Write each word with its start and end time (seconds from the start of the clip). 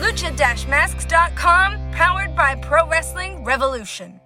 Lucha-masks.com, 0.00 1.92
powered 1.92 2.36
by 2.36 2.54
Pro 2.56 2.88
Wrestling 2.88 3.44
Revolution. 3.44 4.20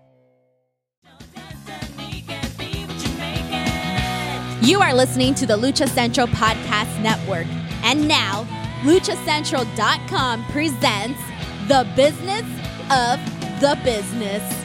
You 4.63 4.81
are 4.81 4.93
listening 4.93 5.35
to 5.37 5.47
the 5.47 5.57
Lucha 5.57 5.89
Central 5.89 6.27
Podcast 6.27 7.01
Network. 7.03 7.47
And 7.83 8.07
now, 8.07 8.47
luchacentral.com 8.83 10.45
presents 10.47 11.21
The 11.67 11.87
Business 11.97 12.45
of 12.91 13.19
the 13.61 13.79
Business. 13.85 14.60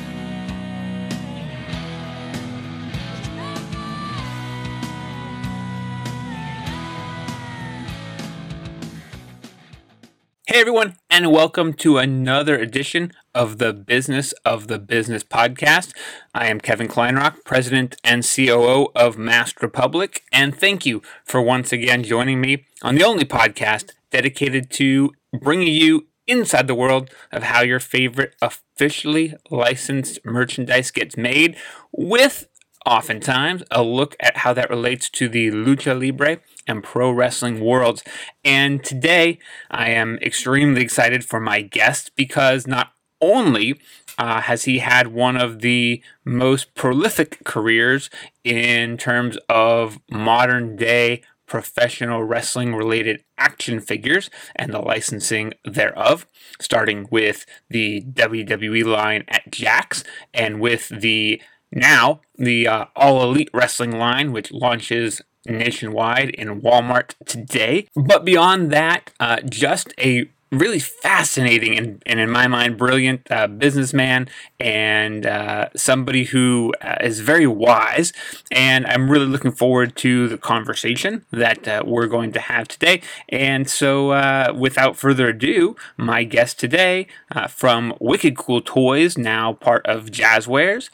Hey 10.48 10.62
everyone, 10.62 10.98
and 11.09 11.31
welcome 11.31 11.73
to 11.73 11.98
another 11.98 12.55
edition 12.55 13.13
of 13.34 13.58
the 13.58 13.73
Business 13.73 14.31
of 14.45 14.68
the 14.68 14.77
Business 14.77 15.23
podcast. 15.23 15.91
I 16.35 16.45
am 16.45 16.62
Kevin 16.62 16.88
Kleinrock, 16.88 17.44
President 17.44 17.95
and 18.04 18.23
COO 18.23 18.90
of 18.96 19.18
Masked 19.18 19.63
Republic, 19.63 20.21
and 20.32 20.55
thank 20.55 20.85
you 20.85 21.02
for 21.24 21.41
once 21.41 21.74
again 21.74 22.04
joining 22.04 22.41
me 22.41 22.68
on 22.84 22.93
the 22.93 23.04
only 23.04 23.26
podcast 23.26 23.93
dedicated 24.12 24.70
to 24.74 25.13
bringing 25.34 25.74
you 25.74 26.05
inside 26.27 26.68
the 26.68 26.76
world 26.76 27.09
of 27.32 27.41
how 27.41 27.63
your 27.63 27.80
favorite 27.80 28.35
officially 28.40 29.34
licensed 29.49 30.24
merchandise 30.24 30.91
gets 30.91 31.18
made 31.18 31.57
with 31.91 32.48
oftentimes 32.85 33.63
a 33.71 33.82
look 33.82 34.15
at 34.20 34.37
how 34.37 34.54
that 34.54 34.70
relates 34.70 35.09
to 35.09 35.27
the 35.27 35.49
lucha 35.49 35.99
libre 35.99 36.40
and 36.68 36.84
pro 36.84 37.12
wrestling 37.12 37.60
worlds. 37.60 38.04
And 38.44 38.84
today 38.84 39.40
I 39.70 39.90
am 39.90 40.18
extremely 40.21 40.82
excited 40.82 41.24
for 41.26 41.40
my 41.40 41.62
guest 41.62 42.12
because 42.16 42.68
not 42.68 42.91
only 43.21 43.80
uh, 44.18 44.41
has 44.41 44.63
he 44.63 44.80
had 44.80 45.08
one 45.08 45.38
of 45.38 45.62
the 45.62 46.02
most 46.24 46.74
prolific 46.74 47.43
careers 47.43 48.10
in 48.43 48.98
terms 48.98 49.38
of 49.49 49.99
modern 50.10 50.76
day 50.76 51.21
professional 51.46 52.24
wrestling 52.24 52.76
related 52.76 53.24
action 53.38 53.80
figures 53.80 54.30
and 54.55 54.74
the 54.74 54.80
licensing 54.80 55.54
thereof, 55.63 56.26
starting 56.60 57.08
with 57.12 57.46
the 57.70 58.02
WWE 58.02 58.84
line 58.84 59.24
at 59.27 59.52
Jakks 59.52 60.04
and 60.34 60.60
with 60.60 60.90
the 60.90 61.41
now 61.71 62.21
the 62.36 62.68
uh, 62.68 62.86
All 62.96 63.24
Elite 63.24 63.49
Wrestling 63.54 63.98
line, 63.98 64.31
which 64.31 64.52
launches 64.52 65.22
nationwide 65.46 66.29
in 66.31 66.62
Walmart 66.62 67.16
today. 67.25 67.88
But 67.96 68.25
beyond 68.25 68.72
that, 68.72 69.12
uh, 69.19 69.41
just 69.41 69.94
a 70.00 70.29
really 70.52 70.79
fascinating 70.79 71.78
and, 71.78 72.02
and 72.06 72.19
in 72.19 72.29
my 72.29 72.47
mind 72.47 72.78
brilliant 72.78 73.29
uh, 73.31 73.47
businessman 73.47 74.28
and 74.59 75.25
uh, 75.25 75.69
somebody 75.75 76.25
who 76.25 76.74
uh, 76.81 76.96
is 77.02 77.19
very 77.19 77.47
wise. 77.47 78.13
And 78.52 78.85
i'm 78.88 79.09
really 79.09 79.25
looking 79.25 79.52
forward 79.52 79.96
to 79.97 80.28
the 80.28 80.38
conversation 80.38 81.25
that 81.31 81.68
uh, 81.68 81.84
we're 81.85 82.07
going 82.07 82.31
to 82.34 82.40
have 82.40 82.68
today. 82.68 83.02
And 83.30 83.69
so 83.69 84.12
uh, 84.12 84.53
without 84.56 84.96
further 84.98 85.30
ado 85.30 85.75
my 85.98 86.24
guest 86.24 86.59
today 86.59 87.08
from 87.50 87.94
wicked 88.00 88.38
cool 88.38 88.62
toys 88.62 89.18
now 89.18 89.53
part 89.53 89.86
of 89.86 90.06
Jazwares 90.06 90.90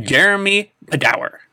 jeremy 0.00 0.72
padawer 0.86 1.43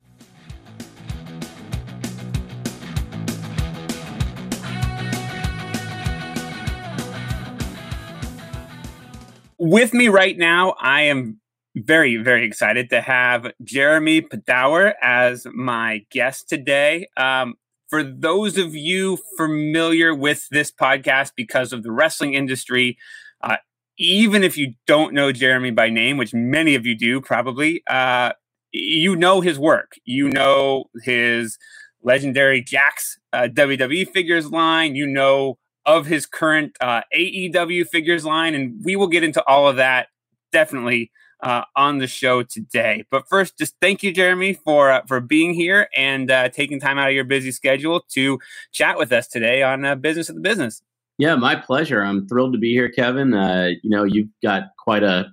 with 9.61 9.93
me 9.93 10.07
right 10.07 10.35
now, 10.35 10.73
I 10.81 11.03
am 11.03 11.39
very, 11.75 12.17
very 12.17 12.45
excited 12.45 12.89
to 12.89 12.99
have 12.99 13.51
Jeremy 13.63 14.23
Padawer 14.23 14.93
as 15.03 15.45
my 15.53 16.03
guest 16.09 16.49
today. 16.49 17.07
Um, 17.15 17.53
for 17.87 18.01
those 18.01 18.57
of 18.57 18.73
you 18.73 19.19
familiar 19.37 20.15
with 20.15 20.47
this 20.49 20.71
podcast 20.71 21.33
because 21.35 21.73
of 21.73 21.83
the 21.83 21.91
wrestling 21.91 22.33
industry, 22.33 22.97
uh, 23.41 23.57
even 23.99 24.43
if 24.43 24.57
you 24.57 24.73
don't 24.87 25.13
know 25.13 25.31
Jeremy 25.31 25.69
by 25.69 25.91
name, 25.91 26.17
which 26.17 26.33
many 26.33 26.73
of 26.73 26.87
you 26.87 26.97
do 26.97 27.21
probably, 27.21 27.83
uh, 27.87 28.31
you 28.71 29.15
know 29.15 29.41
his 29.41 29.59
work. 29.59 29.91
You 30.05 30.27
know 30.29 30.85
his 31.03 31.59
legendary 32.01 32.63
Jakks 32.63 33.19
uh, 33.31 33.47
WWE 33.51 34.09
figures 34.09 34.49
line. 34.49 34.95
You 34.95 35.05
know 35.05 35.59
of 35.91 36.05
his 36.05 36.25
current 36.25 36.77
uh, 36.79 37.01
AEW 37.15 37.85
figures 37.87 38.23
line, 38.23 38.55
and 38.55 38.79
we 38.83 38.95
will 38.95 39.07
get 39.07 39.23
into 39.23 39.43
all 39.45 39.67
of 39.67 39.75
that 39.75 40.07
definitely 40.51 41.11
uh, 41.43 41.63
on 41.75 41.97
the 41.97 42.07
show 42.07 42.43
today. 42.43 43.05
But 43.11 43.27
first, 43.27 43.57
just 43.57 43.75
thank 43.81 44.01
you, 44.01 44.13
Jeremy, 44.13 44.53
for 44.53 44.91
uh, 44.91 45.01
for 45.05 45.19
being 45.19 45.53
here 45.53 45.89
and 45.95 46.31
uh, 46.31 46.49
taking 46.49 46.79
time 46.79 46.97
out 46.97 47.09
of 47.09 47.13
your 47.13 47.25
busy 47.25 47.51
schedule 47.51 48.05
to 48.11 48.39
chat 48.71 48.97
with 48.97 49.11
us 49.11 49.27
today 49.27 49.63
on 49.63 49.83
uh, 49.83 49.95
Business 49.95 50.29
of 50.29 50.35
the 50.35 50.41
Business. 50.41 50.81
Yeah, 51.17 51.35
my 51.35 51.55
pleasure. 51.55 52.01
I'm 52.01 52.25
thrilled 52.27 52.53
to 52.53 52.59
be 52.59 52.71
here, 52.71 52.89
Kevin. 52.89 53.33
Uh, 53.33 53.71
you 53.83 53.89
know, 53.89 54.05
you've 54.05 54.29
got 54.41 54.63
quite 54.79 55.03
a 55.03 55.25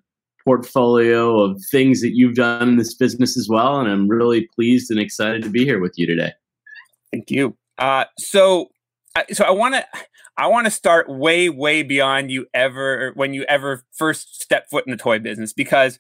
portfolio 0.45 1.41
of 1.41 1.63
things 1.71 2.01
that 2.01 2.17
you've 2.17 2.35
done 2.35 2.71
in 2.71 2.77
this 2.77 2.95
business 2.95 3.37
as 3.37 3.49
well, 3.49 3.79
and 3.79 3.89
I'm 3.89 4.09
really 4.09 4.49
pleased 4.55 4.91
and 4.91 4.99
excited 4.99 5.43
to 5.43 5.51
be 5.51 5.65
here 5.65 5.81
with 5.81 5.95
you 5.97 6.07
today. 6.07 6.33
Thank 7.13 7.31
you. 7.31 7.57
Uh, 7.79 8.07
so, 8.19 8.71
so 9.33 9.45
I 9.45 9.51
want 9.51 9.77
to 9.77 9.87
I 10.39 10.47
want 10.47 10.67
to 10.67 10.71
start 10.71 11.09
way, 11.09 11.49
way 11.49 11.83
beyond 11.83 12.31
you 12.31 12.47
ever 12.55 13.11
when 13.17 13.35
you 13.35 13.43
ever 13.49 13.83
first 13.93 14.41
step 14.41 14.71
foot 14.71 14.87
in 14.87 14.93
the 14.93 14.97
toy 14.97 15.19
business 15.19 15.53
because 15.53 15.99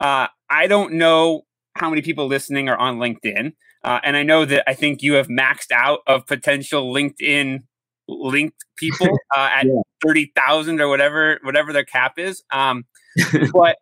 uh, 0.00 0.26
I 0.50 0.66
don't 0.66 0.92
know 0.92 1.46
how 1.74 1.88
many 1.88 2.02
people 2.02 2.26
listening 2.26 2.68
are 2.68 2.76
on 2.76 2.98
LinkedIn, 2.98 3.54
uh, 3.82 4.00
and 4.04 4.16
I 4.16 4.22
know 4.24 4.44
that 4.44 4.68
I 4.68 4.74
think 4.74 5.02
you 5.02 5.14
have 5.14 5.28
maxed 5.28 5.72
out 5.72 6.00
of 6.06 6.26
potential 6.26 6.92
LinkedIn 6.92 7.60
linked 8.06 8.64
people 8.76 9.08
uh, 9.36 9.50
at 9.54 9.64
yeah. 9.64 9.80
thirty 10.04 10.32
thousand 10.36 10.82
or 10.82 10.88
whatever 10.88 11.40
whatever 11.42 11.72
their 11.72 11.84
cap 11.84 12.18
is. 12.18 12.42
Um, 12.52 12.84
but 13.52 13.78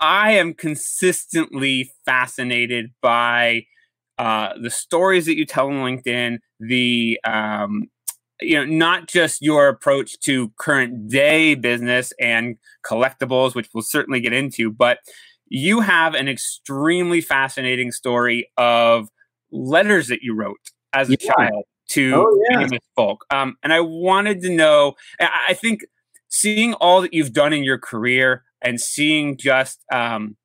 I 0.00 0.32
am 0.32 0.54
consistently 0.54 1.92
fascinated 2.04 2.90
by 3.00 3.66
uh, 4.18 4.54
the 4.60 4.70
stories 4.70 5.26
that 5.26 5.36
you 5.36 5.46
tell 5.46 5.68
on 5.68 5.74
LinkedIn, 5.74 6.38
the 6.58 7.20
um, 7.24 7.88
you 8.40 8.56
know 8.56 8.64
not 8.64 9.06
just 9.06 9.42
your 9.42 9.68
approach 9.68 10.18
to 10.20 10.50
current 10.58 11.08
day 11.08 11.54
business 11.54 12.12
and 12.20 12.56
collectibles 12.84 13.54
which 13.54 13.68
we'll 13.72 13.82
certainly 13.82 14.20
get 14.20 14.32
into 14.32 14.70
but 14.70 14.98
you 15.48 15.80
have 15.80 16.14
an 16.14 16.28
extremely 16.28 17.20
fascinating 17.20 17.92
story 17.92 18.50
of 18.56 19.08
letters 19.52 20.08
that 20.08 20.20
you 20.22 20.34
wrote 20.34 20.56
as 20.92 21.08
a 21.08 21.16
yeah. 21.20 21.32
child 21.32 21.64
to 21.88 22.14
oh, 22.14 22.42
yeah. 22.50 22.58
famous 22.58 22.84
folk 22.96 23.24
um, 23.30 23.56
and 23.62 23.72
i 23.72 23.80
wanted 23.80 24.40
to 24.40 24.50
know 24.50 24.94
i 25.20 25.54
think 25.54 25.82
seeing 26.28 26.74
all 26.74 27.00
that 27.00 27.14
you've 27.14 27.32
done 27.32 27.52
in 27.52 27.62
your 27.62 27.78
career 27.78 28.42
and 28.62 28.80
seeing 28.80 29.36
just 29.36 29.84
um, 29.92 30.36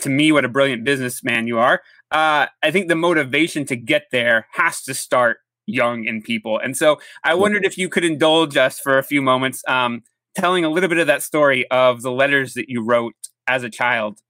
to 0.00 0.08
me 0.08 0.32
what 0.32 0.44
a 0.44 0.48
brilliant 0.48 0.82
businessman 0.82 1.46
you 1.46 1.58
are 1.58 1.82
uh, 2.10 2.46
i 2.62 2.70
think 2.70 2.88
the 2.88 2.96
motivation 2.96 3.64
to 3.64 3.76
get 3.76 4.06
there 4.10 4.46
has 4.52 4.82
to 4.82 4.94
start 4.94 5.38
young 5.68 6.04
in 6.04 6.22
people. 6.22 6.58
And 6.58 6.76
so 6.76 6.98
I 7.24 7.34
wondered 7.34 7.64
if 7.64 7.78
you 7.78 7.88
could 7.88 8.04
indulge 8.04 8.56
us 8.56 8.80
for 8.80 8.98
a 8.98 9.02
few 9.02 9.22
moments, 9.22 9.62
um, 9.68 10.02
telling 10.34 10.64
a 10.64 10.70
little 10.70 10.88
bit 10.88 10.98
of 10.98 11.06
that 11.06 11.22
story 11.22 11.68
of 11.70 12.02
the 12.02 12.10
letters 12.10 12.54
that 12.54 12.68
you 12.68 12.82
wrote 12.82 13.14
as 13.46 13.62
a 13.62 13.70
child. 13.70 14.20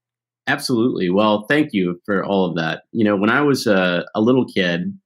Absolutely. 0.46 1.10
Well, 1.10 1.44
thank 1.46 1.72
you 1.72 2.00
for 2.06 2.24
all 2.24 2.46
of 2.46 2.56
that. 2.56 2.82
You 2.92 3.04
know, 3.04 3.16
when 3.16 3.30
I 3.30 3.42
was 3.42 3.66
a, 3.66 4.06
a 4.14 4.20
little 4.20 4.46
kid, 4.46 4.98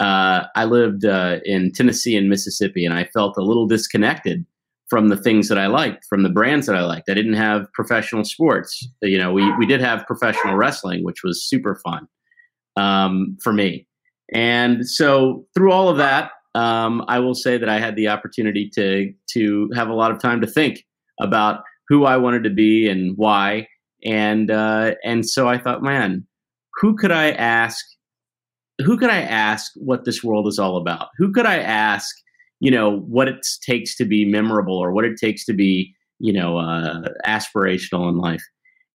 uh, 0.00 0.44
I 0.54 0.64
lived 0.64 1.04
uh, 1.04 1.38
in 1.44 1.72
Tennessee 1.72 2.16
and 2.16 2.28
Mississippi, 2.28 2.84
and 2.84 2.94
I 2.94 3.04
felt 3.04 3.36
a 3.36 3.42
little 3.42 3.66
disconnected 3.66 4.44
from 4.88 5.08
the 5.08 5.16
things 5.16 5.48
that 5.48 5.58
I 5.58 5.66
liked, 5.66 6.04
from 6.08 6.22
the 6.22 6.28
brands 6.28 6.66
that 6.66 6.76
I 6.76 6.84
liked. 6.84 7.10
I 7.10 7.14
didn't 7.14 7.34
have 7.34 7.70
professional 7.72 8.24
sports. 8.24 8.86
You 9.02 9.18
know, 9.18 9.32
we 9.32 9.50
we 9.56 9.66
did 9.66 9.80
have 9.80 10.06
professional 10.06 10.54
wrestling, 10.54 11.04
which 11.04 11.22
was 11.22 11.44
super 11.44 11.80
fun 11.84 12.06
um, 12.76 13.36
for 13.42 13.52
me. 13.52 13.86
And 14.32 14.88
so 14.88 15.46
through 15.54 15.72
all 15.72 15.88
of 15.88 15.96
that, 15.98 16.30
um, 16.54 17.04
I 17.06 17.18
will 17.18 17.34
say 17.34 17.58
that 17.58 17.68
I 17.68 17.78
had 17.78 17.96
the 17.96 18.08
opportunity 18.08 18.70
to 18.74 19.12
to 19.32 19.70
have 19.74 19.88
a 19.88 19.94
lot 19.94 20.10
of 20.10 20.20
time 20.20 20.40
to 20.40 20.46
think 20.46 20.84
about 21.20 21.60
who 21.88 22.04
I 22.04 22.16
wanted 22.16 22.42
to 22.44 22.50
be 22.50 22.88
and 22.88 23.16
why. 23.16 23.68
and 24.04 24.50
uh, 24.50 24.94
and 25.04 25.28
so 25.28 25.48
I 25.48 25.58
thought, 25.58 25.82
man, 25.82 26.26
who 26.74 26.96
could 26.96 27.12
I 27.12 27.32
ask? 27.32 27.84
Who 28.84 28.98
could 28.98 29.10
I 29.10 29.20
ask 29.20 29.72
what 29.76 30.04
this 30.04 30.22
world 30.22 30.46
is 30.46 30.58
all 30.58 30.76
about? 30.76 31.08
Who 31.18 31.32
could 31.32 31.46
I 31.46 31.58
ask? 31.58 32.14
You 32.60 32.70
know 32.70 32.98
what 33.00 33.28
it 33.28 33.46
takes 33.62 33.96
to 33.96 34.04
be 34.04 34.24
memorable, 34.24 34.76
or 34.76 34.92
what 34.92 35.04
it 35.04 35.18
takes 35.18 35.44
to 35.46 35.52
be, 35.52 35.94
you 36.18 36.32
know, 36.32 36.58
uh, 36.58 37.08
aspirational 37.26 38.08
in 38.08 38.16
life. 38.18 38.42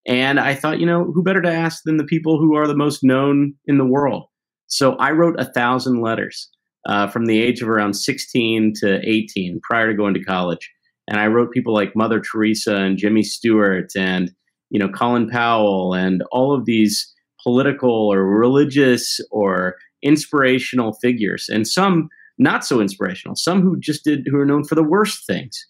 And 0.08 0.40
I 0.40 0.56
thought, 0.56 0.80
you 0.80 0.86
know, 0.86 1.12
who 1.14 1.22
better 1.22 1.44
to 1.44 1.52
ask 1.52 1.84
than 1.84 1.98
the 1.98 2.04
people 2.04 2.40
who 2.40 2.56
are 2.56 2.68
the 2.68 2.76
most 2.76 3.04
known 3.04 3.54
in 3.68 3.78
the 3.78 3.86
world? 3.86 4.26
So 4.72 4.96
I 4.96 5.12
wrote 5.12 5.38
a 5.38 5.52
thousand 5.52 6.02
letters 6.02 6.50
uh, 6.88 7.08
from 7.08 7.26
the 7.26 7.42
age 7.42 7.62
of 7.62 7.68
around 7.68 7.94
16 7.94 8.74
to 8.78 9.02
18 9.08 9.60
prior 9.62 9.92
to 9.92 9.94
going 9.94 10.14
to 10.14 10.24
college. 10.24 10.72
And 11.10 11.20
I 11.20 11.28
wrote 11.28 11.52
people 11.52 11.74
like 11.74 11.96
Mother 11.96 12.22
Teresa 12.22 12.78
and 12.78 12.98
Jimmy 12.98 13.22
Stewart 13.22 13.92
and, 13.98 14.32
you 14.70 14.80
know, 14.80 14.88
Colin 14.88 15.28
Powell 15.30 15.94
and 15.94 16.24
all 16.32 16.56
of 16.56 16.64
these 16.64 17.14
political 17.44 17.92
or 17.92 18.26
religious 18.26 19.20
or 19.30 19.76
inspirational 20.02 20.94
figures. 20.94 21.50
And 21.50 21.68
some 21.68 22.08
not 22.38 22.64
so 22.66 22.80
inspirational, 22.80 23.36
some 23.36 23.62
who 23.62 23.78
just 23.78 24.06
did, 24.06 24.26
who 24.32 24.40
are 24.40 24.46
known 24.46 24.64
for 24.64 24.76
the 24.76 24.84
worst 24.84 25.28
things. 25.28 25.68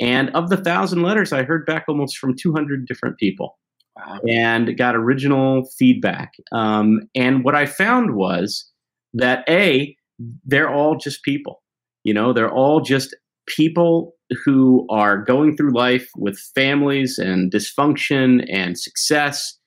And 0.00 0.30
of 0.30 0.48
the 0.48 0.56
thousand 0.56 1.02
letters, 1.02 1.32
I 1.32 1.42
heard 1.42 1.66
back 1.66 1.86
almost 1.88 2.18
from 2.18 2.36
200 2.36 2.86
different 2.86 3.18
people 3.18 3.58
wow. 3.96 4.20
and 4.28 4.76
got 4.76 4.96
original 4.96 5.68
feedback. 5.78 6.32
Um, 6.52 7.08
and 7.14 7.44
what 7.44 7.54
I 7.54 7.66
found 7.66 8.14
was 8.14 8.70
that 9.12 9.44
A, 9.48 9.96
they're 10.44 10.72
all 10.72 10.96
just 10.96 11.22
people. 11.22 11.62
You 12.04 12.14
know, 12.14 12.32
they're 12.32 12.52
all 12.52 12.80
just 12.80 13.16
people 13.46 14.14
who 14.44 14.86
are 14.90 15.18
going 15.18 15.56
through 15.56 15.74
life 15.74 16.08
with 16.16 16.38
families 16.54 17.18
and 17.18 17.52
dysfunction 17.52 18.46
and 18.50 18.78
success. 18.78 19.58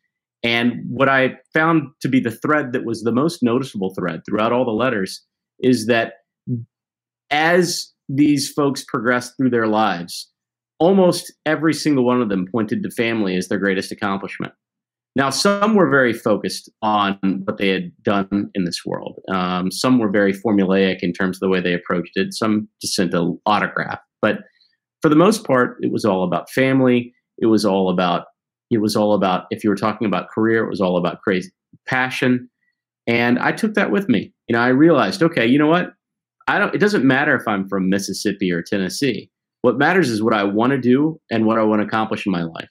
And 0.44 0.84
what 0.88 1.10
I 1.10 1.36
found 1.54 1.90
to 2.02 2.08
be 2.08 2.20
the 2.20 2.32
thread 2.32 2.74
that 2.74 2.86
was 2.86 3.04
the 3.04 3.12
most 3.12 3.42
noticeable 3.42 3.94
thread 3.94 4.22
throughout 4.26 4.52
all 4.52 4.66
the 4.66 4.72
letters 4.72 5.24
is 5.60 5.88
that 5.88 6.14
as 7.30 7.92
these 8.10 8.52
folks 8.52 8.84
progressed 8.88 9.34
through 9.38 9.50
their 9.50 9.68
lives, 9.68 10.32
almost 10.80 11.34
every 11.46 11.74
single 11.74 12.06
one 12.06 12.22
of 12.22 12.30
them 12.30 12.46
pointed 12.52 12.84
to 12.84 12.92
family 12.92 13.36
as 13.36 13.48
their 13.48 13.58
greatest 13.58 13.92
accomplishment. 13.92 14.54
Now, 15.16 15.32
some 15.32 15.74
were 15.74 15.90
very 15.90 16.14
focused 16.14 16.70
on 16.84 17.18
what 17.46 17.58
they 17.58 17.70
had 17.70 17.92
done 18.04 18.52
in 18.54 18.66
this 18.66 18.86
world. 18.86 19.20
Um, 19.34 19.72
some 19.72 19.98
were 19.98 20.12
very 20.12 20.32
formulaic 20.32 21.00
in 21.02 21.12
terms 21.12 21.38
of 21.38 21.40
the 21.40 21.50
way 21.50 21.60
they 21.60 21.74
approached 21.74 22.12
it. 22.16 22.36
Some 22.36 22.68
just 22.82 22.94
sent 22.94 23.16
an 23.16 23.40
autograph. 23.48 24.00
But 24.22 24.42
for 25.02 25.10
the 25.10 25.16
most 25.16 25.44
part, 25.44 25.78
it 25.82 25.92
was 25.92 26.06
all 26.06 26.24
about 26.24 26.52
family. 26.52 27.14
It 27.40 27.48
was 27.48 27.66
all 27.66 27.90
about, 27.90 28.26
it 28.70 28.80
was 28.80 28.96
all 28.96 29.14
about, 29.14 29.46
if 29.50 29.64
you 29.64 29.72
were 29.72 29.76
talking 29.76 30.06
about 30.06 30.30
career, 30.30 30.64
it 30.64 30.70
was 30.70 30.82
all 30.82 30.98
about 30.98 31.22
crazy 31.22 31.50
passion. 31.88 32.48
And 33.08 33.40
I 33.40 33.54
took 33.54 33.74
that 33.74 33.90
with 33.90 34.08
me. 34.10 34.34
You 34.48 34.54
know, 34.54 34.62
I 34.62 34.68
realized, 34.68 35.24
okay, 35.24 35.48
you 35.48 35.58
know 35.58 35.68
what? 35.68 35.94
I 36.48 36.60
don't, 36.60 36.76
it 36.76 36.80
doesn't 36.80 37.06
matter 37.06 37.36
if 37.36 37.48
I'm 37.48 37.68
from 37.68 37.90
Mississippi 37.90 38.52
or 38.52 38.62
Tennessee. 38.62 39.32
What 39.62 39.78
matters 39.78 40.10
is 40.10 40.22
what 40.22 40.34
I 40.34 40.44
want 40.44 40.72
to 40.72 40.78
do 40.80 41.20
and 41.32 41.46
what 41.46 41.58
I 41.58 41.64
want 41.64 41.82
to 41.82 41.88
accomplish 41.88 42.26
in 42.26 42.32
my 42.32 42.44
life 42.44 42.70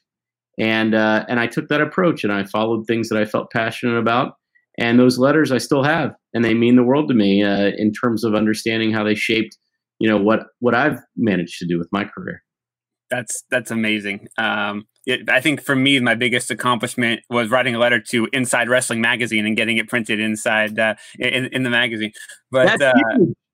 and 0.58 0.94
uh, 0.94 1.24
and 1.28 1.38
I 1.38 1.46
took 1.46 1.68
that 1.68 1.80
approach 1.80 2.24
and 2.24 2.32
I 2.32 2.44
followed 2.44 2.86
things 2.86 3.08
that 3.08 3.18
I 3.18 3.24
felt 3.24 3.50
passionate 3.50 3.98
about. 3.98 4.34
And 4.78 4.98
those 4.98 5.18
letters 5.18 5.52
I 5.52 5.58
still 5.58 5.82
have, 5.82 6.14
and 6.34 6.44
they 6.44 6.52
mean 6.52 6.76
the 6.76 6.82
world 6.82 7.08
to 7.08 7.14
me 7.14 7.42
uh, 7.42 7.70
in 7.78 7.92
terms 7.92 8.24
of 8.24 8.34
understanding 8.34 8.92
how 8.92 9.04
they 9.04 9.14
shaped, 9.14 9.56
you 9.98 10.08
know, 10.08 10.18
what 10.18 10.46
what 10.60 10.74
I've 10.74 10.98
managed 11.16 11.58
to 11.60 11.66
do 11.66 11.78
with 11.78 11.88
my 11.92 12.04
career. 12.04 12.42
That's 13.10 13.44
that's 13.50 13.70
amazing. 13.70 14.28
Um, 14.38 14.84
it, 15.06 15.30
I 15.30 15.40
think 15.40 15.62
for 15.62 15.76
me, 15.76 16.00
my 16.00 16.14
biggest 16.14 16.50
accomplishment 16.50 17.20
was 17.30 17.48
writing 17.50 17.74
a 17.74 17.78
letter 17.78 18.00
to 18.10 18.28
Inside 18.32 18.68
Wrestling 18.68 19.00
magazine 19.00 19.46
and 19.46 19.56
getting 19.56 19.76
it 19.76 19.88
printed 19.88 20.20
inside 20.20 20.78
uh, 20.78 20.96
in, 21.18 21.46
in 21.46 21.62
the 21.62 21.70
magazine. 21.70 22.12
But 22.50 22.82
uh, 22.82 22.92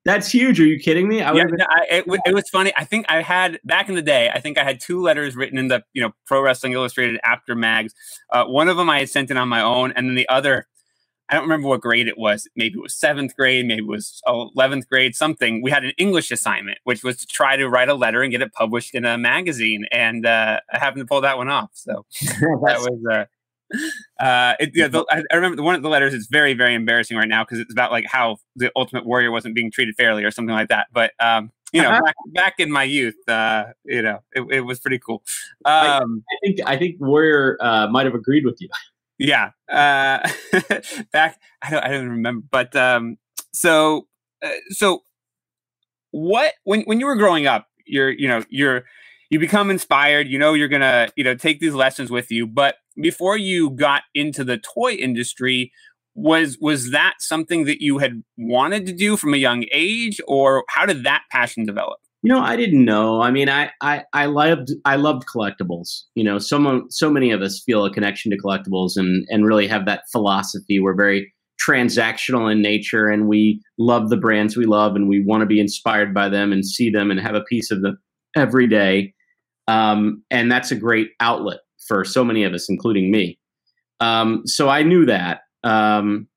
that's 0.05 0.31
huge. 0.31 0.59
Are 0.61 0.67
you 0.67 0.79
kidding 0.79 1.09
me? 1.09 1.23
I 1.23 1.33
yeah, 1.33 1.45
no, 1.45 1.65
I, 1.69 1.87
it, 1.91 2.05
it, 2.27 2.35
was 2.35 2.49
funny. 2.51 2.73
I 2.77 2.85
think 2.85 3.07
I 3.09 3.23
had 3.23 3.61
back 3.65 3.89
in 3.89 3.95
the 3.95 4.03
day. 4.03 4.31
I 4.31 4.41
think 4.41 4.59
I 4.59 4.65
had 4.65 4.81
two 4.81 5.01
letters 5.01 5.37
written 5.37 5.59
in 5.59 5.69
the 5.69 5.85
you 5.93 6.03
know 6.03 6.13
Pro 6.27 6.43
Wrestling 6.43 6.73
Illustrated 6.73 7.21
Apter 7.23 7.55
mags. 7.55 7.95
Uh, 8.31 8.45
one 8.45 8.69
of 8.69 8.77
them 8.77 8.91
I 8.91 8.99
had 9.01 9.11
sent 9.11 9.31
in 9.31 9.37
on 9.37 9.49
my 9.49 9.63
own, 9.63 9.93
and 9.93 10.09
then 10.09 10.17
the 10.17 10.29
other, 10.29 10.67
I 11.29 11.35
don't 11.35 11.45
remember 11.45 11.69
what 11.69 11.81
grade 11.81 12.09
it 12.09 12.19
was. 12.19 12.49
Maybe 12.57 12.79
it 12.79 12.83
was 12.83 12.95
seventh 12.95 13.37
grade, 13.37 13.67
maybe 13.67 13.83
it 13.83 13.87
was 13.87 14.21
eleventh 14.27 14.89
grade, 14.89 15.15
something. 15.15 15.63
We 15.63 15.71
had 15.71 15.85
an 15.85 15.93
English 15.99 16.33
assignment, 16.33 16.79
which 16.83 17.05
was 17.05 17.19
to 17.19 17.27
try 17.27 17.57
to 17.57 17.69
write 17.69 17.89
a 17.89 17.95
letter 17.95 18.23
and 18.23 18.33
get 18.33 18.43
it 18.43 18.53
published 18.55 18.97
in 18.97 19.05
a 19.05 19.17
magazine, 19.17 19.87
and 19.93 20.27
uh, 20.27 20.59
I 20.73 20.79
happened 20.79 21.03
to 21.03 21.07
pull 21.07 21.21
that 21.21 21.39
one 21.39 21.49
off. 21.49 21.71
So 21.75 22.07
that 22.21 22.79
was. 22.81 22.99
Uh, 23.11 23.25
uh, 24.21 24.55
it, 24.61 24.71
yeah, 24.75 24.89
the, 24.89 25.05
I, 25.11 25.23
I, 25.31 25.37
remember 25.37 25.63
one 25.63 25.75
of 25.75 25.83
the 25.83 25.89
letters 25.89 26.15
is 26.15 26.29
very, 26.31 26.55
very 26.55 26.75
embarrassing 26.75 27.17
right 27.17 27.29
now 27.29 27.45
because 27.45 27.59
it's 27.59 27.73
about 27.73 27.91
like 27.91 28.05
how 28.07 28.37
the 28.57 28.71
Ultimate 28.77 29.07
Warrior 29.07 29.31
wasn't 29.31 29.55
being 29.55 29.71
treated 29.71 29.95
fairly 29.97 30.25
or 30.25 30.31
something 30.31 30.55
like 30.55 30.69
that. 30.69 30.89
But 30.93 31.13
um, 31.21 31.51
you 31.73 31.81
know, 31.81 31.89
uh-huh. 31.89 32.03
back, 32.05 32.15
back, 32.33 32.55
in 32.59 32.71
my 32.71 32.85
youth, 32.85 33.17
uh, 33.29 33.65
you 33.85 34.03
know, 34.03 34.21
it, 34.33 34.43
it, 34.51 34.61
was 34.61 34.79
pretty 34.79 34.99
cool. 34.99 35.23
Um, 35.65 36.23
I, 36.31 36.35
I, 36.35 36.39
think 36.45 36.61
I 36.67 36.77
think 36.77 36.97
Warrior 37.01 37.57
uh, 37.61 37.89
might 37.89 38.05
have 38.05 38.15
agreed 38.15 38.45
with 38.45 38.61
you. 38.61 38.69
Yeah, 39.19 39.51
uh, 39.71 40.29
back 41.13 41.39
I 41.63 41.71
don't 41.71 41.85
I 41.85 41.89
don't 41.89 42.09
remember, 42.09 42.47
but 42.51 42.75
um, 42.77 43.17
so 43.53 44.07
uh, 44.45 44.51
so 44.71 45.05
what 46.11 46.55
when 46.65 46.83
when 46.83 47.01
you 47.01 47.07
were 47.07 47.17
growing 47.17 47.47
up, 47.47 47.69
you're 47.87 48.11
you 48.11 48.29
know 48.29 48.43
you're 48.49 48.85
you 49.33 49.39
become 49.39 49.71
inspired 49.71 50.29
you 50.29 50.39
know 50.39 50.53
you're 50.53 50.69
gonna 50.69 51.09
you 51.17 51.25
know 51.25 51.35
take 51.35 51.59
these 51.59 51.73
lessons 51.73 52.11
with 52.11 52.31
you. 52.31 52.47
But 52.47 52.77
before 53.01 53.39
you 53.39 53.71
got 53.71 54.03
into 54.15 54.45
the 54.45 54.59
toy 54.59 54.93
industry 54.93 55.73
was 56.15 56.59
was 56.61 56.91
that 56.91 57.15
something 57.19 57.65
that 57.65 57.81
you 57.81 57.97
had 57.97 58.23
wanted 58.37 58.85
to 58.87 58.93
do 58.93 59.17
from 59.17 59.33
a 59.33 59.39
young 59.39 59.65
age 59.73 60.21
or 60.29 60.65
how 60.69 60.85
did 60.85 61.05
that 61.05 61.23
passion 61.33 61.65
develop? 61.65 61.99
You 62.23 62.29
know 62.29 62.41
i 62.41 62.57
didn't 62.57 62.85
know. 62.85 63.23
I 63.23 63.31
mean 63.31 63.49
i 63.49 63.71
i, 63.81 64.05
I 64.13 64.27
loved 64.27 64.71
i 64.85 64.97
loved 64.97 65.25
collectibles. 65.27 66.03
You 66.15 66.25
know 66.25 66.39
so, 66.39 66.85
so 66.91 67.11
many 67.11 67.31
of 67.31 67.41
us 67.41 67.63
feel 67.65 67.87
a 67.87 67.91
connection 67.91 68.31
to 68.33 68.37
collectibles 68.37 68.93
and 68.97 69.27
and 69.31 69.47
really 69.47 69.67
have 69.67 69.87
that 69.87 70.03
philosophy. 70.13 70.79
We're 70.79 70.95
very 70.95 71.33
transactional 71.67 72.53
in 72.53 72.61
nature 72.61 73.09
and 73.09 73.29
we 73.29 73.63
love 73.79 74.11
the 74.11 74.17
brands 74.19 74.59
we 74.59 74.67
love 74.67 74.95
and 74.95 75.09
we 75.09 75.25
want 75.25 75.41
to 75.41 75.47
be 75.47 75.61
inspired 75.61 76.13
by 76.13 76.29
them 76.29 76.53
and 76.53 76.67
see 76.67 76.91
them 76.91 77.11
and 77.11 77.19
have 77.19 77.35
a 77.35 77.45
piece 77.45 77.71
of 77.71 77.81
them 77.81 77.97
every 78.37 78.67
day 78.67 79.15
um, 79.69 80.23
and 80.31 80.51
that's 80.51 80.71
a 80.71 80.77
great 80.77 81.11
outlet 81.21 81.61
for 81.87 82.05
so 82.05 82.25
many 82.25 82.45
of 82.45 82.53
us, 82.53 82.69
including 82.69 83.11
me. 83.11 83.39
Um, 84.01 84.43
so 84.47 84.69
I 84.69 84.83
knew 84.83 85.07
that. 85.07 85.41
Um, 85.65 86.29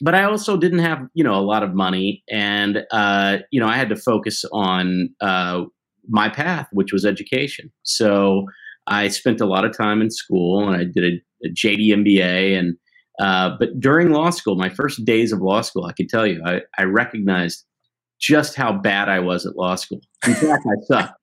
but 0.00 0.14
I 0.14 0.24
also 0.24 0.56
didn't 0.56 0.80
have, 0.80 1.06
you 1.14 1.24
know, 1.24 1.34
a 1.34 1.40
lot 1.40 1.62
of 1.62 1.74
money, 1.74 2.22
and 2.30 2.84
uh, 2.90 3.38
you 3.50 3.60
know, 3.60 3.66
I 3.66 3.76
had 3.76 3.88
to 3.88 3.96
focus 3.96 4.44
on 4.52 5.08
uh, 5.20 5.64
my 6.08 6.28
path, 6.28 6.68
which 6.72 6.92
was 6.92 7.06
education. 7.06 7.72
So 7.82 8.44
I 8.86 9.08
spent 9.08 9.40
a 9.40 9.46
lot 9.46 9.64
of 9.64 9.76
time 9.76 10.02
in 10.02 10.10
school, 10.10 10.68
and 10.68 10.76
I 10.76 10.84
did 10.84 11.04
a, 11.04 11.46
a 11.46 11.50
JD 11.50 11.88
MBA. 11.88 12.58
And 12.58 12.76
uh, 13.18 13.56
but 13.58 13.80
during 13.80 14.10
law 14.10 14.30
school, 14.30 14.56
my 14.56 14.68
first 14.68 15.04
days 15.04 15.32
of 15.32 15.40
law 15.40 15.62
school, 15.62 15.84
I 15.84 15.92
can 15.92 16.06
tell 16.06 16.26
you, 16.26 16.42
I, 16.44 16.60
I 16.76 16.82
recognized 16.82 17.64
just 18.20 18.54
how 18.54 18.72
bad 18.72 19.08
I 19.08 19.20
was 19.20 19.46
at 19.46 19.56
law 19.56 19.76
school. 19.76 20.00
In 20.26 20.34
fact, 20.34 20.66
I 20.66 20.84
sucked. 20.86 21.20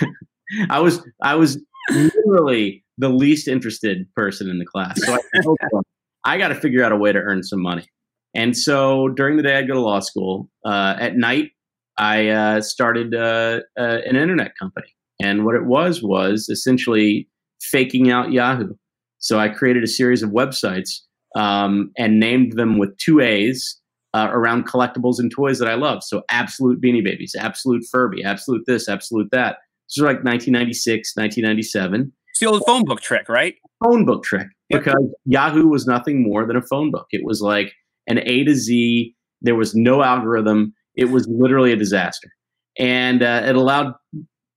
I 0.70 0.80
was 0.80 1.04
I 1.22 1.34
was 1.34 1.62
literally 1.90 2.84
the 2.98 3.08
least 3.08 3.48
interested 3.48 4.06
person 4.14 4.48
in 4.48 4.58
the 4.58 4.66
class. 4.66 5.00
So 5.04 5.14
I, 5.14 5.80
I 6.34 6.38
got 6.38 6.48
to 6.48 6.54
figure 6.54 6.82
out 6.82 6.92
a 6.92 6.96
way 6.96 7.12
to 7.12 7.18
earn 7.18 7.42
some 7.42 7.60
money. 7.60 7.86
And 8.34 8.56
so 8.56 9.08
during 9.08 9.36
the 9.36 9.42
day, 9.42 9.56
I'd 9.56 9.68
go 9.68 9.74
to 9.74 9.80
law 9.80 10.00
school. 10.00 10.48
Uh, 10.64 10.96
at 10.98 11.16
night, 11.16 11.50
I 11.98 12.28
uh, 12.28 12.60
started 12.60 13.14
uh, 13.14 13.60
uh 13.78 13.98
an 14.06 14.16
internet 14.16 14.52
company. 14.58 14.88
And 15.22 15.44
what 15.44 15.54
it 15.54 15.64
was 15.64 16.02
was 16.02 16.48
essentially 16.48 17.28
faking 17.62 18.10
out 18.10 18.32
Yahoo. 18.32 18.74
So 19.18 19.38
I 19.38 19.48
created 19.48 19.84
a 19.84 19.88
series 19.88 20.22
of 20.22 20.30
websites 20.30 21.00
um, 21.36 21.92
and 21.96 22.20
named 22.20 22.52
them 22.52 22.78
with 22.78 22.96
two 22.98 23.20
A's 23.20 23.80
uh, 24.12 24.28
around 24.30 24.66
collectibles 24.66 25.18
and 25.18 25.30
toys 25.30 25.58
that 25.58 25.68
I 25.68 25.74
love. 25.74 26.02
So 26.04 26.22
Absolute 26.30 26.80
Beanie 26.80 27.02
Babies, 27.02 27.34
Absolute 27.38 27.84
Furby, 27.90 28.22
Absolute 28.22 28.64
this, 28.66 28.88
Absolute 28.88 29.28
that. 29.32 29.58
This 29.94 30.02
was 30.02 30.08
like 30.08 30.24
1996, 30.24 31.14
1997. 31.14 32.12
It's 32.30 32.40
the 32.40 32.46
old 32.46 32.64
phone 32.66 32.84
book 32.84 33.00
trick, 33.00 33.28
right? 33.28 33.54
Phone 33.84 34.04
book 34.04 34.24
trick. 34.24 34.48
Yep. 34.70 34.82
Because 34.82 35.14
Yahoo 35.24 35.68
was 35.68 35.86
nothing 35.86 36.22
more 36.22 36.44
than 36.46 36.56
a 36.56 36.62
phone 36.62 36.90
book. 36.90 37.06
It 37.10 37.24
was 37.24 37.40
like 37.40 37.72
an 38.08 38.18
A 38.18 38.42
to 38.42 38.54
Z. 38.56 39.14
There 39.42 39.54
was 39.54 39.76
no 39.76 40.02
algorithm. 40.02 40.74
It 40.96 41.10
was 41.10 41.28
literally 41.28 41.72
a 41.72 41.76
disaster. 41.76 42.28
And 42.76 43.22
uh, 43.22 43.42
it 43.46 43.54
allowed 43.54 43.92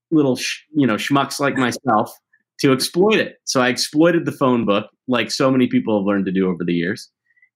little, 0.10 0.38
sh- 0.38 0.63
you 0.74 0.88
know, 0.88 0.96
schmucks 0.96 1.39
like 1.39 1.56
myself 1.58 2.12
to 2.62 2.74
exploit 2.74 3.20
it. 3.20 3.36
So 3.44 3.62
I 3.62 3.70
exploited 3.70 4.25
the 4.25 4.32
phone 4.32 4.65
book 4.65 4.86
like 5.08 5.29
so 5.29 5.51
many 5.51 5.67
people 5.67 6.00
have 6.00 6.08
learned 6.08 6.25
to 6.25 6.32
do 6.32 6.50
over 6.50 6.63
the 6.65 6.74
years. 6.74 7.12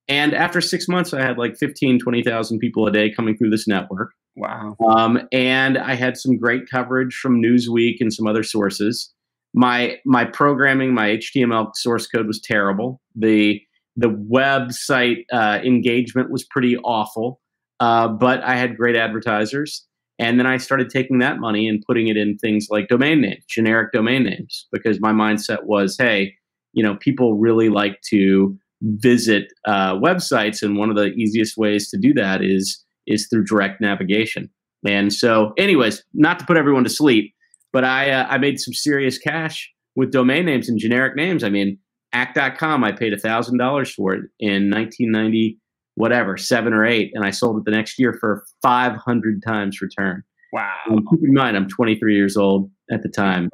And 0.07 0.35
after 0.35 0.61
six 0.61 0.87
months, 0.87 1.13
I 1.13 1.21
had 1.21 1.39
like 1.39 1.55
15, 1.57 1.97
20,000 1.97 2.59
people 2.59 2.85
a 2.85 2.91
day 2.91 3.11
coming 3.11 3.35
through 3.35 3.49
this 3.49 3.67
network. 3.67 4.11
Wow. 4.35 4.75
Um, 4.87 5.27
and 5.31 5.77
I 5.77 5.95
had 5.95 6.17
some 6.17 6.37
great 6.37 6.69
coverage 6.69 7.15
from 7.15 7.41
Newsweek 7.41 7.97
and 7.99 8.13
some 8.13 8.27
other 8.27 8.43
sources. 8.43 9.13
my 9.53 9.97
my 10.05 10.25
programming, 10.25 10.93
my 10.93 11.17
HTML 11.17 11.71
source 11.75 12.07
code 12.07 12.27
was 12.27 12.39
terrible. 12.41 13.01
The 13.15 13.61
the 13.97 14.07
website 14.09 15.25
uh, 15.33 15.59
engagement 15.63 16.31
was 16.31 16.45
pretty 16.45 16.77
awful, 16.77 17.41
uh, 17.79 18.07
but 18.07 18.41
I 18.43 18.55
had 18.55 18.77
great 18.77 18.95
advertisers. 18.95 19.85
And 20.19 20.39
then 20.39 20.45
I 20.45 20.57
started 20.57 20.89
taking 20.89 21.17
that 21.19 21.39
money 21.39 21.67
and 21.67 21.83
putting 21.85 22.07
it 22.07 22.15
in 22.15 22.37
things 22.37 22.67
like 22.69 22.87
domain 22.89 23.21
names, 23.21 23.43
generic 23.49 23.91
domain 23.91 24.23
names, 24.23 24.67
because 24.71 24.99
my 25.01 25.11
mindset 25.11 25.63
was, 25.63 25.97
hey, 25.97 26.35
you 26.73 26.83
know, 26.83 26.95
people 26.95 27.37
really 27.37 27.69
like 27.69 27.99
to 28.09 28.55
visit 28.83 29.51
uh, 29.65 29.95
websites, 29.95 30.61
and 30.61 30.77
one 30.77 30.89
of 30.89 30.95
the 30.95 31.07
easiest 31.13 31.57
ways 31.57 31.89
to 31.89 31.97
do 31.97 32.13
that 32.13 32.41
is 32.43 32.83
is 33.11 33.27
through 33.27 33.45
direct 33.45 33.81
navigation. 33.81 34.49
And 34.87 35.13
so, 35.13 35.53
anyways, 35.57 36.03
not 36.13 36.39
to 36.39 36.45
put 36.45 36.57
everyone 36.57 36.83
to 36.83 36.89
sleep, 36.89 37.33
but 37.71 37.83
I 37.83 38.11
uh, 38.11 38.27
I 38.29 38.37
made 38.37 38.59
some 38.59 38.73
serious 38.73 39.17
cash 39.17 39.69
with 39.95 40.11
domain 40.11 40.45
names 40.45 40.69
and 40.69 40.79
generic 40.79 41.15
names. 41.15 41.43
I 41.43 41.49
mean, 41.49 41.77
act.com, 42.13 42.83
I 42.83 42.91
paid 42.91 43.13
thousand 43.19 43.57
dollars 43.57 43.93
for 43.93 44.13
it 44.13 44.23
in 44.39 44.69
1990, 44.69 45.57
whatever, 45.95 46.37
seven 46.37 46.73
or 46.73 46.85
eight, 46.85 47.11
and 47.13 47.25
I 47.25 47.31
sold 47.31 47.57
it 47.57 47.65
the 47.65 47.71
next 47.71 47.99
year 47.99 48.17
for 48.19 48.43
500 48.61 49.43
times 49.43 49.81
return. 49.81 50.23
Wow. 50.53 50.73
And 50.87 51.07
keep 51.09 51.23
in 51.23 51.33
mind, 51.33 51.55
I'm 51.55 51.69
23 51.69 52.15
years 52.15 52.35
old 52.35 52.69
at 52.91 53.03
the 53.03 53.09
time. 53.09 53.49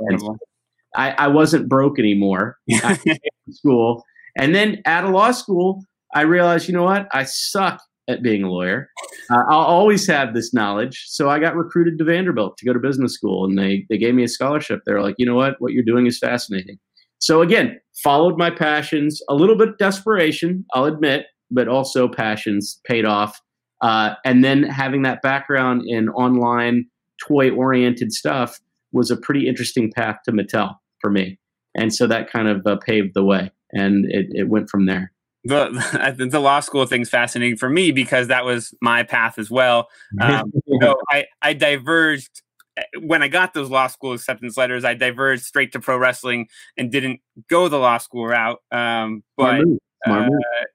I, 0.96 1.12
I 1.12 1.28
wasn't 1.28 1.70
broke 1.70 2.00
anymore. 2.00 2.58
school. 3.52 4.04
And 4.38 4.56
then 4.56 4.82
at 4.86 5.04
a 5.04 5.10
law 5.10 5.32
school, 5.32 5.84
I 6.14 6.22
realized, 6.22 6.68
you 6.68 6.74
know 6.74 6.84
what? 6.84 7.08
I 7.12 7.24
suck 7.24 7.82
at 8.08 8.24
being 8.24 8.44
a 8.44 8.50
lawyer. 8.50 8.90
Uh, 9.30 9.44
I'll 9.50 9.60
always 9.60 10.08
have 10.08 10.34
this 10.34 10.54
knowledge. 10.54 11.06
So 11.08 11.30
I 11.30 11.40
got 11.40 11.56
recruited 11.56 11.98
to 11.98 12.04
Vanderbilt 12.04 12.58
to 12.58 12.66
go 12.66 12.74
to 12.74 12.80
business 12.80 13.14
school, 13.14 13.46
and 13.46 13.58
they 13.58 13.86
they 13.90 13.98
gave 13.98 14.16
me 14.16 14.24
a 14.24 14.28
scholarship. 14.28 14.82
They're 14.86 15.02
like, 15.02 15.16
you 15.18 15.26
know 15.26 15.36
what? 15.36 15.56
What 15.60 15.74
you're 15.74 15.84
doing 15.84 16.06
is 16.06 16.18
fascinating. 16.18 16.80
So 17.20 17.42
again, 17.42 17.80
followed 18.04 18.38
my 18.38 18.52
passions, 18.52 19.22
a 19.28 19.36
little 19.36 19.58
bit 19.58 19.78
desperation, 19.80 20.66
I'll 20.74 20.86
admit, 20.86 21.26
but 21.50 21.68
also 21.68 22.08
passions 22.08 22.80
paid 22.86 23.06
off. 23.06 23.42
Uh, 23.82 24.14
and 24.24 24.44
then 24.44 24.64
having 24.64 25.02
that 25.04 25.22
background 25.22 25.84
in 25.86 26.10
online 26.10 26.86
toy 27.26 27.50
oriented 27.50 28.12
stuff 28.12 28.60
was 28.92 29.12
a 29.12 29.18
pretty 29.18 29.48
interesting 29.48 29.92
path 29.92 30.18
to 30.26 30.32
Mattel 30.32 30.76
for 31.02 31.12
me. 31.12 31.40
And 31.76 31.94
so 31.94 32.08
that 32.08 32.32
kind 32.32 32.48
of 32.48 32.66
uh, 32.66 32.78
paved 32.78 33.14
the 33.14 33.24
way, 33.24 33.52
and 33.72 34.06
it, 34.12 34.28
it 34.32 34.50
went 34.50 34.70
from 34.70 34.86
there 34.86 35.12
the 35.48 36.28
the 36.32 36.40
law 36.40 36.60
school 36.60 36.86
thing's 36.86 37.10
fascinating 37.10 37.58
for 37.58 37.70
me 37.70 37.92
because 37.92 38.28
that 38.28 38.46
was 38.46 38.74
my 38.82 39.04
path 39.04 39.40
as 39.40 39.50
well. 39.50 39.88
Um, 40.20 40.52
so 40.82 41.00
I 41.10 41.26
I 41.42 41.54
diverged 41.54 42.42
eh, 42.78 42.84
when 43.02 43.24
I 43.24 43.28
got 43.28 43.54
those 43.54 43.70
law 43.70 43.88
school 43.88 44.14
acceptance 44.14 44.58
letters. 44.58 44.86
I 44.86 44.94
diverged 44.94 45.44
straight 45.44 45.72
to 45.74 45.80
pro 45.80 45.98
wrestling 45.98 46.48
and 46.78 46.92
didn't 46.92 47.22
go 47.50 47.68
the 47.68 47.80
law 47.80 47.98
school 47.98 48.28
route. 48.28 48.60
Um, 48.72 49.24
but 49.36 49.62
uh, 50.06 50.28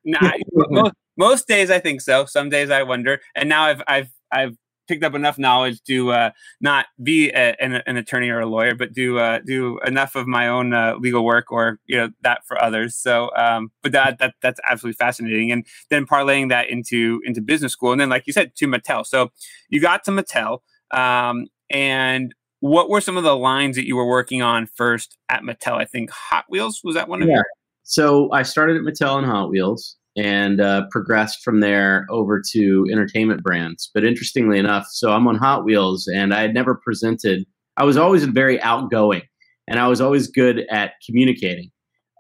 nah, 0.05 0.31
most, 0.71 0.95
most 1.17 1.49
days 1.49 1.71
I 1.71 1.79
think 1.79 2.01
so. 2.01 2.25
Some 2.25 2.49
days 2.49 2.71
I 2.71 2.83
wonder. 2.83 3.21
And 3.35 3.49
now 3.49 3.65
I've 3.65 3.83
I've 3.87 4.11
I've 4.33 4.57
picked 4.89 5.05
up 5.05 5.15
enough 5.15 5.39
knowledge 5.39 5.83
to 5.85 6.13
uh, 6.13 6.31
not 6.61 6.87
be 7.03 7.31
a, 7.31 7.55
an, 7.61 7.83
an, 7.87 7.97
attorney 7.97 8.29
or 8.29 8.41
a 8.41 8.47
lawyer, 8.47 8.75
but 8.75 8.93
do 8.93 9.19
uh, 9.19 9.41
do 9.41 9.79
enough 9.81 10.15
of 10.15 10.27
my 10.27 10.49
own 10.49 10.73
uh, 10.73 10.97
legal 10.99 11.25
work 11.25 11.51
or 11.51 11.79
you 11.87 11.97
know 11.97 12.11
that 12.23 12.47
for 12.47 12.63
others. 12.63 12.97
So, 12.97 13.31
um, 13.37 13.71
but 13.83 13.93
that, 13.93 14.19
that 14.19 14.35
that's 14.43 14.61
absolutely 14.69 14.97
fascinating. 14.97 15.51
And 15.53 15.67
then 15.91 16.07
parlaying 16.07 16.49
that 16.51 16.69
into 16.69 17.21
into 17.25 17.41
business 17.41 17.73
school, 17.73 17.93
and 17.93 18.01
then 18.01 18.09
like 18.09 18.27
you 18.27 18.33
said, 18.33 18.55
to 18.57 18.67
Mattel. 18.67 19.07
So 19.07 19.31
you 19.69 19.81
got 19.81 20.05
to 20.05 20.11
Mattel, 20.11 20.61
um, 20.91 21.47
and 21.71 22.35
what 22.61 22.89
were 22.89 23.01
some 23.01 23.17
of 23.17 23.25
the 23.25 23.37
lines 23.37 23.77
that 23.77 23.87
you 23.87 23.97
were 23.97 24.07
working 24.07 24.43
on 24.43 24.67
first 24.67 25.17
at 25.29 25.43
Mattel? 25.43 25.75
I 25.75 25.85
think 25.85 26.11
Hot 26.11 26.45
Wheels 26.49 26.81
was 26.85 26.95
that 26.95 27.09
one 27.09 27.23
of 27.23 27.29
yeah. 27.29 27.37
your. 27.37 27.45
So 27.85 28.31
I 28.31 28.43
started 28.43 28.77
at 28.77 28.83
Mattel 28.83 29.19
and 29.19 29.27
Hot 29.27 29.51
Wheels 29.51 29.97
and 30.17 30.61
uh, 30.61 30.87
progressed 30.91 31.43
from 31.43 31.61
there 31.61 32.07
over 32.11 32.43
to 32.53 32.87
entertainment 32.91 33.43
brands. 33.43 33.91
But 33.95 34.05
interestingly 34.05 34.59
enough, 34.59 34.87
so 34.91 35.13
I'm 35.13 35.27
on 35.27 35.37
Hot 35.37 35.65
Wheels, 35.65 36.07
and 36.07 36.35
I 36.35 36.43
had 36.43 36.55
never 36.55 36.75
presented. 36.75 37.45
I 37.77 37.85
was 37.85 37.97
always 37.97 38.25
very 38.25 38.61
outgoing, 38.61 39.23
and 39.69 39.79
I 39.79 39.89
was 39.89 40.01
always 40.01 40.29
good 40.29 40.65
at 40.71 40.93
communicating, 41.07 41.71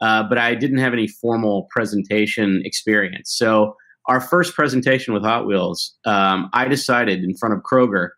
uh, 0.00 0.22
but 0.28 0.38
I 0.38 0.54
didn't 0.54 0.78
have 0.78 0.92
any 0.92 1.06
formal 1.06 1.68
presentation 1.70 2.62
experience. 2.64 3.34
So 3.36 3.76
our 4.08 4.20
first 4.20 4.54
presentation 4.54 5.14
with 5.14 5.22
Hot 5.22 5.46
Wheels, 5.46 5.94
um, 6.06 6.50
I 6.52 6.66
decided 6.68 7.22
in 7.22 7.36
front 7.36 7.54
of 7.54 7.60
Kroger, 7.60 8.10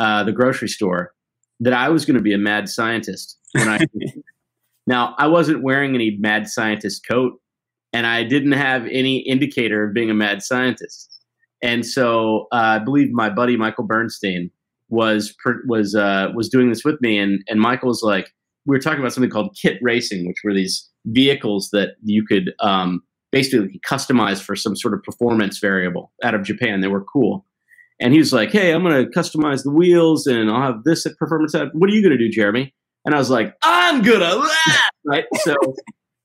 uh, 0.00 0.24
the 0.24 0.32
grocery 0.32 0.68
store, 0.68 1.12
that 1.60 1.72
I 1.72 1.88
was 1.88 2.04
going 2.04 2.16
to 2.16 2.22
be 2.22 2.34
a 2.34 2.38
mad 2.38 2.68
scientist. 2.68 3.38
When 3.52 3.68
I 3.68 3.78
now 4.86 5.14
I 5.18 5.28
wasn't 5.28 5.62
wearing 5.62 5.94
any 5.94 6.16
mad 6.18 6.48
scientist 6.48 7.06
coat 7.08 7.40
and 7.92 8.06
I 8.06 8.24
didn't 8.24 8.52
have 8.52 8.86
any 8.86 9.18
indicator 9.18 9.84
of 9.84 9.94
being 9.94 10.10
a 10.10 10.14
mad 10.14 10.42
scientist. 10.42 11.20
And 11.62 11.84
so 11.84 12.46
uh, 12.52 12.56
I 12.56 12.78
believe 12.78 13.10
my 13.10 13.28
buddy 13.28 13.56
Michael 13.56 13.84
Bernstein 13.84 14.50
was 14.88 15.34
was 15.66 15.94
uh, 15.94 16.28
was 16.34 16.48
doing 16.48 16.68
this 16.68 16.84
with 16.84 17.00
me, 17.00 17.18
and 17.18 17.42
and 17.48 17.60
Michael 17.60 17.88
was 17.88 18.02
like, 18.02 18.32
we 18.66 18.74
were 18.74 18.80
talking 18.80 19.00
about 19.00 19.12
something 19.12 19.30
called 19.30 19.56
kit 19.60 19.78
racing, 19.82 20.26
which 20.26 20.38
were 20.44 20.54
these 20.54 20.88
vehicles 21.06 21.70
that 21.72 21.90
you 22.02 22.24
could 22.24 22.52
um, 22.60 23.02
basically 23.30 23.80
customize 23.86 24.40
for 24.40 24.56
some 24.56 24.76
sort 24.76 24.94
of 24.94 25.02
performance 25.02 25.58
variable 25.58 26.12
out 26.22 26.34
of 26.34 26.42
Japan. 26.42 26.80
They 26.80 26.88
were 26.88 27.04
cool. 27.04 27.46
And 28.00 28.12
he 28.14 28.18
was 28.18 28.32
like, 28.32 28.50
"Hey, 28.50 28.72
I'm 28.72 28.82
going 28.82 29.04
to 29.04 29.10
customize 29.10 29.62
the 29.62 29.70
wheels, 29.70 30.26
and 30.26 30.50
I'll 30.50 30.62
have 30.62 30.84
this 30.84 31.04
at 31.04 31.16
performance. 31.18 31.54
What 31.54 31.90
are 31.90 31.92
you 31.94 32.02
going 32.02 32.16
to 32.16 32.18
do, 32.18 32.30
Jeremy?" 32.30 32.74
And 33.04 33.14
I 33.14 33.18
was 33.18 33.30
like, 33.30 33.54
"I'm 33.62 34.02
gonna 34.02 34.36
laugh." 34.36 34.90
right. 35.04 35.24
So 35.40 35.54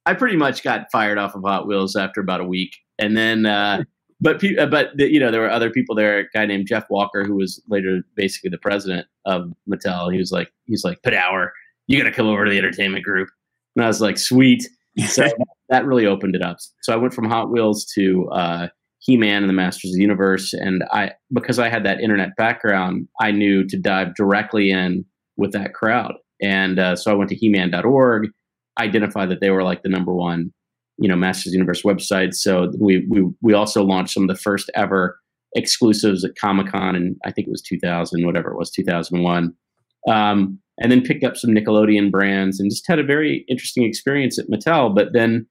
I 0.05 0.13
pretty 0.13 0.38
much 0.38 0.63
got 0.63 0.91
fired 0.91 1.17
off 1.17 1.35
of 1.35 1.43
Hot 1.43 1.67
Wheels 1.67 1.95
after 1.95 2.21
about 2.21 2.41
a 2.41 2.45
week, 2.45 2.75
and 3.00 3.15
then. 3.17 3.45
Uh, 3.45 3.83
but 4.21 4.41
uh, 4.57 4.65
but 4.67 4.95
the, 4.95 5.12
you 5.12 5.19
know 5.19 5.29
there 5.29 5.41
were 5.41 5.51
other 5.51 5.69
people 5.69 5.93
there. 5.93 6.19
A 6.19 6.29
guy 6.33 6.45
named 6.45 6.67
Jeff 6.67 6.85
Walker, 6.89 7.25
who 7.25 7.35
was 7.35 7.62
later 7.67 8.01
basically 8.15 8.50
the 8.50 8.57
president 8.57 9.07
of 9.25 9.51
Mattel. 9.69 10.12
He 10.12 10.17
was 10.17 10.31
like 10.31 10.51
he's 10.65 10.85
like 10.85 11.01
Padawer, 11.05 11.50
you 11.88 11.97
got 11.97 12.05
to 12.05 12.15
come 12.15 12.27
over 12.27 12.45
to 12.45 12.51
the 12.51 12.57
entertainment 12.57 13.03
group. 13.03 13.29
And 13.75 13.83
I 13.83 13.88
was 13.88 14.01
like, 14.01 14.17
sweet. 14.17 14.67
So 15.07 15.27
that 15.69 15.85
really 15.85 16.05
opened 16.05 16.35
it 16.35 16.41
up. 16.41 16.57
So 16.81 16.93
I 16.93 16.95
went 16.95 17.13
from 17.13 17.25
Hot 17.25 17.51
Wheels 17.51 17.85
to 17.95 18.29
uh, 18.29 18.67
He 19.00 19.17
Man 19.17 19.43
and 19.43 19.50
the 19.50 19.53
Masters 19.53 19.91
of 19.91 19.95
the 19.95 20.01
Universe, 20.01 20.53
and 20.53 20.83
I 20.91 21.12
because 21.33 21.59
I 21.59 21.69
had 21.69 21.83
that 21.85 22.00
internet 22.00 22.35
background, 22.38 23.07
I 23.19 23.31
knew 23.31 23.67
to 23.67 23.77
dive 23.77 24.15
directly 24.15 24.71
in 24.71 25.05
with 25.38 25.51
that 25.51 25.74
crowd. 25.74 26.13
And 26.41 26.79
uh, 26.79 26.95
so 26.95 27.12
I 27.12 27.15
went 27.15 27.29
to 27.29 27.35
He-Man.org 27.35 28.29
identify 28.79 29.25
that 29.25 29.41
they 29.41 29.50
were 29.50 29.63
like 29.63 29.84
the 29.84 29.89
number 29.89 30.13
one, 30.13 30.53
you 30.98 31.08
know, 31.08 31.15
Masters 31.15 31.53
Universe 31.53 31.84
website. 31.84 32.34
So 32.34 32.72
we 32.79 33.05
we 33.10 33.25
we 33.41 33.53
also 33.53 33.84
launched 33.84 34.13
some 34.13 34.24
of 34.24 34.29
the 34.29 34.41
first 34.41 34.70
ever 34.75 35.20
exclusives 35.55 36.24
at 36.24 36.36
Comic 36.36 36.72
Con, 36.72 36.96
and 36.96 37.15
I 37.25 37.32
think 37.32 37.48
it 37.48 37.51
was 37.51 37.62
2000, 37.62 38.25
whatever 38.25 38.51
it 38.51 38.58
was, 38.58 38.70
2001. 38.72 39.53
Um, 40.08 40.60
and 40.79 40.91
then 40.91 41.01
picked 41.01 41.24
up 41.24 41.38
some 41.38 41.51
Nickelodeon 41.51 42.12
brands 42.12 42.60
and 42.60 42.70
just 42.70 42.86
had 42.88 43.00
a 43.00 43.03
very 43.03 43.46
interesting 43.48 43.84
experience 43.84 44.38
at 44.38 44.50
Mattel. 44.50 44.94
But 44.94 45.13
then, 45.13 45.48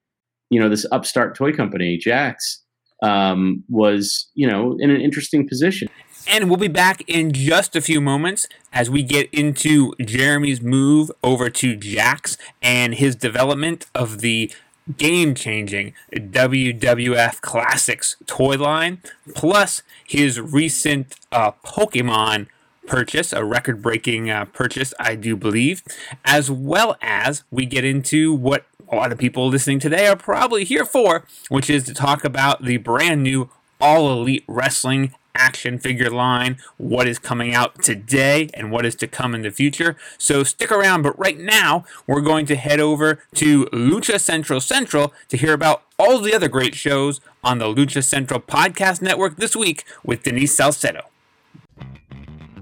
you 0.51 0.61
know, 0.61 0.69
this 0.69 0.87
upstart 0.93 1.35
toy 1.35 1.53
company, 1.53 1.99
Jakks, 1.99 2.59
um, 3.03 3.65
was 3.69 4.31
you 4.35 4.47
know 4.47 4.77
in 4.81 4.91
an 4.91 5.01
interesting 5.01 5.49
position. 5.49 5.89
And 6.27 6.49
we'll 6.49 6.59
be 6.59 6.69
back 6.69 7.03
in 7.07 7.33
just 7.33 7.77
a 7.77 7.81
few 7.81 8.01
moments 8.01 8.49
as 8.73 8.89
we 8.89 9.03
get 9.03 9.29
into 9.33 9.95
Jeremy's 10.01 10.61
move 10.61 11.11
over 11.23 11.51
to 11.51 11.77
Jakks 11.77 12.39
and 12.63 12.95
his 12.95 13.15
development 13.15 13.87
of 13.95 14.21
the 14.21 14.51
game 14.97 15.35
changing 15.35 15.93
WWF 16.15 17.41
Classics 17.41 18.17
toy 18.27 18.57
line, 18.57 19.03
plus 19.35 19.83
his 20.07 20.41
recent 20.41 21.15
uh, 21.31 21.53
Pokemon 21.65 22.49
purchase, 22.87 23.33
a 23.33 23.45
record 23.45 23.83
breaking 23.83 24.31
uh, 24.31 24.47
purchase, 24.47 24.93
I 24.99 25.15
do 25.15 25.37
believe, 25.37 25.83
as 26.25 26.51
well 26.51 26.97
as 27.01 27.45
we 27.51 27.67
get 27.67 27.85
into 27.85 28.35
what 28.35 28.67
a 28.91 28.97
lot 28.97 29.13
of 29.13 29.19
people 29.19 29.49
listening 29.49 29.79
today 29.79 30.07
are 30.07 30.17
probably 30.17 30.65
here 30.65 30.85
for, 30.85 31.25
which 31.49 31.71
is 31.71 31.85
to 31.85 31.95
talk 31.95 32.25
about 32.25 32.65
the 32.65 32.77
brand 32.79 33.23
new 33.23 33.51
All 33.81 34.11
Elite 34.13 34.45
Wrestling 34.47 35.15
action 35.35 35.79
figure 35.79 36.11
line, 36.11 36.57
what 36.77 37.09
is 37.09 37.19
coming 37.19 37.55
out 37.55 37.83
today, 37.83 38.49
and 38.55 38.71
what 38.71 38.87
is 38.87 38.95
to 38.97 39.07
come 39.07 39.35
in 39.35 39.43
the 39.43 39.51
future. 39.51 39.97
So 40.19 40.45
stick 40.45 40.71
around, 40.71 41.03
but 41.03 41.19
right 41.19 41.39
now 41.39 41.85
we're 42.07 42.21
going 42.21 42.47
to 42.47 42.57
head 42.57 42.81
over 42.81 43.21
to 43.35 43.67
Lucha 43.67 44.21
Central 44.21 44.61
Central 44.61 45.13
to 45.29 45.37
hear 45.37 45.53
about 45.53 45.83
all 45.99 46.21
the 46.21 46.35
other 46.35 46.49
great 46.49 46.75
shows 46.75 47.21
on 47.43 47.59
the 47.59 47.67
Lucha 47.67 48.03
Central 48.03 48.41
Podcast 48.41 49.03
Network 49.03 49.37
this 49.37 49.55
week 49.55 49.85
with 50.05 50.23
Denise 50.23 50.55
Salcedo. 50.55 51.03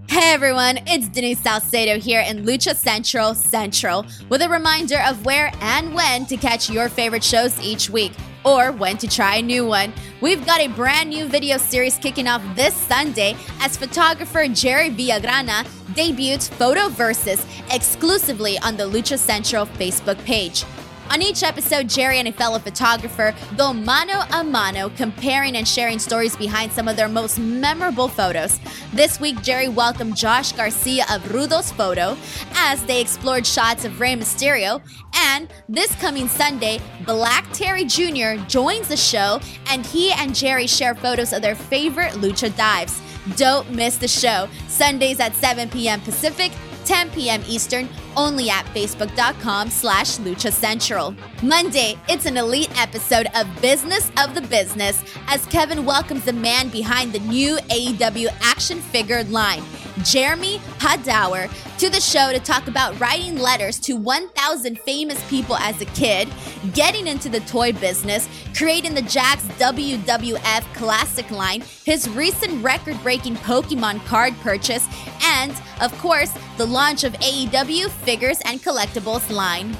Hey 0.08 0.34
everyone, 0.34 0.80
it's 0.86 1.08
Denise 1.08 1.40
Salcedo 1.40 1.98
here 1.98 2.20
in 2.20 2.44
Lucha 2.44 2.76
Central 2.76 3.34
Central 3.34 4.04
with 4.28 4.42
a 4.42 4.48
reminder 4.48 5.00
of 5.06 5.24
where 5.24 5.50
and 5.60 5.94
when 5.94 6.26
to 6.26 6.36
catch 6.36 6.68
your 6.68 6.90
favorite 6.90 7.24
shows 7.24 7.58
each 7.62 7.88
week 7.88 8.12
or 8.44 8.72
when 8.72 8.96
to 8.98 9.08
try 9.08 9.36
a 9.36 9.42
new 9.42 9.66
one. 9.66 9.92
We've 10.20 10.44
got 10.44 10.60
a 10.60 10.68
brand 10.68 11.10
new 11.10 11.26
video 11.26 11.56
series 11.58 11.96
kicking 11.96 12.28
off 12.28 12.42
this 12.54 12.74
Sunday 12.74 13.36
as 13.60 13.76
photographer 13.76 14.46
Jerry 14.48 14.90
Villagrana 14.90 15.66
debuts 15.94 16.48
Photo 16.48 16.88
Versus 16.88 17.44
exclusively 17.70 18.58
on 18.58 18.76
the 18.76 18.84
Lucha 18.84 19.18
Central 19.18 19.66
Facebook 19.66 20.22
page. 20.24 20.64
On 21.12 21.20
each 21.20 21.42
episode, 21.42 21.90
Jerry 21.90 22.20
and 22.20 22.28
a 22.28 22.32
fellow 22.32 22.58
photographer 22.58 23.34
go 23.58 23.74
mano 23.74 24.22
a 24.32 24.42
mano, 24.42 24.88
comparing 24.96 25.58
and 25.58 25.68
sharing 25.68 25.98
stories 25.98 26.34
behind 26.34 26.72
some 26.72 26.88
of 26.88 26.96
their 26.96 27.06
most 27.06 27.38
memorable 27.38 28.08
photos. 28.08 28.58
This 28.94 29.20
week, 29.20 29.42
Jerry 29.42 29.68
welcomed 29.68 30.16
Josh 30.16 30.52
Garcia 30.52 31.04
of 31.10 31.22
Rudos 31.24 31.70
Photo 31.70 32.16
as 32.54 32.82
they 32.86 32.98
explored 32.98 33.46
shots 33.46 33.84
of 33.84 34.00
Rey 34.00 34.16
Mysterio. 34.16 34.80
And 35.14 35.52
this 35.68 35.94
coming 35.96 36.28
Sunday, 36.28 36.80
Black 37.04 37.46
Terry 37.52 37.84
Jr. 37.84 38.42
joins 38.48 38.88
the 38.88 38.96
show 38.96 39.38
and 39.66 39.84
he 39.84 40.12
and 40.12 40.34
Jerry 40.34 40.66
share 40.66 40.94
photos 40.94 41.34
of 41.34 41.42
their 41.42 41.54
favorite 41.54 42.12
lucha 42.12 42.56
dives. 42.56 43.02
Don't 43.36 43.70
miss 43.70 43.98
the 43.98 44.08
show. 44.08 44.48
Sundays 44.66 45.20
at 45.20 45.34
7 45.34 45.68
p.m. 45.68 46.00
Pacific, 46.00 46.52
10 46.86 47.10
p.m. 47.10 47.42
Eastern, 47.46 47.86
only 48.16 48.50
at 48.50 48.64
facebook.com 48.66 49.70
slash 49.70 50.18
lucha 50.18 50.52
central. 50.52 51.14
Monday, 51.42 51.98
it's 52.08 52.26
an 52.26 52.36
elite 52.36 52.70
episode 52.80 53.26
of 53.34 53.46
Business 53.60 54.10
of 54.18 54.34
the 54.34 54.42
Business 54.42 55.02
as 55.28 55.46
Kevin 55.46 55.84
welcomes 55.84 56.24
the 56.24 56.32
man 56.32 56.68
behind 56.68 57.12
the 57.12 57.20
new 57.20 57.56
AEW 57.56 58.28
action 58.42 58.80
figure 58.80 59.24
line, 59.24 59.62
Jeremy 60.04 60.58
Padawer, 60.78 61.50
to 61.78 61.90
the 61.90 62.00
show 62.00 62.32
to 62.32 62.38
talk 62.38 62.68
about 62.68 62.98
writing 63.00 63.36
letters 63.36 63.78
to 63.80 63.96
1,000 63.96 64.78
famous 64.78 65.22
people 65.28 65.56
as 65.56 65.80
a 65.80 65.86
kid, 65.86 66.28
getting 66.74 67.06
into 67.06 67.28
the 67.28 67.40
toy 67.40 67.72
business, 67.72 68.28
creating 68.54 68.94
the 68.94 69.02
Jakks 69.02 69.42
WWF 69.58 70.74
Classic 70.74 71.28
line, 71.30 71.62
his 71.84 72.08
recent 72.10 72.62
record 72.62 73.00
breaking 73.02 73.36
Pokemon 73.36 74.04
card 74.06 74.34
purchase, 74.40 74.86
and, 75.24 75.52
of 75.80 75.96
course, 75.98 76.32
the 76.56 76.66
launch 76.66 77.04
of 77.04 77.12
AEW 77.14 77.88
Figures 78.02 78.38
and 78.44 78.60
Collectibles 78.60 79.30
line. 79.30 79.76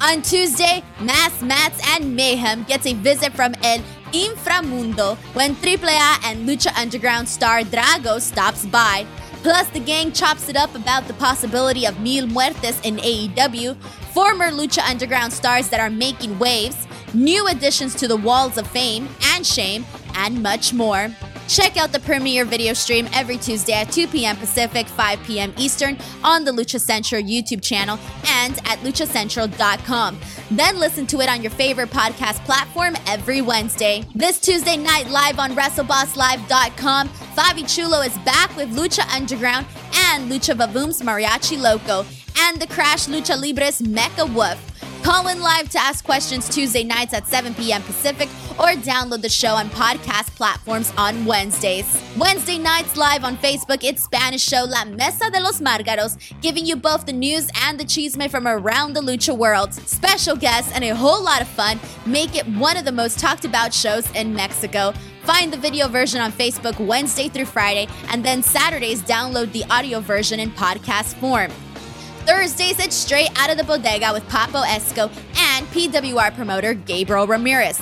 On 0.00 0.22
Tuesday, 0.22 0.82
Masks 1.00 1.42
Mats 1.42 1.80
and 1.94 2.14
Mayhem 2.16 2.64
gets 2.64 2.86
a 2.86 2.94
visit 2.94 3.32
from 3.32 3.54
El 3.62 3.80
Inframundo 4.12 5.16
when 5.34 5.54
Triple 5.56 5.88
AAA 5.88 6.24
and 6.24 6.48
Lucha 6.48 6.76
Underground 6.78 7.28
star 7.28 7.60
Drago 7.62 8.20
stops 8.20 8.64
by. 8.66 9.06
Plus, 9.42 9.68
the 9.70 9.80
gang 9.80 10.12
chops 10.12 10.48
it 10.48 10.56
up 10.56 10.74
about 10.74 11.06
the 11.06 11.14
possibility 11.14 11.86
of 11.86 12.00
Mil 12.00 12.26
Muertes 12.26 12.84
in 12.84 12.96
AEW, 12.96 13.76
former 14.12 14.50
Lucha 14.50 14.82
Underground 14.88 15.32
stars 15.32 15.68
that 15.68 15.80
are 15.80 15.90
making 15.90 16.38
waves, 16.38 16.86
new 17.14 17.46
additions 17.46 17.94
to 17.96 18.08
the 18.08 18.16
Walls 18.16 18.58
of 18.58 18.66
Fame 18.66 19.08
and 19.34 19.46
Shame, 19.46 19.84
and 20.14 20.42
much 20.42 20.72
more. 20.72 21.08
Check 21.48 21.78
out 21.78 21.92
the 21.92 22.00
premiere 22.00 22.44
video 22.44 22.74
stream 22.74 23.08
every 23.14 23.38
Tuesday 23.38 23.72
at 23.72 23.90
2 23.90 24.08
p.m. 24.08 24.36
Pacific, 24.36 24.86
5 24.86 25.22
p.m. 25.24 25.54
Eastern 25.56 25.96
on 26.22 26.44
the 26.44 26.52
Lucha 26.52 26.78
Central 26.78 27.22
YouTube 27.22 27.62
channel 27.62 27.98
and 28.26 28.58
at 28.66 28.78
luchacentral.com. 28.80 30.18
Then 30.50 30.78
listen 30.78 31.06
to 31.06 31.20
it 31.20 31.28
on 31.30 31.40
your 31.40 31.50
favorite 31.50 31.88
podcast 31.88 32.44
platform 32.44 32.96
every 33.06 33.40
Wednesday. 33.40 34.04
This 34.14 34.38
Tuesday 34.38 34.76
night, 34.76 35.08
live 35.08 35.38
on 35.38 35.52
WrestleBossLive.com, 35.52 37.08
Fabi 37.08 37.74
Chulo 37.74 38.02
is 38.02 38.16
back 38.18 38.54
with 38.54 38.74
Lucha 38.76 39.08
Underground 39.14 39.66
and 39.94 40.30
Lucha 40.30 40.54
Vavoom's 40.54 41.00
Mariachi 41.00 41.58
Loco 41.58 42.04
and 42.40 42.60
the 42.60 42.66
Crash 42.66 43.06
Lucha 43.06 43.40
Libres 43.40 43.80
Mecha 43.80 44.32
Wolf. 44.34 44.77
Call 45.02 45.28
in 45.28 45.40
live 45.40 45.68
to 45.70 45.78
ask 45.78 46.04
questions 46.04 46.48
Tuesday 46.48 46.82
nights 46.82 47.14
at 47.14 47.26
7 47.26 47.54
p.m. 47.54 47.82
Pacific 47.82 48.28
or 48.58 48.74
download 48.82 49.22
the 49.22 49.28
show 49.28 49.54
on 49.54 49.70
podcast 49.70 50.34
platforms 50.34 50.92
on 50.98 51.24
Wednesdays. 51.24 52.02
Wednesday 52.18 52.58
nights 52.58 52.96
live 52.96 53.24
on 53.24 53.36
Facebook, 53.38 53.84
it's 53.84 54.02
Spanish 54.02 54.42
show 54.42 54.64
La 54.64 54.84
Mesa 54.84 55.30
de 55.30 55.40
los 55.40 55.60
Margaros, 55.60 56.18
giving 56.40 56.66
you 56.66 56.76
both 56.76 57.06
the 57.06 57.12
news 57.12 57.48
and 57.62 57.78
the 57.78 57.84
chisme 57.84 58.28
from 58.28 58.48
around 58.48 58.94
the 58.94 59.00
lucha 59.00 59.36
world. 59.36 59.72
Special 59.72 60.36
guests 60.36 60.72
and 60.74 60.82
a 60.84 60.94
whole 60.94 61.22
lot 61.22 61.40
of 61.40 61.48
fun 61.48 61.78
make 62.04 62.36
it 62.36 62.46
one 62.56 62.76
of 62.76 62.84
the 62.84 62.92
most 62.92 63.18
talked 63.18 63.44
about 63.44 63.72
shows 63.72 64.10
in 64.12 64.34
Mexico. 64.34 64.92
Find 65.22 65.52
the 65.52 65.58
video 65.58 65.88
version 65.88 66.20
on 66.20 66.32
Facebook 66.32 66.84
Wednesday 66.84 67.28
through 67.28 67.44
Friday, 67.44 67.86
and 68.08 68.24
then 68.24 68.42
Saturdays 68.42 69.02
download 69.02 69.52
the 69.52 69.64
audio 69.70 70.00
version 70.00 70.40
in 70.40 70.50
podcast 70.50 71.14
form. 71.20 71.52
Thursdays, 72.28 72.78
it's 72.78 72.94
straight 72.94 73.30
out 73.36 73.48
of 73.48 73.56
the 73.56 73.64
bodega 73.64 74.12
with 74.12 74.22
Papo 74.28 74.62
Esco 74.62 75.10
and 75.38 75.66
PWR 75.68 76.34
promoter 76.34 76.74
Gabriel 76.74 77.26
Ramirez. 77.26 77.80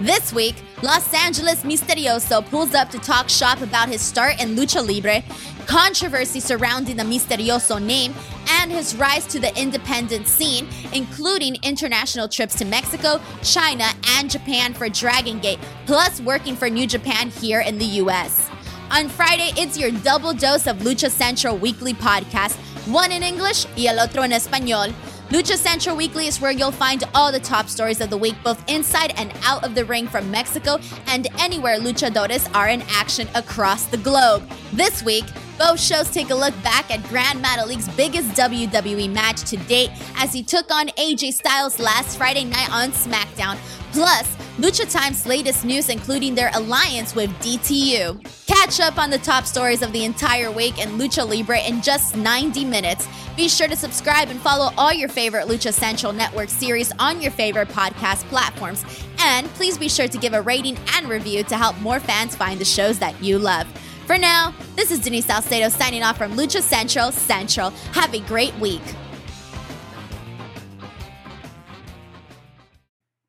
This 0.00 0.32
week, 0.32 0.56
Los 0.82 1.14
Angeles 1.14 1.62
Misterioso 1.62 2.44
pulls 2.44 2.74
up 2.74 2.90
to 2.90 2.98
talk 2.98 3.28
shop 3.28 3.60
about 3.62 3.88
his 3.88 4.00
start 4.00 4.42
in 4.42 4.56
Lucha 4.56 4.84
Libre, 4.84 5.22
controversy 5.66 6.40
surrounding 6.40 6.96
the 6.96 7.04
Misterioso 7.04 7.80
name, 7.80 8.12
and 8.50 8.72
his 8.72 8.96
rise 8.96 9.26
to 9.26 9.38
the 9.38 9.56
independent 9.56 10.26
scene, 10.26 10.66
including 10.92 11.56
international 11.62 12.26
trips 12.26 12.56
to 12.56 12.64
Mexico, 12.64 13.20
China, 13.44 13.86
and 14.08 14.28
Japan 14.28 14.74
for 14.74 14.88
Dragon 14.88 15.38
Gate, 15.38 15.60
plus 15.86 16.20
working 16.22 16.56
for 16.56 16.68
New 16.68 16.88
Japan 16.88 17.30
here 17.30 17.60
in 17.60 17.78
the 17.78 18.02
US. 18.02 18.50
On 18.94 19.08
Friday, 19.08 19.50
it's 19.56 19.76
your 19.76 19.90
double 19.90 20.32
dose 20.32 20.68
of 20.68 20.76
Lucha 20.78 21.10
Central 21.10 21.56
weekly 21.56 21.94
podcast 21.94 22.54
one 22.86 23.10
in 23.10 23.24
English 23.24 23.66
y 23.76 23.86
el 23.86 23.98
otro 23.98 24.22
en 24.22 24.30
español. 24.30 24.94
Lucha 25.30 25.56
Central 25.56 25.96
Weekly 25.96 26.28
is 26.28 26.40
where 26.40 26.52
you'll 26.52 26.70
find 26.70 27.02
all 27.12 27.32
the 27.32 27.40
top 27.40 27.68
stories 27.68 28.00
of 28.00 28.08
the 28.08 28.16
week, 28.16 28.36
both 28.44 28.62
inside 28.70 29.12
and 29.16 29.32
out 29.42 29.64
of 29.64 29.74
the 29.74 29.84
ring 29.84 30.06
from 30.06 30.30
Mexico 30.30 30.78
and 31.08 31.26
anywhere 31.40 31.80
luchadores 31.80 32.48
are 32.54 32.68
in 32.68 32.82
action 32.82 33.26
across 33.34 33.86
the 33.86 33.96
globe. 33.96 34.48
This 34.72 35.02
week, 35.02 35.24
both 35.58 35.80
shows 35.80 36.08
take 36.08 36.30
a 36.30 36.34
look 36.34 36.54
back 36.62 36.88
at 36.92 37.02
Gran 37.08 37.42
Metalik's 37.42 37.88
biggest 37.96 38.28
WWE 38.36 39.12
match 39.12 39.42
to 39.50 39.56
date 39.56 39.90
as 40.18 40.32
he 40.32 40.44
took 40.44 40.70
on 40.70 40.86
AJ 40.90 41.32
Styles 41.32 41.80
last 41.80 42.16
Friday 42.16 42.44
night 42.44 42.70
on 42.70 42.90
SmackDown. 42.90 43.56
Plus, 43.90 44.36
Lucha 44.58 44.88
Time's 44.88 45.26
latest 45.26 45.64
news, 45.64 45.88
including 45.88 46.32
their 46.32 46.50
alliance 46.54 47.16
with 47.16 47.28
DTU. 47.40 48.22
Catch 48.46 48.78
up 48.78 48.98
on 48.98 49.10
the 49.10 49.18
top 49.18 49.46
stories 49.46 49.82
of 49.82 49.92
the 49.92 50.04
entire 50.04 50.48
week 50.48 50.78
in 50.78 50.90
Lucha 50.90 51.28
Libre 51.28 51.58
in 51.58 51.82
just 51.82 52.16
90 52.16 52.64
minutes. 52.64 53.08
Be 53.36 53.48
sure 53.48 53.66
to 53.66 53.74
subscribe 53.74 54.28
and 54.28 54.40
follow 54.40 54.72
all 54.78 54.92
your 54.92 55.08
favorite 55.08 55.48
Lucha 55.48 55.72
Central 55.72 56.12
Network 56.12 56.48
series 56.48 56.92
on 57.00 57.20
your 57.20 57.32
favorite 57.32 57.66
podcast 57.68 58.22
platforms. 58.28 58.84
And 59.18 59.48
please 59.54 59.76
be 59.76 59.88
sure 59.88 60.06
to 60.06 60.18
give 60.18 60.34
a 60.34 60.42
rating 60.42 60.78
and 60.94 61.08
review 61.08 61.42
to 61.44 61.56
help 61.56 61.76
more 61.80 61.98
fans 61.98 62.36
find 62.36 62.60
the 62.60 62.64
shows 62.64 63.00
that 63.00 63.20
you 63.20 63.40
love. 63.40 63.66
For 64.06 64.16
now, 64.16 64.54
this 64.76 64.92
is 64.92 65.00
Denise 65.00 65.26
Salcedo 65.26 65.68
signing 65.68 66.04
off 66.04 66.16
from 66.16 66.34
Lucha 66.34 66.62
Central 66.62 67.10
Central. 67.10 67.70
Have 67.92 68.14
a 68.14 68.20
great 68.20 68.54
week. 68.60 68.82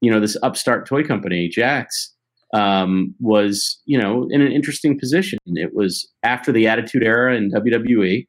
You 0.06 0.12
know 0.12 0.20
this 0.20 0.38
upstart 0.44 0.88
toy 0.88 1.04
company 1.04 1.50
Jakks, 1.56 2.10
um, 2.54 3.16
was 3.20 3.82
you 3.86 4.00
know 4.00 4.28
in 4.30 4.42
an 4.42 4.52
interesting 4.52 5.00
position. 5.00 5.40
It 5.46 5.74
was 5.74 6.08
after 6.24 6.52
the 6.52 6.68
attitude 6.68 7.04
era 7.04 7.36
in 7.36 7.52
wwe 7.52 8.28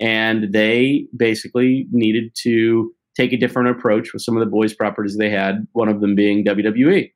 and 0.00 0.52
they 0.52 1.06
basically 1.14 1.86
needed 1.90 2.32
to 2.44 2.90
take 3.16 3.34
a 3.34 3.36
different 3.36 3.68
approach 3.68 4.14
with 4.14 4.22
some 4.22 4.36
of 4.36 4.40
the 4.40 4.50
boys 4.50 4.72
properties 4.72 5.18
they 5.18 5.28
had 5.28 5.66
one 5.72 5.90
of 5.90 6.00
them 6.00 6.14
being 6.14 6.42
wwe 6.44 7.12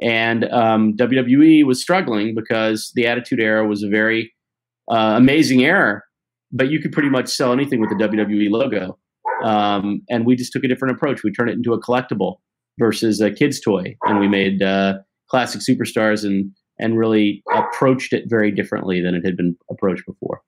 and 0.00 0.44
um, 0.50 0.94
wwe 0.96 1.66
was 1.66 1.82
struggling 1.82 2.34
because 2.34 2.90
the 2.94 3.06
attitude 3.06 3.40
era 3.40 3.66
was 3.66 3.82
a 3.82 3.88
very 3.88 4.32
uh, 4.90 5.14
amazing 5.16 5.62
era 5.62 6.00
but 6.52 6.70
you 6.70 6.78
could 6.80 6.92
pretty 6.92 7.08
much 7.08 7.28
sell 7.28 7.52
anything 7.52 7.80
with 7.80 7.90
the 7.90 7.96
wwe 7.96 8.50
logo. 8.50 8.98
Um, 9.42 10.02
and 10.08 10.24
we 10.26 10.36
just 10.36 10.52
took 10.52 10.62
a 10.62 10.68
different 10.68 10.94
approach. 10.94 11.24
We 11.24 11.32
turned 11.32 11.50
it 11.50 11.54
into 11.54 11.72
a 11.72 11.80
collectible 11.80 12.36
versus 12.78 13.20
a 13.20 13.30
kid's 13.30 13.60
toy, 13.60 13.96
and 14.04 14.18
we 14.20 14.28
made 14.28 14.62
uh, 14.62 14.98
classic 15.28 15.60
superstars 15.60 16.24
and 16.24 16.50
and 16.78 16.98
really 16.98 17.42
approached 17.54 18.12
it 18.12 18.24
very 18.28 18.50
differently 18.50 19.00
than 19.00 19.14
it 19.14 19.24
had 19.24 19.36
been 19.36 19.56
approached 19.70 20.04
before. 20.06 20.42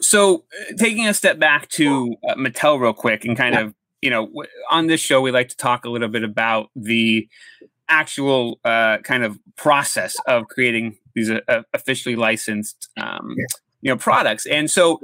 So, 0.00 0.44
uh, 0.60 0.74
taking 0.76 1.06
a 1.06 1.14
step 1.14 1.38
back 1.38 1.68
to 1.70 2.14
uh, 2.28 2.34
Mattel 2.34 2.80
real 2.80 2.92
quick, 2.92 3.24
and 3.24 3.36
kind 3.36 3.54
yeah. 3.54 3.60
of 3.62 3.74
you 4.00 4.10
know, 4.10 4.30
on 4.70 4.86
this 4.86 5.00
show, 5.00 5.20
we 5.20 5.30
like 5.30 5.48
to 5.48 5.56
talk 5.56 5.84
a 5.84 5.90
little 5.90 6.08
bit 6.08 6.22
about 6.22 6.70
the 6.76 7.28
actual 7.88 8.60
uh, 8.64 8.98
kind 8.98 9.24
of 9.24 9.38
process 9.56 10.16
of 10.26 10.46
creating 10.48 10.96
these 11.14 11.30
uh, 11.30 11.62
officially 11.74 12.14
licensed, 12.14 12.88
um, 13.00 13.34
yeah. 13.36 13.44
you 13.80 13.90
know, 13.90 13.96
products. 13.96 14.46
And 14.46 14.70
so, 14.70 15.00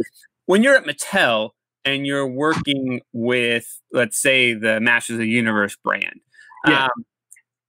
when 0.46 0.62
you're 0.62 0.76
at 0.76 0.84
Mattel 0.84 1.50
and 1.84 2.06
you're 2.06 2.26
working 2.26 3.00
with, 3.12 3.80
let's 3.92 4.20
say, 4.20 4.54
the 4.54 4.80
Masters 4.80 5.14
of 5.14 5.20
the 5.20 5.28
Universe 5.28 5.76
brand, 5.76 6.20
yeah. 6.66 6.84
Um, 6.84 7.04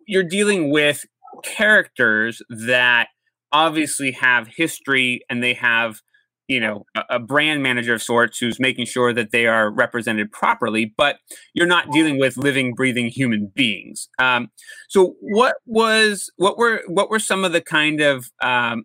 you're 0.07 0.23
dealing 0.23 0.69
with 0.69 1.05
characters 1.43 2.41
that 2.49 3.07
obviously 3.51 4.11
have 4.11 4.47
history 4.47 5.21
and 5.29 5.43
they 5.43 5.53
have 5.53 6.01
you 6.47 6.59
know 6.59 6.85
a, 6.95 7.03
a, 7.11 7.19
brand 7.19 7.63
manager 7.63 7.93
of 7.93 8.01
sorts 8.01 8.37
who's 8.37 8.59
making 8.59 8.85
sure 8.85 9.13
that 9.13 9.31
they 9.31 9.47
are 9.47 9.71
represented 9.71 10.31
properly 10.31 10.93
but 10.97 11.17
you're 11.53 11.65
not 11.65 11.91
dealing 11.91 12.19
with 12.19 12.37
living 12.37 12.73
breathing 12.73 13.07
human 13.07 13.51
beings 13.55 14.09
um, 14.19 14.49
so 14.87 15.15
what 15.19 15.55
was 15.65 16.31
what 16.37 16.57
were 16.57 16.83
what 16.87 17.09
were 17.09 17.19
some 17.19 17.43
of 17.43 17.51
the 17.51 17.61
kind 17.61 18.01
of 18.01 18.29
um, 18.43 18.83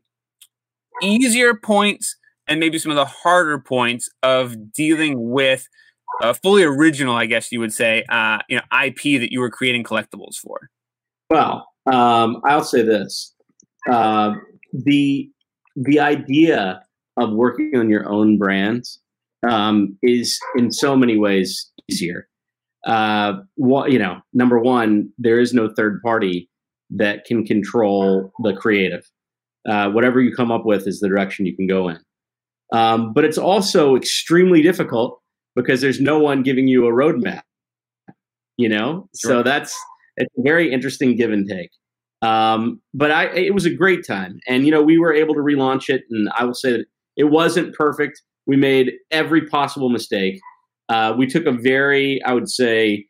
easier 1.03 1.55
points 1.55 2.17
and 2.47 2.61
maybe 2.61 2.79
some 2.79 2.91
of 2.91 2.97
the 2.97 3.05
harder 3.05 3.59
points 3.59 4.09
of 4.23 4.73
dealing 4.73 5.31
with 5.31 5.69
a 6.23 6.35
fully 6.35 6.63
original, 6.63 7.15
I 7.15 7.27
guess 7.27 7.51
you 7.51 7.61
would 7.61 7.73
say, 7.73 8.05
uh, 8.09 8.39
you 8.49 8.57
know, 8.57 8.63
IP 8.85 9.21
that 9.21 9.33
you 9.33 9.41
were 9.41 9.51
creating 9.51 9.85
collectibles 9.85 10.37
for? 10.37 10.71
Well, 11.31 11.69
um, 11.87 12.41
I'll 12.45 12.65
say 12.65 12.83
this: 12.83 13.35
uh, 13.91 14.35
the 14.73 15.31
the 15.77 16.01
idea 16.01 16.83
of 17.17 17.33
working 17.33 17.77
on 17.77 17.89
your 17.89 18.09
own 18.09 18.39
brands 18.39 19.01
um, 19.49 19.97
is, 20.03 20.39
in 20.57 20.73
so 20.73 20.97
many 20.97 21.17
ways, 21.17 21.71
easier. 21.89 22.29
Uh, 22.87 23.35
what 23.57 23.93
you 23.93 23.99
know, 23.99 24.21
number 24.33 24.59
one, 24.59 25.11
there 25.19 25.39
is 25.39 25.53
no 25.53 25.69
third 25.77 26.01
party 26.03 26.49
that 26.91 27.25
can 27.25 27.45
control 27.45 28.33
the 28.43 28.55
creative. 28.55 29.09
Uh, 29.69 29.91
whatever 29.91 30.21
you 30.21 30.35
come 30.35 30.51
up 30.51 30.65
with 30.65 30.87
is 30.87 31.01
the 31.01 31.09
direction 31.09 31.47
you 31.47 31.55
can 31.55 31.67
go 31.67 31.89
in. 31.89 31.99
Um, 32.73 33.13
but 33.13 33.25
it's 33.25 33.39
also 33.39 33.97
extremely 33.97 34.63
difficult 34.63 35.20
because 35.63 35.81
there's 35.81 36.01
no 36.01 36.19
one 36.19 36.43
giving 36.43 36.69
you 36.69 36.87
a 36.87 36.93
roadmap. 36.93 37.43
You 38.57 38.69
know, 38.69 39.09
sure. 39.19 39.31
so 39.31 39.43
that's 39.43 39.75
it's 40.17 40.33
a 40.39 40.43
very 40.43 40.73
interesting 40.73 41.17
give 41.17 41.31
and 41.31 41.49
take. 41.49 41.71
Um, 42.23 42.83
but 42.93 43.11
I, 43.11 43.29
it 43.29 43.55
was 43.55 43.65
a 43.65 43.75
great 43.75 44.07
time, 44.07 44.39
and 44.47 44.65
you 44.67 44.71
know, 44.71 44.83
we 44.83 44.99
were 44.99 45.15
able 45.15 45.35
to 45.35 45.41
relaunch 45.41 45.89
it, 45.89 46.03
and 46.11 46.29
I 46.37 46.45
will 46.45 46.55
say 46.55 46.73
that 46.73 46.85
it 47.17 47.25
wasn't 47.25 47.75
perfect. 47.75 48.23
We 48.47 48.57
made 48.57 48.93
every 49.11 49.47
possible 49.47 49.89
mistake. 49.89 50.41
Uh, 50.89 51.15
we 51.17 51.27
took 51.27 51.47
a 51.47 51.53
very, 51.53 52.21
I 52.25 52.33
would 52.33 52.49
say, 52.49 53.07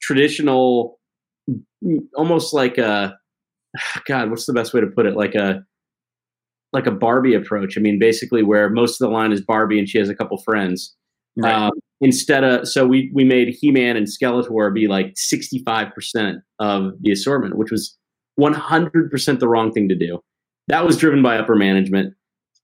traditional, 0.00 0.98
almost 2.16 2.54
like 2.54 2.78
a, 2.78 3.14
God, 4.06 4.30
what's 4.30 4.46
the 4.46 4.52
best 4.52 4.72
way 4.72 4.80
to 4.80 4.86
put 4.86 5.06
it? 5.06 5.16
Like 5.16 5.34
a, 5.34 5.62
like 6.72 6.86
a 6.86 6.92
Barbie 6.92 7.34
approach. 7.34 7.76
I 7.76 7.80
mean, 7.80 7.98
basically, 7.98 8.42
where 8.42 8.70
most 8.70 9.00
of 9.00 9.08
the 9.08 9.14
line 9.14 9.32
is 9.32 9.40
Barbie 9.40 9.78
and 9.78 9.88
she 9.88 9.98
has 9.98 10.08
a 10.08 10.14
couple 10.14 10.38
friends. 10.38 10.96
Right. 11.36 11.52
Um, 11.52 11.72
instead 12.00 12.44
of, 12.44 12.68
so 12.68 12.86
we 12.86 13.10
we 13.14 13.24
made 13.24 13.48
He 13.60 13.70
Man 13.70 13.96
and 13.96 14.06
Skeletor 14.06 14.72
be 14.74 14.88
like 14.88 15.12
sixty 15.16 15.62
five 15.64 15.92
percent 15.94 16.38
of 16.58 16.92
the 17.00 17.12
assortment, 17.12 17.56
which 17.56 17.70
was 17.70 17.96
one 18.36 18.52
hundred 18.52 19.10
percent 19.10 19.40
the 19.40 19.48
wrong 19.48 19.72
thing 19.72 19.88
to 19.88 19.94
do. 19.94 20.20
That 20.68 20.84
was 20.84 20.96
driven 20.96 21.22
by 21.22 21.38
upper 21.38 21.56
management. 21.56 22.14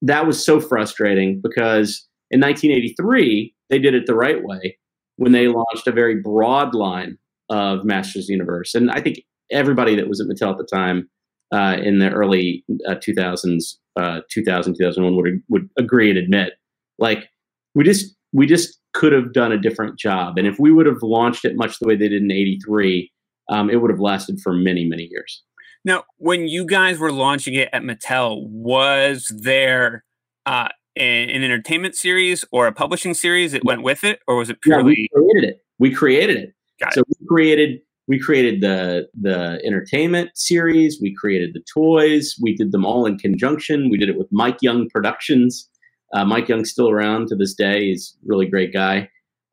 That 0.03 0.27
was 0.27 0.45
so 0.45 0.61
frustrating 0.61 1.41
because 1.43 2.07
in 2.31 2.41
1983 2.41 3.55
they 3.71 3.79
did 3.79 3.95
it 3.95 4.07
the 4.07 4.15
right 4.15 4.45
way 4.45 4.79
when 5.17 5.33
they 5.33 5.49
launched 5.49 5.87
a 5.87 5.93
very 5.93 6.21
broad 6.21 6.75
line 6.75 7.17
of 7.49 7.85
Masters 7.85 8.29
Universe, 8.29 8.75
and 8.75 8.91
I 8.91 9.01
think 9.01 9.21
everybody 9.51 9.95
that 9.97 10.09
was 10.09 10.21
at 10.21 10.27
Mattel 10.27 10.53
at 10.53 10.59
the 10.59 10.65
time 10.65 11.09
uh, 11.53 11.77
in 11.83 11.99
the 11.99 12.11
early 12.11 12.65
uh, 12.89 12.95
2000s, 12.95 13.77
uh, 13.97 14.21
2000, 14.31 14.75
2001 14.75 15.17
would, 15.17 15.43
would 15.49 15.71
agree 15.79 16.11
and 16.11 16.19
admit, 16.19 16.55
like 16.99 17.29
we 17.75 17.85
just, 17.85 18.16
we 18.37 18.47
just 18.47 18.79
could 18.93 19.13
have 19.13 19.33
done 19.33 19.51
a 19.51 19.59
different 19.59 19.99
job. 19.99 20.37
And 20.37 20.47
if 20.47 20.59
we 20.59 20.71
would 20.71 20.85
have 20.85 21.03
launched 21.03 21.47
it 21.47 21.57
much 21.57 21.79
the 21.79 21.89
way 21.89 21.97
they 21.97 22.09
did 22.09 22.23
in 22.23 22.31
83, 22.31 23.11
um, 23.49 23.71
it 23.71 23.77
would 23.77 23.91
have 23.91 24.01
lasted 24.01 24.41
for 24.43 24.53
many, 24.53 24.85
many 24.85 25.09
years. 25.11 25.43
Now, 25.87 26.05
when 26.19 26.47
you 26.47 26.67
guys 26.67 26.99
were 26.99 27.13
launching 27.13 27.55
it 27.55 27.71
at 27.73 27.83
Mattel, 27.83 28.47
was 28.49 29.33
there 29.35 30.05
uh, 30.45 30.69
an, 30.97 31.31
an 31.31 31.43
entertainment 31.43 31.95
series 31.95 32.45
or 32.53 32.67
a 32.67 32.73
publishing 32.73 33.15
series 33.15 33.53
that 33.53 33.65
went 33.65 33.83
with 33.83 34.05
it, 34.05 34.21
or 34.27 34.37
was 34.37 34.51
it 34.51 34.61
purely? 34.61 35.09
Yeah, 35.13 35.19
we 35.19 35.25
created 35.25 35.49
it. 35.49 35.57
We 35.79 35.95
created 35.95 36.37
it. 36.37 36.55
Got 36.79 36.93
so 36.93 37.01
it. 37.01 37.07
we 37.09 37.27
created 37.27 37.79
we 38.09 38.21
created 38.21 38.61
the 38.61 39.09
the 39.19 39.61
entertainment 39.65 40.31
series 40.35 40.99
we 41.01 41.15
created 41.15 41.55
the 41.55 41.63
toys 41.73 42.37
we 42.41 42.55
did 42.55 42.71
them 42.71 42.85
all 42.85 43.07
in 43.07 43.19
conjunction 43.19 43.89
we 43.91 43.97
did 43.97 44.09
it 44.09 44.17
with 44.19 44.29
mike 44.31 44.59
young 44.61 44.89
productions 44.91 45.69
uh, 46.15 46.25
mike 46.25 46.49
young's 46.49 46.71
still 46.71 46.91
around 46.91 47.29
to 47.29 47.37
this 47.37 47.55
day 47.55 47.89
he's 47.89 48.17
a 48.23 48.27
really 48.27 48.47
great 48.47 48.73
guy 48.73 49.09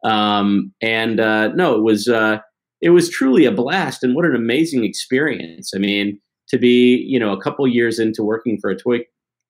um, 0.06 0.74
and 0.82 1.20
uh, 1.20 1.48
no 1.50 1.76
it 1.76 1.82
was 1.82 2.08
uh, 2.08 2.40
it 2.82 2.90
was 2.90 3.10
truly 3.10 3.46
a 3.46 3.52
blast 3.52 4.04
and 4.04 4.16
what 4.16 4.26
an 4.26 4.36
amazing 4.36 4.84
experience 4.84 5.72
i 5.76 5.78
mean 5.78 6.20
to 6.48 6.58
be 6.58 7.06
you 7.08 7.20
know 7.20 7.32
a 7.32 7.42
couple 7.42 7.68
years 7.68 8.00
into 8.00 8.24
working 8.24 8.58
for 8.60 8.70
a 8.70 8.78
toy 8.78 9.00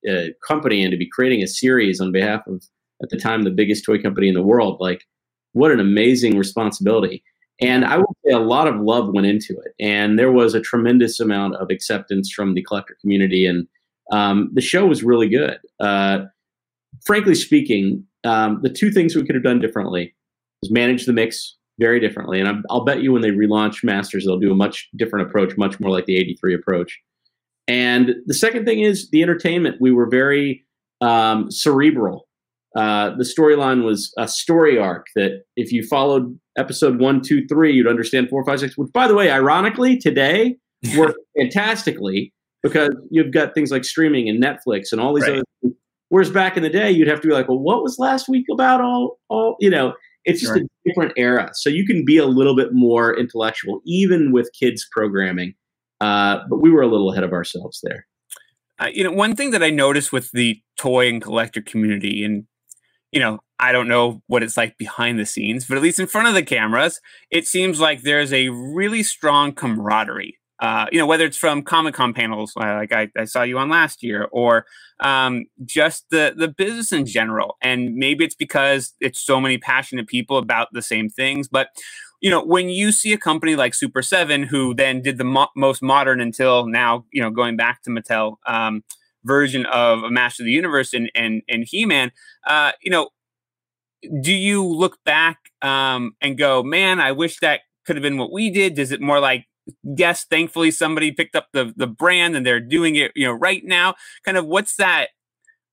uh, 0.09 0.27
company 0.47 0.83
and 0.83 0.91
to 0.91 0.97
be 0.97 1.09
creating 1.09 1.41
a 1.41 1.47
series 1.47 1.99
on 2.01 2.11
behalf 2.11 2.45
of 2.47 2.63
at 3.01 3.09
the 3.09 3.17
time 3.17 3.43
the 3.43 3.51
biggest 3.51 3.83
toy 3.83 4.01
company 4.01 4.27
in 4.27 4.33
the 4.33 4.43
world 4.43 4.77
like 4.79 5.05
what 5.53 5.71
an 5.71 5.79
amazing 5.79 6.37
responsibility 6.37 7.23
and 7.61 7.85
I 7.85 7.97
would 7.97 8.05
say 8.25 8.33
a 8.33 8.39
lot 8.39 8.67
of 8.67 8.81
love 8.81 9.13
went 9.13 9.27
into 9.27 9.53
it. 9.53 9.73
And 9.79 10.17
there 10.17 10.31
was 10.31 10.53
a 10.53 10.61
tremendous 10.61 11.19
amount 11.19 11.55
of 11.55 11.69
acceptance 11.69 12.31
from 12.31 12.53
the 12.53 12.63
collector 12.63 12.97
community. 12.99 13.45
And 13.45 13.67
um, 14.11 14.49
the 14.53 14.61
show 14.61 14.85
was 14.85 15.03
really 15.03 15.29
good. 15.29 15.59
Uh, 15.79 16.25
frankly 17.05 17.35
speaking, 17.35 18.03
um, 18.23 18.59
the 18.63 18.69
two 18.69 18.91
things 18.91 19.15
we 19.15 19.25
could 19.25 19.35
have 19.35 19.43
done 19.43 19.59
differently 19.59 20.13
is 20.61 20.71
manage 20.71 21.05
the 21.05 21.13
mix 21.13 21.57
very 21.79 21.99
differently. 21.99 22.39
And 22.39 22.47
I'm, 22.47 22.63
I'll 22.69 22.85
bet 22.85 23.01
you 23.01 23.11
when 23.11 23.21
they 23.21 23.31
relaunch 23.31 23.83
Masters, 23.83 24.25
they'll 24.25 24.39
do 24.39 24.51
a 24.51 24.55
much 24.55 24.89
different 24.95 25.27
approach, 25.27 25.57
much 25.57 25.79
more 25.79 25.91
like 25.91 26.05
the 26.05 26.17
83 26.17 26.55
approach. 26.55 26.99
And 27.67 28.15
the 28.25 28.33
second 28.33 28.65
thing 28.65 28.81
is 28.81 29.09
the 29.09 29.21
entertainment. 29.23 29.77
We 29.79 29.91
were 29.91 30.07
very 30.09 30.65
um, 31.01 31.49
cerebral 31.49 32.27
uh, 32.75 33.15
the 33.17 33.23
storyline 33.23 33.83
was 33.83 34.11
a 34.17 34.27
story 34.27 34.77
arc 34.77 35.07
that 35.15 35.43
if 35.55 35.71
you 35.71 35.85
followed 35.85 36.37
episode 36.57 36.99
one, 36.99 37.21
two, 37.21 37.45
three, 37.47 37.71
you'd 37.73 37.87
understand 37.87 38.29
four, 38.29 38.43
five, 38.43 38.59
six. 38.59 38.77
Which, 38.77 38.91
by 38.91 39.07
the 39.07 39.15
way, 39.15 39.29
ironically, 39.29 39.97
today 39.97 40.57
worked 40.97 41.19
fantastically 41.37 42.33
because 42.63 42.89
you've 43.11 43.31
got 43.31 43.53
things 43.53 43.71
like 43.71 43.83
streaming 43.83 44.27
and 44.27 44.43
Netflix 44.43 44.91
and 44.91 44.99
all 44.99 45.13
these 45.13 45.27
right. 45.27 45.43
other. 45.63 45.73
Whereas 46.13 46.29
back 46.29 46.55
in 46.55 46.61
the 46.61 46.69
day, 46.69 46.91
you'd 46.91 47.07
have 47.07 47.21
to 47.21 47.27
be 47.27 47.33
like, 47.33 47.47
well, 47.47 47.57
what 47.57 47.81
was 47.81 47.97
last 47.97 48.29
week 48.29 48.45
about? 48.51 48.81
All, 48.81 49.17
all 49.29 49.55
you 49.59 49.67
know, 49.67 49.95
it's 50.25 50.41
just 50.41 50.53
right. 50.53 50.61
a 50.61 50.67
different 50.87 51.11
era. 51.17 51.49
So 51.55 51.71
you 51.71 51.87
can 51.87 52.05
be 52.05 52.17
a 52.17 52.27
little 52.27 52.55
bit 52.55 52.71
more 52.71 53.17
intellectual, 53.17 53.81
even 53.83 54.31
with 54.31 54.47
kids 54.53 54.87
programming. 54.91 55.55
Uh, 56.01 56.41
but 56.47 56.57
we 56.57 56.69
were 56.69 56.83
a 56.83 56.87
little 56.87 57.11
ahead 57.11 57.23
of 57.23 57.33
ourselves 57.33 57.79
there. 57.81 58.05
Uh, 58.77 58.89
you 58.93 59.03
know, 59.03 59.11
one 59.11 59.35
thing 59.35 59.49
that 59.49 59.63
I 59.63 59.71
noticed 59.71 60.13
with 60.13 60.29
the 60.33 60.61
toy 60.77 61.09
and 61.09 61.19
collector 61.19 61.63
community, 61.63 62.23
and 62.23 62.45
you 63.11 63.19
know, 63.19 63.39
I 63.57 63.71
don't 63.71 63.87
know 63.87 64.21
what 64.27 64.43
it's 64.43 64.55
like 64.55 64.77
behind 64.77 65.17
the 65.17 65.25
scenes, 65.25 65.65
but 65.65 65.77
at 65.77 65.83
least 65.83 65.99
in 65.99 66.05
front 66.05 66.27
of 66.27 66.35
the 66.35 66.43
cameras, 66.43 67.01
it 67.31 67.47
seems 67.47 67.79
like 67.79 68.03
there's 68.03 68.31
a 68.31 68.49
really 68.49 69.01
strong 69.01 69.51
camaraderie. 69.51 70.37
Uh, 70.63 70.85
you 70.93 70.97
know, 70.97 71.05
whether 71.05 71.25
it's 71.25 71.35
from 71.35 71.61
Comic 71.61 71.93
Con 71.93 72.13
panels, 72.13 72.53
uh, 72.55 72.75
like 72.75 72.93
I, 72.93 73.09
I, 73.17 73.25
saw 73.25 73.43
you 73.43 73.57
on 73.57 73.67
last 73.67 74.01
year, 74.01 74.29
or 74.31 74.65
um, 75.01 75.43
just 75.65 76.05
the 76.09 76.33
the 76.37 76.47
business 76.47 76.93
in 76.93 77.05
general. 77.05 77.57
And 77.61 77.95
maybe 77.95 78.23
it's 78.23 78.33
because 78.33 78.93
it's 79.01 79.19
so 79.19 79.41
many 79.41 79.57
passionate 79.57 80.07
people 80.07 80.37
about 80.37 80.69
the 80.71 80.81
same 80.81 81.09
things. 81.09 81.49
But 81.49 81.67
you 82.21 82.29
know, 82.29 82.41
when 82.41 82.69
you 82.69 82.93
see 82.93 83.11
a 83.11 83.17
company 83.17 83.57
like 83.57 83.73
Super7, 83.73 84.45
who 84.45 84.73
then 84.73 85.01
did 85.01 85.17
the 85.17 85.25
mo- 85.25 85.49
most 85.53 85.81
modern 85.81 86.21
until 86.21 86.65
now, 86.65 87.03
you 87.11 87.21
know, 87.21 87.29
going 87.29 87.57
back 87.57 87.83
to 87.83 87.89
Mattel. 87.89 88.37
Um, 88.47 88.83
version 89.25 89.65
of 89.67 90.03
a 90.03 90.09
Master 90.09 90.43
of 90.43 90.45
the 90.45 90.51
Universe 90.51 90.93
and 90.93 91.09
and 91.15 91.41
and 91.47 91.65
He 91.67 91.85
Man, 91.85 92.11
uh, 92.47 92.71
you 92.81 92.91
know, 92.91 93.09
do 94.21 94.33
you 94.33 94.65
look 94.65 94.97
back 95.03 95.39
um, 95.61 96.15
and 96.21 96.37
go, 96.37 96.63
man, 96.63 96.99
I 96.99 97.11
wish 97.11 97.39
that 97.39 97.61
could 97.85 97.95
have 97.95 98.03
been 98.03 98.17
what 98.17 98.31
we 98.31 98.49
did? 98.49 98.77
Is 98.79 98.91
it 98.91 99.01
more 99.01 99.19
like, 99.19 99.45
yes, 99.83 100.25
thankfully 100.25 100.71
somebody 100.71 101.11
picked 101.11 101.35
up 101.35 101.47
the 101.53 101.73
the 101.75 101.87
brand 101.87 102.35
and 102.35 102.45
they're 102.45 102.59
doing 102.59 102.95
it, 102.95 103.11
you 103.15 103.25
know, 103.25 103.33
right 103.33 103.63
now? 103.63 103.95
Kind 104.25 104.37
of 104.37 104.45
what's 104.45 104.75
that? 104.77 105.09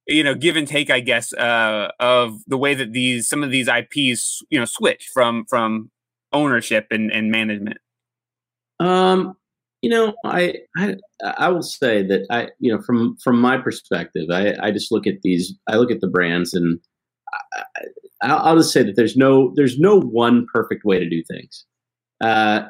you 0.07 0.25
know 0.25 0.35
give 0.35 0.57
and 0.57 0.67
take 0.67 0.91
i 0.91 0.99
guess 0.99 1.33
uh, 1.35 1.89
of 2.01 2.41
the 2.47 2.57
way 2.57 2.75
that 2.75 2.93
these 2.95 3.29
some 3.29 3.45
of 3.45 3.51
these 3.51 3.69
ips 3.69 4.43
you 4.49 4.59
know 4.59 4.65
switch 4.65 5.09
from 5.13 5.45
from 5.47 5.91
ownership 6.33 6.87
and, 6.91 7.13
and 7.13 7.31
management 7.31 7.77
um 8.81 9.37
you 9.83 9.89
know, 9.89 10.15
I, 10.25 10.57
I 10.77 10.97
I 11.39 11.49
will 11.49 11.63
say 11.63 12.03
that 12.07 12.27
I 12.31 12.49
you 12.59 12.73
know 12.73 12.83
from 12.83 13.17
from 13.23 13.41
my 13.41 13.57
perspective, 13.57 14.29
I 14.31 14.55
I 14.61 14.71
just 14.71 14.93
look 14.93 15.07
at 15.07 15.23
these. 15.23 15.55
I 15.69 15.77
look 15.77 15.91
at 15.91 16.01
the 16.01 16.09
brands, 16.09 16.53
and 16.53 16.79
I, 18.23 18.53
will 18.53 18.61
just 18.61 18.73
say 18.73 18.83
that 18.83 18.97
there's 18.97 19.17
no 19.17 19.53
there's 19.57 19.79
no 19.79 19.99
one 19.99 20.47
perfect 20.53 20.85
way 20.85 20.99
to 20.99 21.09
do 21.09 21.23
things. 21.25 21.65
Uh, 22.21 22.69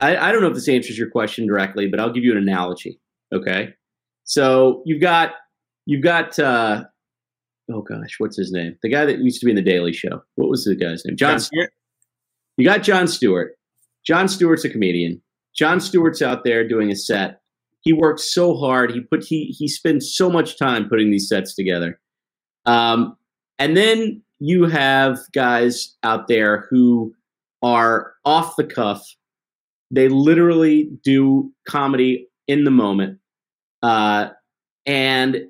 I 0.00 0.16
I 0.16 0.32
don't 0.32 0.42
know 0.42 0.48
if 0.48 0.54
this 0.54 0.68
answers 0.68 0.98
your 0.98 1.10
question 1.10 1.46
directly, 1.46 1.88
but 1.88 2.00
I'll 2.00 2.12
give 2.12 2.24
you 2.24 2.32
an 2.32 2.38
analogy. 2.38 3.00
Okay, 3.32 3.74
so 4.24 4.82
you've 4.84 5.00
got 5.00 5.32
you've 5.86 6.02
got 6.02 6.38
uh, 6.38 6.84
oh 7.70 7.82
gosh, 7.82 8.16
what's 8.18 8.36
his 8.36 8.52
name? 8.52 8.76
The 8.82 8.90
guy 8.90 9.04
that 9.06 9.18
used 9.18 9.40
to 9.40 9.46
be 9.46 9.52
in 9.52 9.56
the 9.56 9.62
Daily 9.62 9.92
Show. 9.92 10.22
What 10.34 10.48
was 10.48 10.64
the 10.64 10.76
guy's 10.76 11.04
name? 11.04 11.16
Jon 11.16 11.40
Stewart. 11.40 11.70
You 12.56 12.64
got 12.64 12.82
Jon 12.82 13.08
Stewart. 13.08 13.56
Jon 14.06 14.28
Stewart's 14.28 14.64
a 14.64 14.70
comedian 14.70 15.20
Jon 15.56 15.80
Stewart's 15.80 16.22
out 16.22 16.44
there 16.44 16.66
doing 16.66 16.90
a 16.90 16.96
set. 16.96 17.40
He 17.80 17.92
works 17.92 18.32
so 18.32 18.54
hard. 18.54 18.92
He 18.92 19.00
put 19.00 19.24
he 19.24 19.46
he 19.46 19.68
spends 19.68 20.14
so 20.14 20.28
much 20.28 20.58
time 20.58 20.88
putting 20.88 21.10
these 21.10 21.28
sets 21.28 21.54
together. 21.54 21.98
Um, 22.66 23.16
and 23.58 23.76
then 23.76 24.22
you 24.38 24.64
have 24.64 25.18
guys 25.32 25.96
out 26.02 26.28
there 26.28 26.66
who 26.68 27.14
are 27.62 28.12
off 28.24 28.56
the 28.56 28.64
cuff. 28.64 29.02
They 29.90 30.08
literally 30.08 30.90
do 31.04 31.52
comedy 31.68 32.28
in 32.48 32.64
the 32.64 32.70
moment. 32.70 33.18
Uh, 33.82 34.30
and 34.84 35.46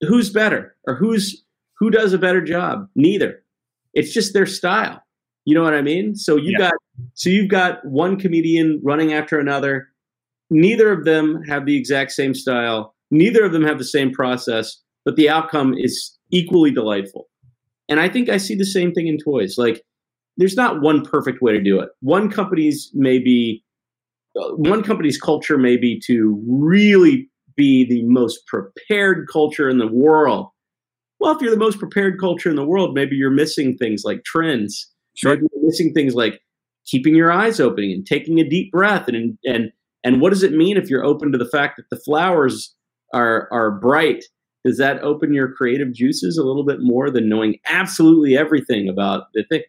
who's 0.00 0.30
better 0.30 0.76
or 0.86 0.94
who's 0.94 1.44
Who 1.78 1.90
does 1.90 2.12
a 2.12 2.18
better 2.18 2.42
job? 2.42 2.86
Neither. 2.94 3.42
It's 3.94 4.12
just 4.12 4.34
their 4.34 4.46
style. 4.46 5.02
You 5.46 5.54
know 5.54 5.62
what 5.62 5.74
I 5.74 5.82
mean? 5.82 6.14
So 6.14 6.36
you 6.36 6.52
yeah. 6.52 6.68
got 6.68 6.74
so 7.14 7.30
you've 7.30 7.48
got 7.50 7.84
one 7.86 8.18
comedian 8.18 8.80
running 8.84 9.14
after 9.14 9.38
another. 9.40 9.88
Neither 10.50 10.92
of 10.92 11.04
them 11.04 11.42
have 11.48 11.64
the 11.64 11.76
exact 11.76 12.12
same 12.12 12.34
style. 12.34 12.94
Neither 13.10 13.44
of 13.44 13.52
them 13.52 13.64
have 13.64 13.78
the 13.78 13.84
same 13.84 14.12
process, 14.12 14.76
but 15.04 15.16
the 15.16 15.28
outcome 15.30 15.74
is 15.74 16.18
equally 16.30 16.70
delightful. 16.70 17.28
And 17.88 17.98
I 17.98 18.08
think 18.08 18.28
I 18.28 18.36
see 18.36 18.54
the 18.54 18.66
same 18.66 18.92
thing 18.92 19.08
in 19.08 19.18
toys. 19.18 19.56
Like 19.56 19.82
there's 20.36 20.56
not 20.56 20.80
one 20.80 21.04
perfect 21.04 21.42
way 21.42 21.52
to 21.52 21.60
do 21.60 21.80
it. 21.80 21.90
One 22.00 22.30
company's 22.30 22.90
maybe 22.94 23.64
one 24.34 24.82
company's 24.82 25.18
culture 25.18 25.58
may 25.58 25.76
be 25.76 26.00
to 26.06 26.40
really 26.46 27.28
be 27.56 27.84
the 27.84 28.02
most 28.04 28.46
prepared 28.46 29.26
culture 29.30 29.68
in 29.68 29.78
the 29.78 29.86
world. 29.86 30.48
Well, 31.18 31.34
if 31.34 31.42
you're 31.42 31.50
the 31.50 31.58
most 31.58 31.78
prepared 31.78 32.18
culture 32.18 32.48
in 32.48 32.56
the 32.56 32.64
world, 32.64 32.94
maybe 32.94 33.16
you're 33.16 33.30
missing 33.30 33.76
things 33.76 34.02
like 34.04 34.24
trends. 34.24 34.90
Sure. 35.14 35.32
Maybe 35.32 35.46
you're 35.52 35.66
missing 35.66 35.92
things 35.92 36.14
like 36.14 36.40
keeping 36.86 37.14
your 37.14 37.30
eyes 37.30 37.60
open 37.60 37.84
and 37.84 38.06
taking 38.06 38.38
a 38.40 38.48
deep 38.48 38.70
breath 38.72 39.08
and 39.08 39.38
and 39.44 39.70
and 40.02 40.20
what 40.20 40.30
does 40.30 40.42
it 40.42 40.52
mean 40.52 40.76
if 40.76 40.88
you're 40.88 41.04
open 41.04 41.30
to 41.32 41.38
the 41.38 41.48
fact 41.48 41.76
that 41.76 41.84
the 41.90 42.02
flowers 42.02 42.74
are 43.12 43.48
are 43.52 43.70
bright 43.70 44.24
does 44.64 44.78
that 44.78 45.02
open 45.02 45.32
your 45.32 45.52
creative 45.52 45.92
juices 45.92 46.36
a 46.36 46.44
little 46.44 46.64
bit 46.64 46.78
more 46.80 47.10
than 47.10 47.28
knowing 47.28 47.56
absolutely 47.66 48.36
everything 48.36 48.88
about 48.88 49.24
the 49.34 49.44
thing 49.44 49.62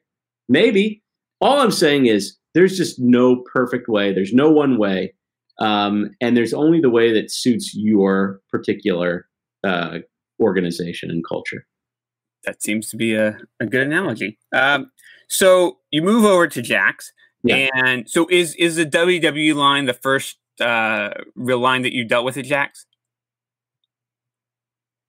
maybe 0.51 1.01
all 1.39 1.59
i'm 1.59 1.71
saying 1.71 2.05
is 2.05 2.37
there's 2.53 2.77
just 2.77 2.99
no 2.99 3.43
perfect 3.53 3.87
way 3.87 4.13
there's 4.13 4.33
no 4.33 4.51
one 4.51 4.77
way 4.77 5.13
um, 5.59 6.09
and 6.19 6.35
there's 6.35 6.53
only 6.53 6.81
the 6.81 6.89
way 6.89 7.13
that 7.13 7.29
suits 7.29 7.73
your 7.75 8.39
particular 8.49 9.27
uh, 9.63 9.99
organization 10.41 11.09
and 11.09 11.23
culture 11.27 11.65
that 12.45 12.63
seems 12.63 12.89
to 12.89 12.97
be 12.97 13.13
a, 13.13 13.37
a 13.59 13.65
good 13.65 13.85
analogy 13.85 14.37
um, 14.55 14.91
so 15.31 15.77
you 15.91 16.01
move 16.01 16.25
over 16.25 16.45
to 16.47 16.61
Jakks. 16.61 17.13
yeah. 17.43 17.69
and 17.73 18.07
so 18.09 18.27
is 18.29 18.53
is 18.55 18.75
the 18.75 18.85
WWE 18.85 19.55
line 19.55 19.85
the 19.85 19.93
first 19.93 20.37
uh, 20.59 21.11
real 21.35 21.59
line 21.59 21.83
that 21.83 21.93
you 21.93 22.03
dealt 22.05 22.25
with 22.25 22.37
at 22.37 22.45
Jakks? 22.45 22.85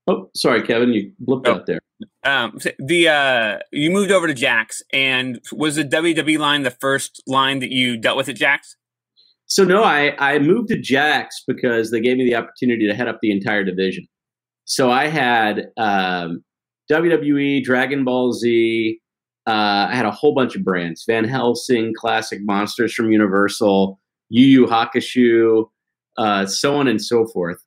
Oh, 0.06 0.30
sorry, 0.34 0.62
Kevin, 0.62 0.92
you 0.92 1.12
blipped 1.24 1.48
oh. 1.48 1.54
out 1.54 1.66
there. 1.66 1.80
Um, 2.24 2.58
the 2.78 3.08
uh, 3.08 3.58
you 3.72 3.90
moved 3.90 4.10
over 4.10 4.26
to 4.26 4.34
Jakks, 4.34 4.82
and 4.92 5.40
was 5.52 5.76
the 5.76 5.84
WWE 5.84 6.38
line 6.38 6.62
the 6.62 6.70
first 6.70 7.22
line 7.26 7.60
that 7.60 7.70
you 7.70 7.96
dealt 7.96 8.16
with 8.16 8.28
at 8.28 8.36
Jakks? 8.36 8.76
So 9.46 9.64
no, 9.64 9.82
I 9.84 10.14
I 10.18 10.38
moved 10.38 10.68
to 10.68 10.76
Jakks 10.76 11.42
because 11.46 11.90
they 11.90 12.00
gave 12.00 12.16
me 12.16 12.24
the 12.24 12.34
opportunity 12.36 12.86
to 12.86 12.94
head 12.94 13.08
up 13.08 13.18
the 13.20 13.30
entire 13.30 13.64
division. 13.64 14.06
So 14.64 14.90
I 14.90 15.08
had 15.08 15.66
um, 15.76 16.44
WWE, 16.90 17.62
Dragon 17.62 18.04
Ball 18.04 18.32
Z, 18.32 19.00
uh, 19.46 19.88
I 19.90 19.94
had 19.94 20.06
a 20.06 20.10
whole 20.10 20.34
bunch 20.34 20.54
of 20.54 20.64
brands: 20.64 21.04
Van 21.06 21.24
Helsing, 21.24 21.92
Classic 21.98 22.40
Monsters 22.42 22.94
from 22.94 23.10
Universal, 23.10 23.98
Yu 24.28 24.46
Yu 24.46 24.66
Hakusho, 24.66 25.66
uh, 26.16 26.46
so 26.46 26.76
on 26.76 26.86
and 26.86 27.02
so 27.02 27.26
forth. 27.26 27.58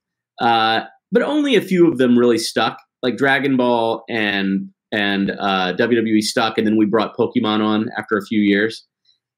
Uh, 0.42 0.82
but 1.12 1.22
only 1.22 1.56
a 1.56 1.62
few 1.62 1.90
of 1.90 1.98
them 1.98 2.18
really 2.18 2.38
stuck, 2.38 2.78
like 3.06 3.18
Dragon 3.18 3.56
Ball 3.56 4.04
and 4.10 4.70
and 4.92 5.32
uh, 5.32 5.74
WWE 5.78 6.22
stuck, 6.22 6.58
and 6.58 6.66
then 6.66 6.78
we 6.78 6.86
brought 6.86 7.16
Pokemon 7.16 7.62
on 7.62 7.90
after 7.98 8.18
a 8.18 8.26
few 8.26 8.42
years. 8.42 8.86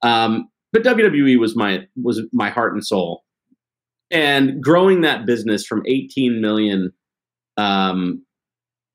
Um, 0.02 0.50
but 0.74 0.84
WWE 0.84 1.40
was 1.40 1.56
my 1.56 1.86
was 2.02 2.22
my 2.34 2.50
heart 2.50 2.74
and 2.74 2.86
soul, 2.86 3.24
and 4.10 4.62
growing 4.62 5.02
that 5.02 5.26
business 5.26 5.66
from 5.66 5.84
18 5.86 6.42
million, 6.42 6.92
um, 7.58 8.24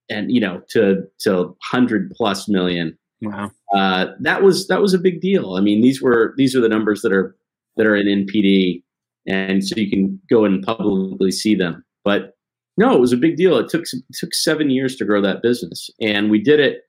and 0.08 0.32
you 0.32 0.40
know 0.40 0.62
to 0.70 1.04
to 1.20 1.36
100 1.70 2.10
plus 2.16 2.48
million 2.48 2.98
Wow. 3.22 3.52
Uh, 3.74 4.06
that 4.20 4.42
was 4.42 4.66
that 4.66 4.82
was 4.82 4.94
a 4.94 4.98
big 4.98 5.20
deal. 5.20 5.54
I 5.54 5.60
mean, 5.60 5.80
these 5.80 6.02
were 6.02 6.34
these 6.36 6.56
are 6.56 6.60
the 6.60 6.68
numbers 6.68 7.02
that 7.02 7.12
are 7.12 7.36
that 7.76 7.86
are 7.86 7.96
in 7.96 8.06
NPD, 8.06 8.82
and 9.26 9.64
so 9.64 9.74
you 9.76 9.88
can 9.88 10.20
go 10.28 10.44
and 10.44 10.62
publicly 10.62 11.30
see 11.30 11.54
them. 11.54 11.84
But 12.04 12.31
no, 12.76 12.94
it 12.94 13.00
was 13.00 13.12
a 13.12 13.18
big 13.18 13.36
deal. 13.36 13.58
It 13.58 13.68
took 13.68 13.82
it 13.82 14.02
took 14.14 14.34
seven 14.34 14.70
years 14.70 14.96
to 14.96 15.04
grow 15.04 15.20
that 15.22 15.42
business, 15.42 15.90
and 16.00 16.30
we 16.30 16.40
did 16.40 16.60
it 16.60 16.82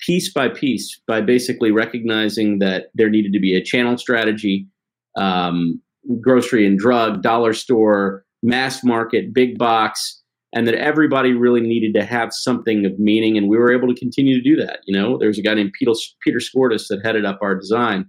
piece 0.00 0.32
by 0.32 0.48
piece 0.48 1.00
by 1.06 1.20
basically 1.20 1.70
recognizing 1.70 2.58
that 2.58 2.86
there 2.94 3.10
needed 3.10 3.32
to 3.32 3.40
be 3.40 3.54
a 3.54 3.62
channel 3.62 3.96
strategy, 3.96 4.66
um, 5.16 5.80
grocery 6.20 6.66
and 6.66 6.78
drug, 6.78 7.22
dollar 7.22 7.52
store, 7.52 8.24
mass 8.42 8.84
market, 8.84 9.32
big 9.32 9.58
box, 9.58 10.22
and 10.52 10.66
that 10.66 10.74
everybody 10.74 11.32
really 11.32 11.60
needed 11.60 11.94
to 11.94 12.04
have 12.04 12.32
something 12.32 12.86
of 12.86 12.98
meaning. 12.98 13.36
And 13.36 13.48
we 13.48 13.58
were 13.58 13.72
able 13.72 13.88
to 13.92 13.98
continue 13.98 14.34
to 14.34 14.42
do 14.42 14.56
that. 14.64 14.80
You 14.86 14.96
know, 14.96 15.18
there's 15.18 15.38
a 15.38 15.42
guy 15.42 15.54
named 15.54 15.72
Peter, 15.78 15.92
Peter 16.22 16.38
Skordas 16.38 16.88
that 16.88 17.04
headed 17.04 17.24
up 17.24 17.38
our 17.42 17.54
design, 17.54 18.06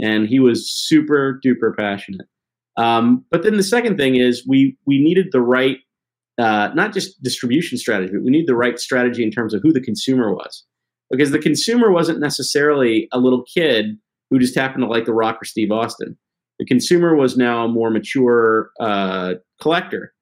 and 0.00 0.28
he 0.28 0.40
was 0.40 0.70
super 0.70 1.40
duper 1.44 1.76
passionate. 1.76 2.26
Um, 2.76 3.24
but 3.30 3.42
then 3.42 3.56
the 3.56 3.62
second 3.62 3.96
thing 3.96 4.16
is 4.16 4.46
we 4.46 4.76
we 4.84 4.98
needed 4.98 5.28
the 5.32 5.40
right, 5.40 5.78
uh, 6.38 6.70
not 6.74 6.92
just 6.92 7.22
distribution 7.22 7.78
strategy, 7.78 8.12
but 8.12 8.22
we 8.22 8.30
need 8.30 8.46
the 8.46 8.56
right 8.56 8.78
strategy 8.78 9.22
in 9.22 9.30
terms 9.30 9.54
of 9.54 9.62
who 9.62 9.72
the 9.72 9.80
consumer 9.80 10.34
was, 10.34 10.64
because 11.10 11.30
the 11.30 11.38
consumer 11.38 11.90
wasn't 11.90 12.20
necessarily 12.20 13.08
a 13.12 13.18
little 13.18 13.42
kid 13.42 13.96
who 14.30 14.38
just 14.38 14.56
happened 14.56 14.82
to 14.82 14.88
like 14.88 15.04
The 15.04 15.14
Rock 15.14 15.38
or 15.40 15.44
Steve 15.44 15.70
Austin. 15.70 16.16
The 16.58 16.66
consumer 16.66 17.14
was 17.14 17.36
now 17.36 17.64
a 17.64 17.68
more 17.68 17.90
mature 17.90 18.70
uh, 18.80 19.34
collector 19.60 20.12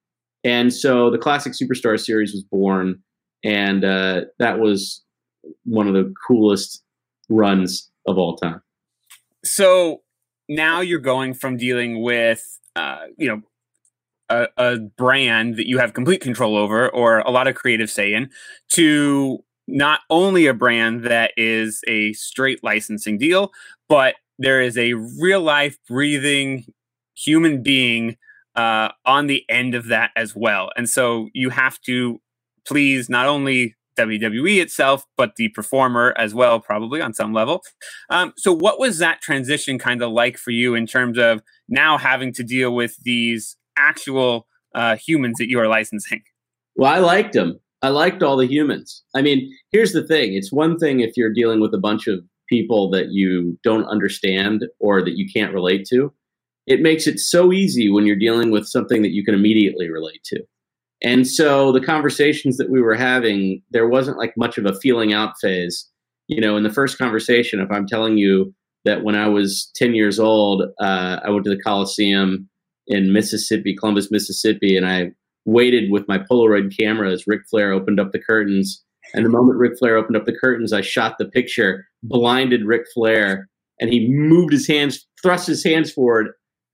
and 0.45 0.73
so 0.73 1.11
the 1.11 1.19
classic 1.19 1.55
Superstar 1.55 1.99
series 1.99 2.33
was 2.33 2.45
born, 2.45 3.03
and 3.43 3.83
uh, 3.83 4.23
that 4.39 4.61
was 4.61 5.03
one 5.65 5.89
of 5.89 5.95
the 5.95 6.13
coolest 6.29 6.83
runs 7.31 7.91
of 8.07 8.19
all 8.19 8.37
time. 8.37 8.61
So 9.43 10.03
now 10.49 10.81
you're 10.81 11.01
going 11.01 11.33
from 11.33 11.57
dealing 11.57 12.03
with, 12.03 12.61
uh, 12.77 13.07
you 13.17 13.27
know, 13.27 13.41
a, 14.29 14.49
a, 14.57 14.79
brand 14.79 15.57
that 15.57 15.69
you 15.69 15.79
have 15.79 15.93
complete 15.93 16.21
control 16.21 16.57
over 16.57 16.89
or 16.89 17.19
a 17.21 17.31
lot 17.31 17.47
of 17.47 17.55
creative 17.55 17.91
say 17.91 18.15
in 18.15 18.31
to 18.71 19.39
not 19.67 20.01
only 20.11 20.47
a 20.47 20.55
brand 20.55 21.05
that 21.05 21.33
is 21.37 21.83
a 21.87 22.13
straight 22.15 22.63
licensing 22.63 23.19
deal, 23.19 23.53
but 23.89 24.15
there 24.39 24.61
is 24.61 24.77
a 24.77 24.95
real 24.95 25.41
life 25.41 25.79
breathing 25.89 26.65
human 27.15 27.63
being 27.63 28.17
uh, 28.57 28.91
on 29.05 29.27
the 29.27 29.45
end 29.49 29.75
of 29.75 29.87
that 29.87 30.11
as 30.17 30.35
well. 30.35 30.71
And 30.77 30.89
so 30.89 31.29
you 31.33 31.51
have 31.51 31.81
to 31.83 32.21
please 32.67 33.09
not 33.09 33.27
only 33.27 33.75
WWE 33.99 34.61
itself, 34.61 35.05
but 35.17 35.37
the 35.37 35.49
performer 35.51 36.15
as 36.17 36.35
well, 36.35 36.61
probably 36.61 37.01
on 37.01 37.15
some 37.15 37.33
level. 37.33 37.63
Um, 38.11 38.33
so, 38.37 38.53
what 38.53 38.79
was 38.79 38.99
that 38.99 39.21
transition 39.21 39.79
kind 39.79 40.03
of 40.03 40.11
like 40.11 40.37
for 40.37 40.51
you 40.51 40.75
in 40.75 40.87
terms 40.87 41.17
of 41.17 41.43
now 41.69 41.97
having 41.97 42.33
to 42.35 42.43
deal 42.43 42.75
with 42.75 42.97
these 43.05 43.57
actual 43.77 44.47
uh, 44.75 44.97
humans 44.97 45.37
that 45.39 45.49
you 45.49 45.59
are 45.61 45.69
licensing? 45.69 46.23
Well, 46.77 46.93
I 46.93 46.99
liked 46.99 47.33
them. 47.33 47.59
I 47.83 47.89
liked 47.89 48.23
all 48.23 48.37
the 48.37 48.47
humans. 48.47 49.03
I 49.15 49.23
mean, 49.23 49.55
here's 49.71 49.93
the 49.93 50.07
thing 50.07 50.35
it's 50.35 50.53
one 50.53 50.79
thing 50.79 51.01
if 51.01 51.17
you're 51.17 51.33
dealing 51.33 51.61
with 51.61 51.75
a 51.75 51.79
bunch 51.79 52.07
of 52.07 52.21
people 52.49 52.91
that 52.91 53.11
you 53.11 53.59
don't 53.63 53.85
understand 53.87 54.65
or 54.81 55.03
that 55.03 55.17
you 55.17 55.27
can't 55.33 55.53
relate 55.53 55.87
to 55.91 56.13
it 56.67 56.81
makes 56.81 57.07
it 57.07 57.19
so 57.19 57.53
easy 57.53 57.91
when 57.91 58.07
you're 58.07 58.17
dealing 58.17 58.51
with 58.51 58.67
something 58.67 59.03
that 59.03 59.13
you 59.13 59.25
can 59.25 59.35
immediately 59.35 59.91
relate 59.91 60.25
to. 60.25 60.43
And 61.03 61.27
so 61.27 61.73
the 61.73 61.81
conversations 61.81 62.57
that 62.57 62.71
we 62.71 62.81
were 62.81 62.95
having, 62.95 63.63
there 63.71 63.89
wasn't 63.89 64.19
like 64.19 64.33
much 64.37 64.57
of 64.57 64.65
a 64.65 64.79
feeling 64.81 65.13
out 65.13 65.35
phase. 65.41 65.89
You 66.29 66.41
know, 66.41 66.57
in 66.57 66.63
the 66.63 66.73
first 66.73 66.97
conversation, 66.97 67.61
if 67.61 67.71
I'm 67.71 67.87
telling 67.87 68.17
you 68.17 68.55
that 68.87 69.03
when 69.03 69.15
I 69.15 69.29
was 69.29 69.71
10 69.77 69.95
years 69.95 70.19
old, 70.19 70.63
uh, 70.81 71.21
I 71.23 71.29
went 71.29 71.45
to 71.45 71.55
the 71.55 71.61
Coliseum 71.61 72.49
in 72.87 73.13
Mississippi, 73.13 73.75
Columbus, 73.75 74.11
Mississippi, 74.11 74.77
and 74.77 74.87
I 74.87 75.13
waited 75.45 75.91
with 75.91 76.09
my 76.09 76.19
Polaroid 76.19 76.77
camera 76.77 77.11
as 77.11 77.27
Ric 77.27 77.43
Flair 77.51 77.73
opened 77.73 78.01
up 78.01 78.13
the 78.13 78.19
curtains. 78.19 78.83
And 79.13 79.25
the 79.25 79.31
moment 79.31 79.59
Ric 79.59 79.79
Flair 79.79 79.97
opened 79.97 80.17
up 80.17 80.25
the 80.25 80.37
curtains, 80.37 80.73
I 80.73 80.81
shot 80.81 81.17
the 81.19 81.27
picture, 81.27 81.87
blinded 82.03 82.65
Ric 82.65 82.85
Flair, 82.95 83.49
and 83.81 83.93
he 83.93 84.09
moved 84.09 84.53
his 84.53 84.67
hands, 84.67 85.07
thrust 85.23 85.47
his 85.47 85.63
hands 85.63 85.93
forward, 85.93 86.29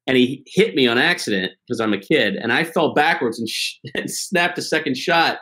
and 0.07 0.17
he 0.17 0.43
hit 0.47 0.75
me 0.75 0.87
on 0.87 0.99
accident 0.99 1.53
because 1.67 1.81
I'm 1.81 1.93
a 1.93 1.99
kid, 1.99 2.37
and 2.37 2.53
I 2.53 2.65
fell 2.65 2.95
backwards 2.95 3.39
and, 3.39 3.49
sh- 3.49 3.77
and, 3.95 4.11
snapped 4.11 4.59
a 4.59 4.63
second 4.63 4.97
shot 4.97 5.39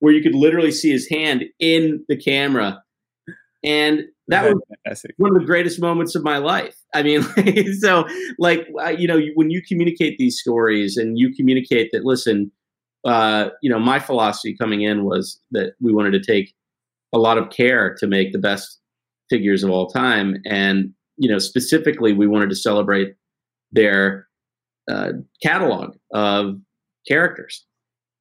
where 0.00 0.12
you 0.12 0.22
could 0.22 0.34
literally 0.34 0.70
see 0.70 0.90
his 0.90 1.08
hand 1.08 1.44
in 1.58 2.04
the 2.08 2.16
camera, 2.16 2.82
and 3.64 4.02
that 4.28 4.44
was 4.44 4.62
Fantastic. 4.84 5.14
one 5.18 5.30
of 5.34 5.40
the 5.40 5.46
greatest 5.46 5.80
moments 5.80 6.14
of 6.14 6.22
my 6.22 6.38
life. 6.38 6.76
I 6.94 7.02
mean, 7.02 7.22
so 7.80 8.06
like 8.38 8.66
you 8.98 9.06
know, 9.06 9.20
when 9.34 9.50
you 9.50 9.62
communicate 9.66 10.18
these 10.18 10.38
stories 10.38 10.96
and 10.96 11.18
you 11.18 11.32
communicate 11.34 11.90
that, 11.92 12.04
listen, 12.04 12.50
uh, 13.04 13.50
you 13.62 13.70
know, 13.70 13.78
my 13.78 13.98
philosophy 13.98 14.56
coming 14.56 14.82
in 14.82 15.04
was 15.04 15.40
that 15.52 15.74
we 15.80 15.92
wanted 15.92 16.12
to 16.12 16.20
take 16.20 16.54
a 17.14 17.18
lot 17.18 17.38
of 17.38 17.50
care 17.50 17.94
to 17.98 18.06
make 18.06 18.32
the 18.32 18.38
best 18.38 18.80
figures 19.30 19.62
of 19.62 19.70
all 19.70 19.88
time, 19.88 20.36
and 20.44 20.92
you 21.16 21.30
know, 21.30 21.38
specifically, 21.38 22.12
we 22.12 22.26
wanted 22.26 22.50
to 22.50 22.56
celebrate 22.56 23.14
their 23.72 24.26
uh, 24.90 25.12
catalog 25.42 25.96
of 26.12 26.56
characters. 27.08 27.64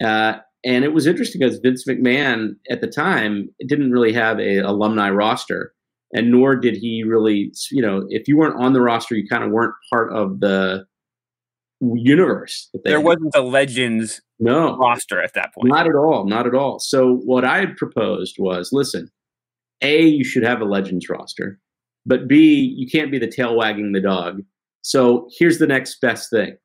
Uh, 0.03 0.35
and 0.65 0.83
it 0.83 0.93
was 0.93 1.05
interesting 1.05 1.39
because 1.39 1.59
Vince 1.59 1.85
McMahon 1.87 2.55
at 2.69 2.81
the 2.81 2.87
time 2.87 3.49
didn't 3.67 3.91
really 3.91 4.13
have 4.13 4.39
a 4.39 4.57
alumni 4.57 5.09
roster, 5.11 5.74
and 6.15 6.31
nor 6.31 6.55
did 6.55 6.77
he 6.77 7.03
really, 7.03 7.51
you 7.71 7.81
know, 7.81 8.05
if 8.07 8.25
you 8.25 8.37
weren't 8.37 8.55
on 8.57 8.71
the 8.71 8.79
roster, 8.79 9.15
you 9.15 9.27
kind 9.27 9.43
of 9.43 9.51
weren't 9.51 9.73
part 9.91 10.13
of 10.13 10.39
the 10.39 10.85
universe. 11.81 12.69
there 12.85 12.97
had. 12.99 13.05
wasn't 13.05 13.35
a 13.35 13.41
Legends 13.41 14.21
no 14.39 14.77
roster 14.77 15.21
at 15.21 15.33
that 15.33 15.53
point. 15.53 15.67
Not 15.67 15.87
at 15.87 15.95
all. 15.95 16.25
Not 16.25 16.47
at 16.47 16.55
all. 16.55 16.79
So 16.79 17.17
what 17.25 17.43
I 17.43 17.59
had 17.59 17.75
proposed 17.75 18.37
was, 18.39 18.69
listen, 18.71 19.09
a 19.81 20.03
you 20.03 20.23
should 20.23 20.43
have 20.43 20.61
a 20.61 20.65
Legends 20.65 21.09
roster, 21.09 21.59
but 22.05 22.29
b 22.29 22.73
you 22.77 22.87
can't 22.89 23.11
be 23.11 23.19
the 23.19 23.27
tail 23.27 23.53
wagging 23.53 23.91
the 23.91 23.99
dog. 23.99 24.41
So 24.83 25.27
here's 25.37 25.59
the 25.59 25.67
next 25.67 25.99
best 25.99 26.29
thing. 26.29 26.55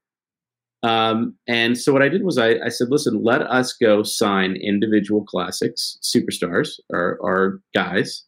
Um, 0.85 1.35
and 1.49 1.77
so 1.77 1.93
what 1.93 2.03
I 2.03 2.09
did 2.09 2.25
was 2.25 2.39
I, 2.39 2.55
I, 2.65 2.69
said, 2.69 2.89
listen, 2.89 3.23
let 3.23 3.43
us 3.43 3.75
go 3.75 4.03
sign 4.03 4.57
individual 4.57 5.25
classics, 5.25 5.99
superstars, 6.03 6.81
or, 6.91 7.19
or 7.21 7.61
guys, 7.75 8.25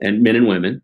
and 0.00 0.22
men 0.22 0.36
and 0.36 0.48
women. 0.48 0.82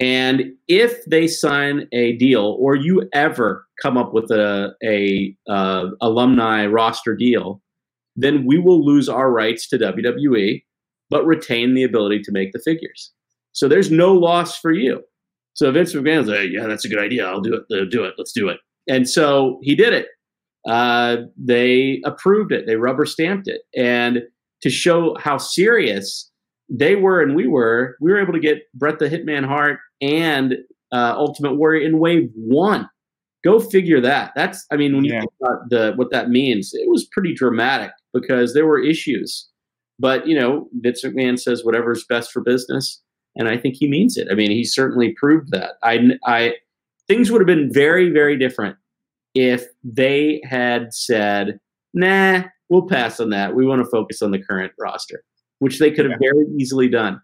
And 0.00 0.52
if 0.66 1.04
they 1.04 1.28
sign 1.28 1.86
a 1.92 2.16
deal, 2.16 2.56
or 2.58 2.74
you 2.74 3.08
ever 3.12 3.66
come 3.80 3.96
up 3.96 4.12
with 4.12 4.30
a, 4.30 4.74
a 4.82 5.36
uh, 5.48 5.90
alumni 6.00 6.66
roster 6.66 7.14
deal, 7.14 7.62
then 8.16 8.44
we 8.46 8.58
will 8.58 8.84
lose 8.84 9.08
our 9.08 9.30
rights 9.30 9.68
to 9.68 9.78
WWE, 9.78 10.62
but 11.08 11.24
retain 11.24 11.74
the 11.74 11.84
ability 11.84 12.20
to 12.22 12.32
make 12.32 12.52
the 12.52 12.58
figures. 12.58 13.12
So 13.52 13.68
there's 13.68 13.90
no 13.90 14.12
loss 14.12 14.58
for 14.58 14.72
you. 14.72 15.02
So 15.54 15.70
Vince 15.70 15.94
McMahon's 15.94 16.28
like, 16.28 16.50
yeah, 16.50 16.66
that's 16.66 16.84
a 16.84 16.88
good 16.88 16.98
idea. 16.98 17.26
I'll 17.26 17.40
do 17.40 17.54
it. 17.54 17.62
I'll 17.74 17.86
do 17.86 18.04
it. 18.04 18.14
Let's 18.18 18.32
do 18.32 18.48
it. 18.48 18.58
And 18.88 19.08
so 19.08 19.60
he 19.62 19.76
did 19.76 19.92
it 19.92 20.08
uh, 20.68 21.16
they 21.36 22.00
approved 22.04 22.52
it. 22.52 22.66
They 22.66 22.76
rubber 22.76 23.06
stamped 23.06 23.48
it. 23.48 23.62
And 23.76 24.22
to 24.62 24.70
show 24.70 25.16
how 25.18 25.38
serious 25.38 26.30
they 26.72 26.96
were 26.96 27.20
and 27.20 27.36
we 27.36 27.46
were, 27.46 27.96
we 28.00 28.10
were 28.10 28.20
able 28.20 28.32
to 28.32 28.40
get 28.40 28.62
Bret 28.74 28.98
the 28.98 29.10
Hitman 29.10 29.44
Hart 29.44 29.78
and 30.00 30.56
uh, 30.92 31.14
Ultimate 31.16 31.56
Warrior 31.56 31.86
in 31.86 31.98
wave 31.98 32.30
one. 32.34 32.88
Go 33.44 33.58
figure 33.60 34.00
that. 34.00 34.32
That's, 34.34 34.64
I 34.70 34.76
mean, 34.76 34.94
when 34.94 35.04
you 35.04 35.12
yeah. 35.14 35.20
think 35.20 35.32
about 35.42 35.70
the 35.70 35.92
what 35.96 36.10
that 36.12 36.30
means, 36.30 36.72
it 36.72 36.88
was 36.88 37.08
pretty 37.12 37.34
dramatic 37.34 37.90
because 38.14 38.54
there 38.54 38.66
were 38.66 38.82
issues. 38.82 39.48
But 39.98 40.26
you 40.26 40.38
know, 40.38 40.68
Vince 40.80 41.04
McMahon 41.04 41.38
says 41.38 41.64
whatever's 41.64 42.04
best 42.08 42.32
for 42.32 42.40
business, 42.40 43.02
and 43.36 43.48
I 43.48 43.56
think 43.56 43.76
he 43.78 43.88
means 43.88 44.16
it. 44.16 44.28
I 44.30 44.34
mean, 44.34 44.50
he 44.50 44.64
certainly 44.64 45.14
proved 45.18 45.50
that. 45.50 45.72
I, 45.82 46.12
I, 46.24 46.54
things 47.08 47.30
would 47.30 47.40
have 47.40 47.46
been 47.46 47.72
very, 47.72 48.10
very 48.10 48.38
different 48.38 48.76
if 49.34 49.64
they 49.82 50.40
had 50.44 50.92
said, 50.92 51.58
nah, 51.94 52.42
we'll 52.68 52.86
pass 52.86 53.20
on 53.20 53.30
that. 53.30 53.54
We 53.54 53.66
want 53.66 53.82
to 53.82 53.90
focus 53.90 54.22
on 54.22 54.30
the 54.30 54.42
current 54.42 54.72
roster, 54.78 55.24
which 55.62 55.78
they 55.78 55.92
could 55.92 56.04
have 56.04 56.18
yeah. 56.20 56.30
very 56.32 56.46
easily 56.58 56.88
done. 56.88 57.22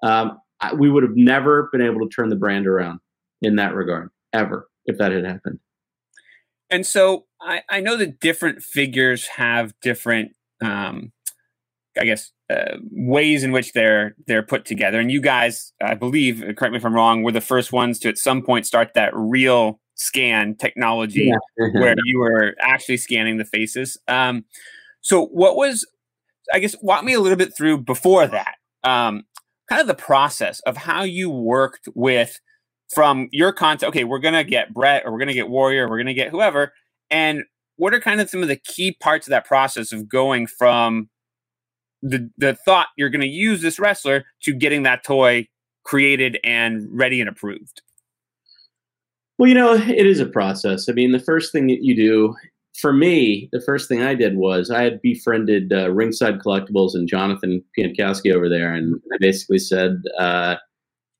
Um, 0.00 0.38
I, 0.60 0.72
we 0.74 0.88
would 0.88 1.02
have 1.02 1.16
never 1.16 1.68
been 1.72 1.82
able 1.82 1.98
to 2.00 2.08
turn 2.08 2.28
the 2.28 2.36
brand 2.36 2.68
around 2.68 3.00
in 3.42 3.56
that 3.56 3.74
regard, 3.74 4.10
ever, 4.32 4.68
if 4.86 4.96
that 4.98 5.10
had 5.10 5.24
happened. 5.24 5.58
And 6.70 6.86
so 6.86 7.26
I, 7.40 7.62
I 7.68 7.80
know 7.80 7.96
that 7.96 8.20
different 8.20 8.62
figures 8.62 9.26
have 9.26 9.74
different, 9.82 10.36
um, 10.62 11.10
I 12.00 12.04
guess, 12.04 12.30
uh, 12.48 12.76
ways 12.92 13.42
in 13.42 13.50
which 13.50 13.72
they're 13.72 14.14
they're 14.28 14.44
put 14.44 14.64
together. 14.64 15.00
And 15.00 15.10
you 15.10 15.20
guys, 15.20 15.72
I 15.82 15.94
believe, 15.94 16.44
correct 16.56 16.70
me 16.70 16.78
if 16.78 16.86
I'm 16.86 16.94
wrong, 16.94 17.24
were 17.24 17.32
the 17.32 17.40
first 17.40 17.72
ones 17.72 17.98
to 18.00 18.08
at 18.08 18.18
some 18.18 18.42
point 18.42 18.66
start 18.66 18.94
that 18.94 19.10
real 19.16 19.80
scan 19.96 20.54
technology 20.54 21.24
yeah. 21.24 21.68
where 21.80 21.96
you 22.04 22.20
were 22.20 22.54
actually 22.60 22.98
scanning 22.98 23.38
the 23.38 23.44
faces. 23.44 23.98
Um, 24.06 24.44
so, 25.00 25.26
what 25.26 25.56
was, 25.56 25.84
I 26.52 26.58
guess, 26.58 26.74
walk 26.82 27.04
me 27.04 27.14
a 27.14 27.20
little 27.20 27.38
bit 27.38 27.56
through 27.56 27.78
before 27.78 28.26
that, 28.26 28.54
um, 28.84 29.24
kind 29.68 29.80
of 29.80 29.86
the 29.86 29.94
process 29.94 30.60
of 30.60 30.76
how 30.76 31.02
you 31.02 31.30
worked 31.30 31.88
with 31.94 32.40
from 32.92 33.28
your 33.32 33.52
content. 33.52 33.90
Okay, 33.90 34.04
we're 34.04 34.18
to 34.20 34.44
get 34.44 34.74
Bret, 34.74 35.04
or 35.04 35.12
we're 35.12 35.18
to 35.28 35.34
get 35.34 35.48
Warrior, 35.48 35.88
we're 35.88 36.02
to 36.02 36.14
get 36.14 36.30
whoever. 36.30 36.72
And 37.10 37.44
what 37.76 37.94
are 37.94 38.00
kind 38.00 38.20
of 38.20 38.28
some 38.28 38.42
of 38.42 38.48
the 38.48 38.56
key 38.56 38.96
parts 39.00 39.26
of 39.26 39.30
that 39.30 39.46
process 39.46 39.92
of 39.92 40.08
going 40.08 40.46
from 40.46 41.08
the, 42.02 42.30
the 42.36 42.54
thought 42.64 42.88
you're 42.96 43.10
going 43.10 43.20
to 43.20 43.26
use 43.26 43.62
this 43.62 43.78
wrestler 43.78 44.24
to 44.42 44.52
getting 44.52 44.82
that 44.82 45.04
toy 45.04 45.48
created 45.84 46.38
and 46.44 46.86
ready 46.90 47.20
and 47.20 47.28
approved? 47.28 47.82
Well, 49.38 49.48
you 49.48 49.54
know, 49.54 49.72
it 49.72 50.06
is 50.06 50.20
a 50.20 50.26
process. 50.26 50.88
I 50.88 50.92
mean, 50.92 51.12
the 51.12 51.18
first 51.18 51.52
thing 51.52 51.66
that 51.68 51.82
you 51.82 51.96
do, 51.96 52.34
for 52.80 52.92
me, 52.92 53.48
the 53.52 53.60
first 53.60 53.88
thing 53.88 54.02
I 54.02 54.14
did 54.14 54.36
was 54.36 54.70
I 54.70 54.82
had 54.82 55.02
befriended 55.02 55.72
uh, 55.72 55.90
Ringside 55.90 56.38
Collectibles 56.38 56.94
and 56.94 57.08
Jonathan 57.08 57.62
Piankowski 57.76 58.32
over 58.32 58.48
there, 58.48 58.72
and 58.72 59.00
I 59.12 59.16
basically 59.18 59.58
said, 59.58 60.02
uh, 60.18 60.56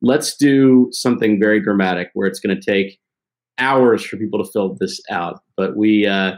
let's 0.02 0.36
do 0.36 0.88
something 0.92 1.38
very 1.38 1.60
dramatic 1.60 2.10
where 2.14 2.26
it's 2.26 2.40
going 2.40 2.58
to 2.58 2.62
take 2.62 2.98
hours 3.58 4.04
for 4.04 4.16
people 4.16 4.42
to 4.42 4.50
fill 4.50 4.76
this 4.80 5.00
out. 5.10 5.40
But 5.56 5.76
we 5.76 6.06
uh, 6.06 6.36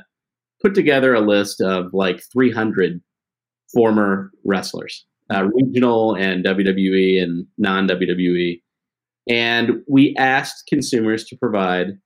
put 0.60 0.74
together 0.74 1.14
a 1.14 1.20
list 1.20 1.60
of 1.60 1.92
like 1.92 2.22
300 2.32 3.00
former 3.72 4.30
wrestlers, 4.44 5.06
uh, 5.32 5.44
regional 5.44 6.14
and 6.14 6.44
WWE 6.44 7.22
and 7.22 7.46
non 7.58 7.88
WWE 7.88 8.60
and 9.28 9.82
we 9.88 10.14
asked 10.18 10.66
consumers 10.68 11.24
to 11.24 11.36
provide 11.36 11.98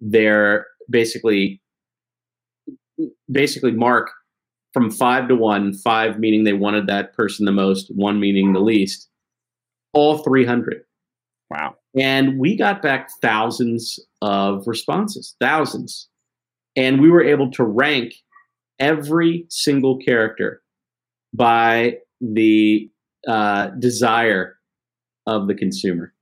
their 0.00 0.66
basically 0.90 1.60
basically 3.30 3.72
mark 3.72 4.10
from 4.72 4.90
five 4.90 5.28
to 5.28 5.36
one, 5.36 5.74
five 5.74 6.18
meaning 6.18 6.44
they 6.44 6.52
wanted 6.52 6.86
that 6.86 7.14
person 7.14 7.44
the 7.44 7.52
most, 7.52 7.90
one 7.94 8.20
meaning 8.20 8.52
the 8.52 8.60
least, 8.60 9.08
all 9.92 10.18
300. 10.18 10.82
Wow. 11.50 11.76
And 11.98 12.38
we 12.38 12.56
got 12.56 12.80
back 12.80 13.10
thousands 13.20 14.00
of 14.22 14.66
responses, 14.66 15.36
thousands. 15.40 16.08
And 16.74 17.00
we 17.00 17.10
were 17.10 17.22
able 17.22 17.50
to 17.52 17.64
rank 17.64 18.14
every 18.78 19.44
single 19.50 19.98
character 19.98 20.62
by 21.34 21.98
the 22.20 22.90
uh, 23.28 23.68
desire 23.78 24.56
of 25.26 25.46
the 25.46 25.54
consumer. 25.54 26.14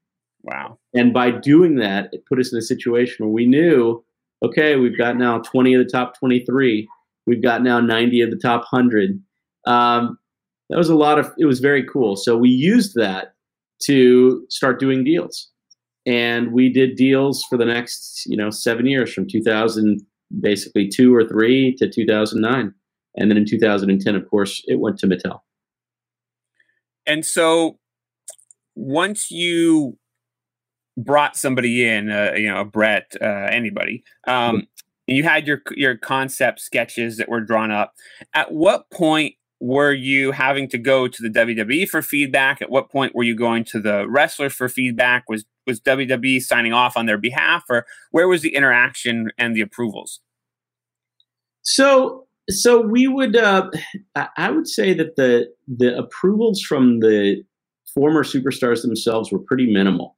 Wow. 0.43 0.79
And 0.95 1.13
by 1.13 1.31
doing 1.31 1.77
that, 1.77 2.09
it 2.13 2.27
put 2.27 2.41
us 2.41 2.53
in 2.53 2.59
a 2.59 2.63
situation 2.63 3.25
where 3.25 3.33
we 3.33 3.47
knew, 3.47 4.05
okay, 4.43 4.77
we've 4.77 4.97
got 4.97 5.17
now 5.17 5.39
20 5.39 5.75
of 5.75 5.85
the 5.85 5.91
top 5.91 6.19
23. 6.19 6.89
We've 7.27 7.43
got 7.43 7.63
now 7.63 7.81
90 7.81 8.23
of 8.23 8.31
the 8.31 8.37
top 8.37 8.67
100. 8.71 9.23
Um, 9.67 10.19
that 10.69 10.79
was 10.79 10.89
a 10.89 10.95
lot 10.95 11.19
of, 11.19 11.33
it 11.39 11.45
was 11.45 11.61
very 11.61 11.85
cool. 11.87 12.17
So 12.17 12.37
we 12.37 12.49
used 12.49 12.95
that 12.95 13.35
to 13.85 14.45
start 14.49 14.79
doing 14.79 15.05
deals. 15.05 15.51
And 16.07 16.53
we 16.53 16.73
did 16.73 16.97
deals 16.97 17.45
for 17.49 17.59
the 17.59 17.67
next, 17.67 18.25
you 18.27 18.37
know, 18.37 18.51
seven 18.51 18.87
years 18.87 19.13
from 19.13 19.29
2000, 19.29 20.01
basically 20.41 20.89
two 20.89 21.15
or 21.15 21.25
three 21.25 21.75
to 21.77 21.89
2009. 21.89 22.73
And 23.17 23.31
then 23.31 23.37
in 23.37 23.45
2010, 23.45 24.15
of 24.15 24.29
course, 24.29 24.63
it 24.67 24.81
went 24.81 24.99
to 25.01 25.07
Mattel. 25.07 25.41
And 27.07 27.27
so 27.27 27.79
once 28.75 29.31
you 29.31 29.99
brought 31.05 31.37
somebody 31.37 31.87
in, 31.87 32.11
uh, 32.11 32.33
you 32.37 32.49
know, 32.49 32.61
a 32.61 32.65
Bret, 32.65 33.15
uh, 33.21 33.25
anybody, 33.25 34.05
um, 34.27 34.67
you 35.07 35.25
had 35.25 35.47
your 35.47 35.63
your 35.73 35.97
concept 35.97 36.61
sketches 36.61 37.17
that 37.17 37.29
were 37.29 37.41
drawn 37.41 37.71
up. 37.71 37.95
At 38.35 38.53
what 38.53 38.91
point 38.91 39.35
were 39.61 39.93
you 39.93 40.33
having 40.33 40.69
to 40.69 40.79
go 40.79 41.07
to 41.07 41.23
the 41.23 41.29
WWE 41.29 41.89
for 41.89 42.01
feedback? 42.01 42.63
At 42.63 42.71
what 42.71 42.91
point 42.91 43.15
were 43.15 43.25
you 43.25 43.35
going 43.35 43.65
to 43.65 43.81
the 43.81 44.09
wrestler 44.09 44.49
for 44.49 44.69
feedback? 44.69 45.29
Was 45.29 45.45
was 45.67 45.81
WWE 45.81 46.41
signing 46.41 46.73
off 46.73 46.97
on 46.97 47.07
their 47.07 47.19
behalf, 47.19 47.65
or 47.69 47.87
where 48.11 48.29
was 48.29 48.43
the 48.43 48.55
interaction 48.55 49.31
and 49.37 49.55
the 49.55 49.61
approvals? 49.61 50.21
So, 51.63 52.27
so 52.49 52.81
we 52.81 53.07
would, 53.07 53.37
uh, 53.37 53.71
I 54.37 54.51
would 54.51 54.67
say 54.67 54.95
that 54.95 55.17
the 55.17 55.53
the 55.69 55.97
approvals 55.97 56.63
from 56.63 57.01
the 57.01 57.43
former 57.95 58.25
superstars 58.25 58.83
themselves 58.83 59.31
were 59.31 59.39
pretty 59.39 59.71
minimal. 59.71 60.17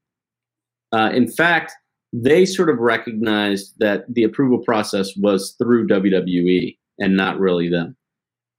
Uh, 0.93 1.11
in 1.13 1.31
fact, 1.31 1.73
they 2.13 2.45
sort 2.45 2.69
of 2.69 2.79
recognized 2.79 3.75
that 3.79 4.05
the 4.13 4.23
approval 4.23 4.59
process 4.59 5.11
was 5.17 5.55
through 5.59 5.87
WWE 5.87 6.77
and 6.99 7.17
not 7.17 7.39
really 7.39 7.69
them. 7.69 7.97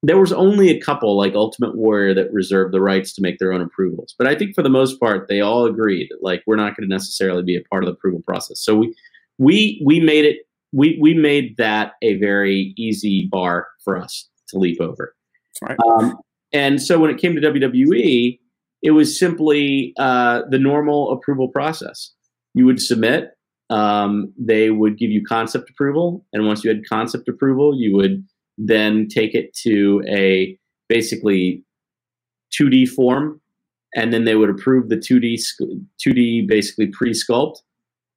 There 0.01 0.19
was 0.19 0.33
only 0.33 0.69
a 0.69 0.81
couple, 0.81 1.15
like 1.17 1.33
Ultimate 1.33 1.77
Warrior, 1.77 2.13
that 2.15 2.33
reserved 2.33 2.73
the 2.73 2.81
rights 2.81 3.13
to 3.13 3.21
make 3.21 3.39
their 3.39 3.53
own 3.53 3.61
approvals. 3.61 4.15
But 4.17 4.27
I 4.27 4.35
think 4.35 4.53
for 4.53 4.61
the 4.61 4.69
most 4.69 4.99
part, 4.99 5.27
they 5.29 5.39
all 5.39 5.65
agreed, 5.65 6.09
like 6.21 6.43
we're 6.45 6.57
not 6.57 6.75
going 6.75 6.89
to 6.89 6.93
necessarily 6.93 7.43
be 7.43 7.55
a 7.55 7.61
part 7.69 7.83
of 7.83 7.87
the 7.87 7.93
approval 7.93 8.21
process. 8.25 8.59
So 8.59 8.75
we 8.75 8.93
we 9.37 9.81
we 9.85 9.99
made 9.99 10.25
it 10.25 10.39
we 10.73 10.97
we 10.99 11.13
made 11.13 11.55
that 11.57 11.93
a 12.01 12.17
very 12.17 12.73
easy 12.77 13.29
bar 13.31 13.67
for 13.83 13.97
us 13.97 14.27
to 14.49 14.57
leap 14.57 14.81
over. 14.81 15.15
Right. 15.61 15.77
Um, 15.87 16.17
and 16.51 16.81
so 16.81 16.99
when 16.99 17.09
it 17.09 17.17
came 17.17 17.35
to 17.35 17.41
WWE, 17.41 18.39
it 18.81 18.91
was 18.91 19.17
simply 19.17 19.93
uh, 19.97 20.41
the 20.49 20.59
normal 20.59 21.13
approval 21.13 21.47
process 21.47 22.11
you 22.53 22.65
would 22.65 22.81
submit. 22.81 23.31
Um, 23.69 24.33
they 24.37 24.69
would 24.69 24.97
give 24.97 25.09
you 25.09 25.23
concept 25.25 25.69
approval, 25.69 26.25
and 26.33 26.45
once 26.45 26.63
you 26.63 26.69
had 26.69 26.87
concept 26.87 27.27
approval, 27.27 27.75
you 27.75 27.95
would 27.95 28.23
then 28.57 29.07
take 29.07 29.33
it 29.33 29.55
to 29.63 30.03
a 30.07 30.57
basically 30.89 31.63
2D 32.59 32.87
form, 32.89 33.41
and 33.95 34.13
then 34.13 34.25
they 34.25 34.35
would 34.35 34.49
approve 34.49 34.89
the 34.89 34.97
2D 34.97 35.41
2D 36.05 36.47
basically 36.47 36.87
pre-sculpt, 36.87 37.57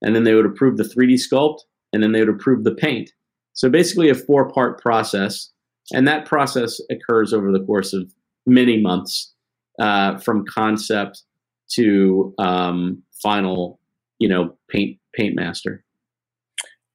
and 0.03 0.15
then 0.15 0.25
they 0.25 0.35
would 0.35 0.47
approve 0.47 0.77
the 0.77 0.85
3D 0.85 1.15
sculpt, 1.15 1.61
and 1.93 2.03
then 2.03 2.13
they 2.13 2.21
would 2.21 2.35
approve 2.35 2.65
the 2.65 2.75
paint. 2.75 3.11
So 3.55 3.71
basically, 3.71 4.11
a 4.11 4.15
four-part 4.15 4.83
process, 4.83 5.51
and 5.93 6.07
that 6.07 6.27
process 6.27 6.79
occurs 6.91 7.33
over 7.33 7.51
the 7.51 7.65
course 7.65 7.95
of 7.95 8.13
many 8.47 8.81
months, 8.81 9.33
uh, 9.79 10.19
from 10.19 10.45
concept 10.47 11.23
to 11.73 12.35
um, 12.39 13.03
final, 13.23 13.76
you 14.19 14.29
know, 14.29 14.57
paint 14.69 14.99
paint 15.15 15.35
master. 15.35 15.85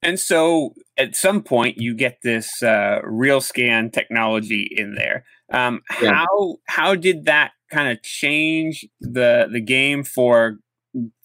And 0.03 0.19
so 0.19 0.73
at 0.97 1.15
some 1.15 1.43
point 1.43 1.77
you 1.77 1.95
get 1.95 2.19
this 2.23 2.63
uh, 2.63 2.99
real 3.03 3.41
scan 3.41 3.91
technology 3.91 4.67
in 4.75 4.95
there. 4.95 5.25
Um, 5.51 5.81
yeah. 6.01 6.13
How 6.13 6.55
how 6.67 6.95
did 6.95 7.25
that 7.25 7.51
kind 7.71 7.91
of 7.91 8.01
change 8.03 8.85
the 8.99 9.47
the 9.51 9.61
game 9.61 10.03
for 10.03 10.57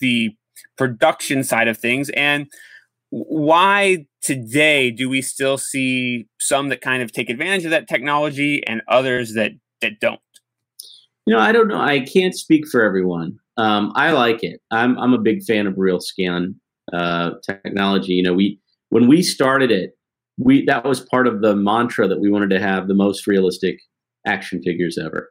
the 0.01 0.37
production 0.77 1.43
side 1.43 1.69
of 1.69 1.79
things? 1.79 2.11
And 2.11 2.49
why 3.11 4.07
today 4.21 4.91
do 4.91 5.09
we 5.09 5.23
still 5.23 5.57
see 5.57 6.27
some 6.39 6.69
that 6.69 6.81
kind 6.81 7.03
of 7.03 7.13
take 7.13 7.31
advantage 7.31 7.65
of 7.65 7.71
that 7.71 7.89
technology 7.89 8.63
and 8.67 8.83
others 8.89 9.35
that 9.35 9.53
that 9.81 10.01
don't? 10.01 10.21
You 11.25 11.35
know, 11.35 11.41
I 11.41 11.53
don't 11.53 11.69
know. 11.69 11.81
I 11.81 12.01
can't 12.01 12.35
speak 12.35 12.69
for 12.69 12.83
everyone. 12.83 13.39
Um, 13.57 13.93
I 13.95 14.13
like 14.13 14.43
it. 14.43 14.61
I'm 14.71 14.99
I'm 14.99 15.15
a 15.15 15.19
big 15.19 15.43
fan 15.43 15.67
of 15.67 15.75
real 15.77 16.01
scan 16.01 16.61
uh, 16.93 17.33
technology. 17.45 18.13
You 18.13 18.23
know, 18.23 18.35
we 18.35 18.61
when 18.91 19.09
we 19.09 19.23
started 19.23 19.71
it, 19.71 19.93
we 20.39 20.65
that 20.67 20.85
was 20.85 21.01
part 21.01 21.27
of 21.27 21.41
the 21.41 21.57
mantra 21.57 22.07
that 22.09 22.21
we 22.21 22.31
wanted 22.31 22.51
to 22.51 22.61
have 22.61 22.89
the 22.89 22.95
most 22.95 23.27
realistic 23.27 23.79
action 24.27 24.63
figures 24.63 24.99
ever. 24.99 25.31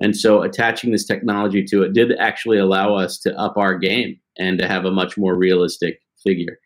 And 0.00 0.16
so 0.16 0.42
attaching 0.42 0.90
this 0.90 1.06
technology 1.06 1.64
to 1.64 1.82
it 1.82 1.92
did 1.92 2.12
actually 2.18 2.58
allow 2.58 2.94
us 2.96 3.18
to 3.20 3.34
up 3.38 3.56
our 3.56 3.78
game 3.78 4.16
and 4.38 4.58
to 4.58 4.66
have 4.66 4.84
a 4.84 4.90
much 4.90 5.16
more 5.16 5.36
realistic 5.36 6.00
figure. 6.24 6.58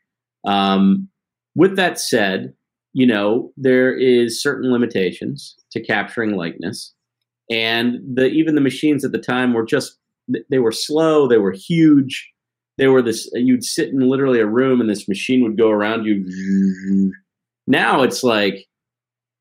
Um, 0.47 1.09
with 1.55 1.77
that 1.77 1.99
said, 1.99 2.55
you 2.93 3.07
know, 3.07 3.53
there 3.57 3.95
is 3.95 4.43
certain 4.43 4.73
limitations 4.73 5.55
to 5.73 5.83
capturing 5.83 6.37
likeness. 6.37 6.95
And 7.51 7.99
the 8.15 8.27
even 8.27 8.55
the 8.55 8.61
machines 8.61 9.05
at 9.05 9.13
the 9.13 9.19
time 9.19 9.53
were 9.53 9.65
just 9.65 9.99
they 10.51 10.59
were 10.59 10.72
slow, 10.72 11.29
they 11.29 11.39
were 11.39 11.53
huge, 11.53 12.33
they 12.79 12.89
were 12.89 13.03
this 13.03 13.29
you'd 13.35 13.64
sit 13.64 13.89
in 13.89 14.01
literally 14.01 14.41
a 14.41 14.47
room 14.47 14.81
and 14.81 14.91
this 14.91 15.09
machine 15.09 15.43
would 15.43 15.57
go 15.57 15.70
around 15.70 16.05
you 16.05 17.12
now 17.66 18.03
it's 18.03 18.22
like 18.22 18.66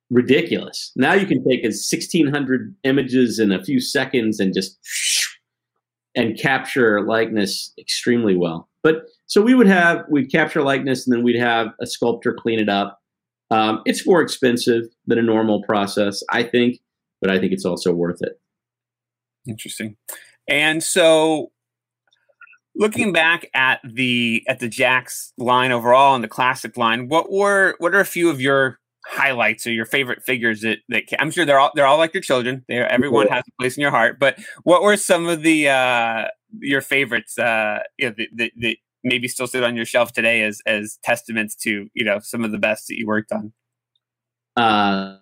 ridiculous. 0.10 0.92
Now 0.96 1.14
you 1.14 1.26
can 1.26 1.44
take 1.44 1.64
1600 1.64 2.76
images 2.84 3.40
in 3.40 3.52
a 3.52 3.64
few 3.64 3.80
seconds 3.80 4.40
and 4.40 4.54
just 4.54 4.78
and 6.16 6.40
capture 6.40 7.02
likeness 7.02 7.74
extremely 7.78 8.38
well. 8.38 8.70
But 8.84 9.04
so 9.26 9.42
we 9.42 9.56
would 9.56 9.68
have 9.68 10.06
we'd 10.10 10.32
capture 10.32 10.62
likeness 10.62 11.06
and 11.06 11.16
then 11.16 11.24
we'd 11.24 11.40
have 11.40 11.70
a 11.82 11.88
sculptor 11.88 12.34
clean 12.34 12.60
it 12.60 12.70
up. 12.70 13.00
Um, 13.52 13.82
it's 13.86 14.08
more 14.08 14.22
expensive 14.22 14.84
than 15.06 15.20
a 15.20 15.22
normal 15.22 15.62
process 15.62 16.24
i 16.32 16.42
think 16.42 16.80
but 17.22 17.30
i 17.30 17.40
think 17.40 17.54
it's 17.54 17.66
also 17.66 17.94
worth 17.94 18.22
it. 18.22 18.40
Interesting 19.48 19.98
and 20.48 20.84
so 20.84 21.52
looking 22.76 23.12
back 23.12 23.50
at 23.54 23.80
the 23.84 24.44
at 24.48 24.60
the 24.60 24.70
Jakks 24.70 25.32
line 25.38 25.72
overall 25.72 26.16
and 26.16 26.24
the 26.24 26.28
classic 26.28 26.78
line, 26.78 27.08
what 27.08 27.32
were 27.32 27.76
what 27.80 27.96
are 27.96 28.00
a 28.00 28.06
few 28.06 28.30
of 28.30 28.42
your 28.42 28.80
highlights 29.08 29.68
or 29.68 29.72
your 29.72 29.86
favorite 29.86 30.24
figures 30.24 30.62
that 30.62 30.80
that 30.90 31.04
I'm 31.20 31.32
sure 31.32 31.46
they're 31.46 31.60
all 31.60 31.72
they're 31.76 31.88
all 31.88 31.98
like 31.98 32.14
your 32.14 32.22
children. 32.22 32.64
They 32.68 32.78
everyone 32.78 33.28
has 33.28 33.44
a 33.48 33.62
place 33.62 33.78
in 33.78 33.82
your 33.82 33.92
heart. 33.92 34.20
But 34.20 34.38
what 34.64 34.82
were 34.82 34.98
some 34.98 35.28
of 35.28 35.42
the 35.42 35.70
uh, 35.70 36.28
your 36.60 36.82
favorites 36.82 37.38
uh, 37.38 37.80
you 37.98 38.10
know, 38.10 38.16
that, 38.18 38.28
that, 38.36 38.52
that 38.58 38.76
maybe 39.04 39.28
still 39.28 39.48
sit 39.48 39.64
on 39.64 39.76
your 39.76 39.86
shelf 39.86 40.12
today 40.12 40.44
as 40.44 40.62
as 40.66 41.00
testaments 41.04 41.56
to 41.56 41.88
you 41.94 42.04
know 42.04 42.20
some 42.20 42.44
of 42.44 42.52
the 42.52 42.58
best 42.58 42.88
that 42.88 42.98
you 42.98 43.08
worked 43.08 43.32
on? 43.32 43.54
Uh, 44.58 45.18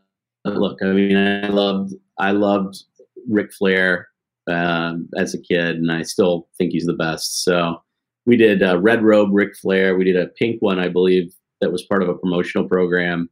look, 0.46 0.80
I 0.82 0.88
mean, 0.88 1.18
I 1.18 1.48
loved 1.48 1.94
I 2.18 2.32
loved 2.32 2.84
Ric 3.28 3.54
Flair 3.54 4.08
um, 4.50 5.10
as 5.18 5.34
a 5.34 5.42
kid, 5.42 5.78
and 5.78 5.92
I 5.92 6.04
still 6.04 6.48
think 6.58 6.72
he's 6.72 6.86
the 6.86 6.94
best. 6.94 7.44
So 7.44 7.82
we 8.26 8.38
did 8.38 8.62
a 8.62 8.80
Red 8.80 9.04
Robe 9.04 9.30
Ric 9.32 9.56
Flair. 9.56 9.96
We 9.96 10.06
did 10.06 10.16
a 10.16 10.28
pink 10.28 10.62
one, 10.62 10.80
I 10.80 10.88
believe, 10.88 11.34
that 11.62 11.72
was 11.72 11.84
part 11.84 12.04
of 12.04 12.10
a 12.10 12.16
promotional 12.16 12.68
program. 12.68 13.30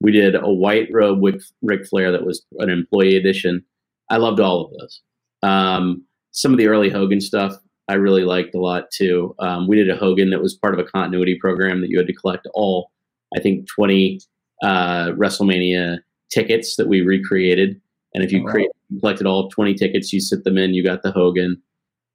We 0.00 0.12
did 0.12 0.34
a 0.34 0.50
white 0.50 0.88
robe 0.92 1.20
with 1.20 1.42
Ric 1.62 1.86
Flair 1.86 2.10
that 2.12 2.24
was 2.24 2.44
an 2.58 2.70
employee 2.70 3.16
edition. 3.16 3.64
I 4.08 4.16
loved 4.16 4.40
all 4.40 4.64
of 4.64 4.72
those. 4.78 5.02
Um, 5.42 6.04
some 6.32 6.52
of 6.52 6.58
the 6.58 6.68
early 6.68 6.90
Hogan 6.90 7.20
stuff 7.20 7.54
I 7.90 7.94
really 7.94 8.22
liked 8.22 8.54
a 8.54 8.60
lot 8.60 8.90
too. 8.92 9.34
Um, 9.40 9.66
we 9.66 9.76
did 9.76 9.90
a 9.90 9.96
Hogan 9.96 10.30
that 10.30 10.40
was 10.40 10.54
part 10.54 10.74
of 10.74 10.80
a 10.80 10.88
continuity 10.88 11.36
program 11.40 11.80
that 11.80 11.90
you 11.90 11.98
had 11.98 12.06
to 12.06 12.14
collect 12.14 12.46
all, 12.54 12.92
I 13.36 13.40
think, 13.40 13.66
20 13.68 14.20
uh, 14.62 15.06
WrestleMania 15.08 15.98
tickets 16.30 16.76
that 16.76 16.86
we 16.86 17.00
recreated. 17.00 17.80
And 18.14 18.24
if 18.24 18.32
you 18.32 18.42
oh, 18.46 18.50
create 18.50 18.70
collected 18.98 19.26
all 19.26 19.48
20 19.48 19.74
tickets. 19.74 20.12
You 20.12 20.20
sit 20.20 20.44
them 20.44 20.58
in. 20.58 20.74
You 20.74 20.84
got 20.84 21.02
the 21.02 21.12
Hogan. 21.12 21.62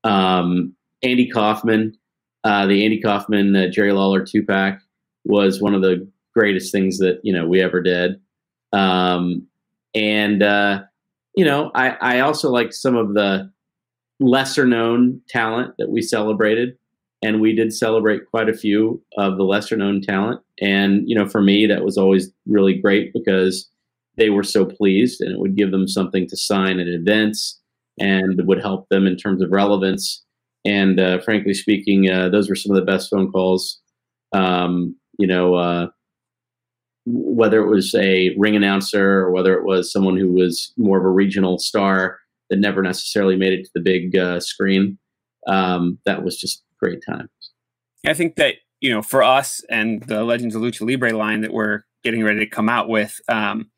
Um, 0.04 0.76
Andy 1.04 1.30
Kaufman, 1.30 1.98
uh, 2.44 2.66
the 2.66 2.84
Andy 2.84 3.00
Kaufman 3.00 3.56
uh, 3.56 3.68
Jerry 3.70 3.94
Lawler 3.94 4.24
two 4.24 4.44
pack 4.44 4.82
was 5.24 5.62
one 5.62 5.74
of 5.74 5.82
the 5.82 6.08
greatest 6.34 6.72
things 6.72 6.98
that 7.00 7.20
you 7.24 7.34
know 7.34 7.48
we 7.48 7.62
ever 7.62 7.82
did. 7.82 8.20
Um, 8.74 9.48
and 9.94 10.44
uh, 10.44 10.84
you 11.36 11.46
know, 11.46 11.72
I, 11.74 11.90
I 12.02 12.20
also 12.20 12.50
liked 12.52 12.74
some 12.74 12.96
of 12.96 13.14
the 13.14 13.52
lesser 14.20 14.66
known 14.66 15.22
talent 15.30 15.76
that 15.78 15.90
we 15.90 16.02
celebrated, 16.02 16.78
and 17.22 17.42
we 17.42 17.56
did 17.56 17.74
celebrate 17.74 18.30
quite 18.30 18.50
a 18.50 18.54
few 18.54 19.02
of 19.18 19.38
the 19.38 19.44
lesser 19.44 19.76
known 19.76 20.02
talent. 20.02 20.42
And 20.62 21.08
you 21.10 21.16
know, 21.16 21.28
for 21.28 21.42
me, 21.42 21.66
that 21.66 21.84
was 21.84 21.98
always 21.98 22.32
really 22.46 22.74
great 22.80 23.12
because 23.14 23.70
they 24.18 24.30
were 24.30 24.44
so 24.44 24.66
pleased 24.66 25.22
and 25.22 25.32
it 25.32 25.40
would 25.40 25.56
give 25.56 25.72
them 25.72 25.88
something 25.88 26.28
to 26.28 26.38
sign 26.38 26.80
at 26.80 26.88
events 26.88 27.60
and 28.00 28.46
would 28.46 28.62
help 28.62 28.88
them 28.90 29.08
in 29.08 29.16
terms 29.16 29.42
of 29.42 29.52
relevance. 29.52 30.24
And 30.66 31.00
uh, 31.00 31.20
frankly 31.22 31.54
speaking, 31.54 32.10
uh, 32.10 32.30
those 32.30 32.50
were 32.50 32.56
some 32.56 32.76
of 32.76 32.78
the 32.78 32.92
best 32.92 33.10
phone 33.10 33.32
calls. 33.32 33.80
Um, 34.34 34.96
you 35.18 35.28
know, 35.28 35.56
uh, 35.56 35.88
whether 37.06 37.64
it 37.64 37.70
was 37.70 37.94
a 37.96 38.36
ring 38.38 38.56
announcer 38.56 39.20
or 39.20 39.32
whether 39.32 39.54
it 39.54 39.64
was 39.64 39.92
someone 39.92 40.18
who 40.18 40.32
was 40.32 40.74
more 40.78 40.98
of 40.98 41.06
a 41.06 41.10
regional 41.10 41.60
star 41.60 42.20
that 42.50 42.60
never 42.60 42.82
necessarily 42.82 43.36
made 43.36 43.54
it 43.54 43.64
to 43.64 43.70
the 43.76 43.82
big 43.82 44.16
uh, 44.16 44.40
screen, 44.40 44.98
um, 45.48 46.00
that 46.06 46.24
was 46.24 46.38
just 46.40 46.64
great 46.82 47.00
times. 47.08 47.30
I 48.06 48.14
think 48.14 48.36
that 48.36 48.56
you 48.82 48.92
know, 48.92 49.02
for 49.02 49.24
us 49.24 49.64
and 49.70 50.04
the 50.04 50.24
Legends 50.24 50.54
of 50.54 50.62
Lucha 50.62 50.88
Libre 50.88 51.14
line 51.14 51.42
that 51.42 51.54
we're 51.54 51.84
getting 52.04 52.24
ready 52.24 52.40
to 52.40 52.46
come 52.46 52.70
out 52.70 52.88
with, 52.88 53.20
um, 53.30 53.72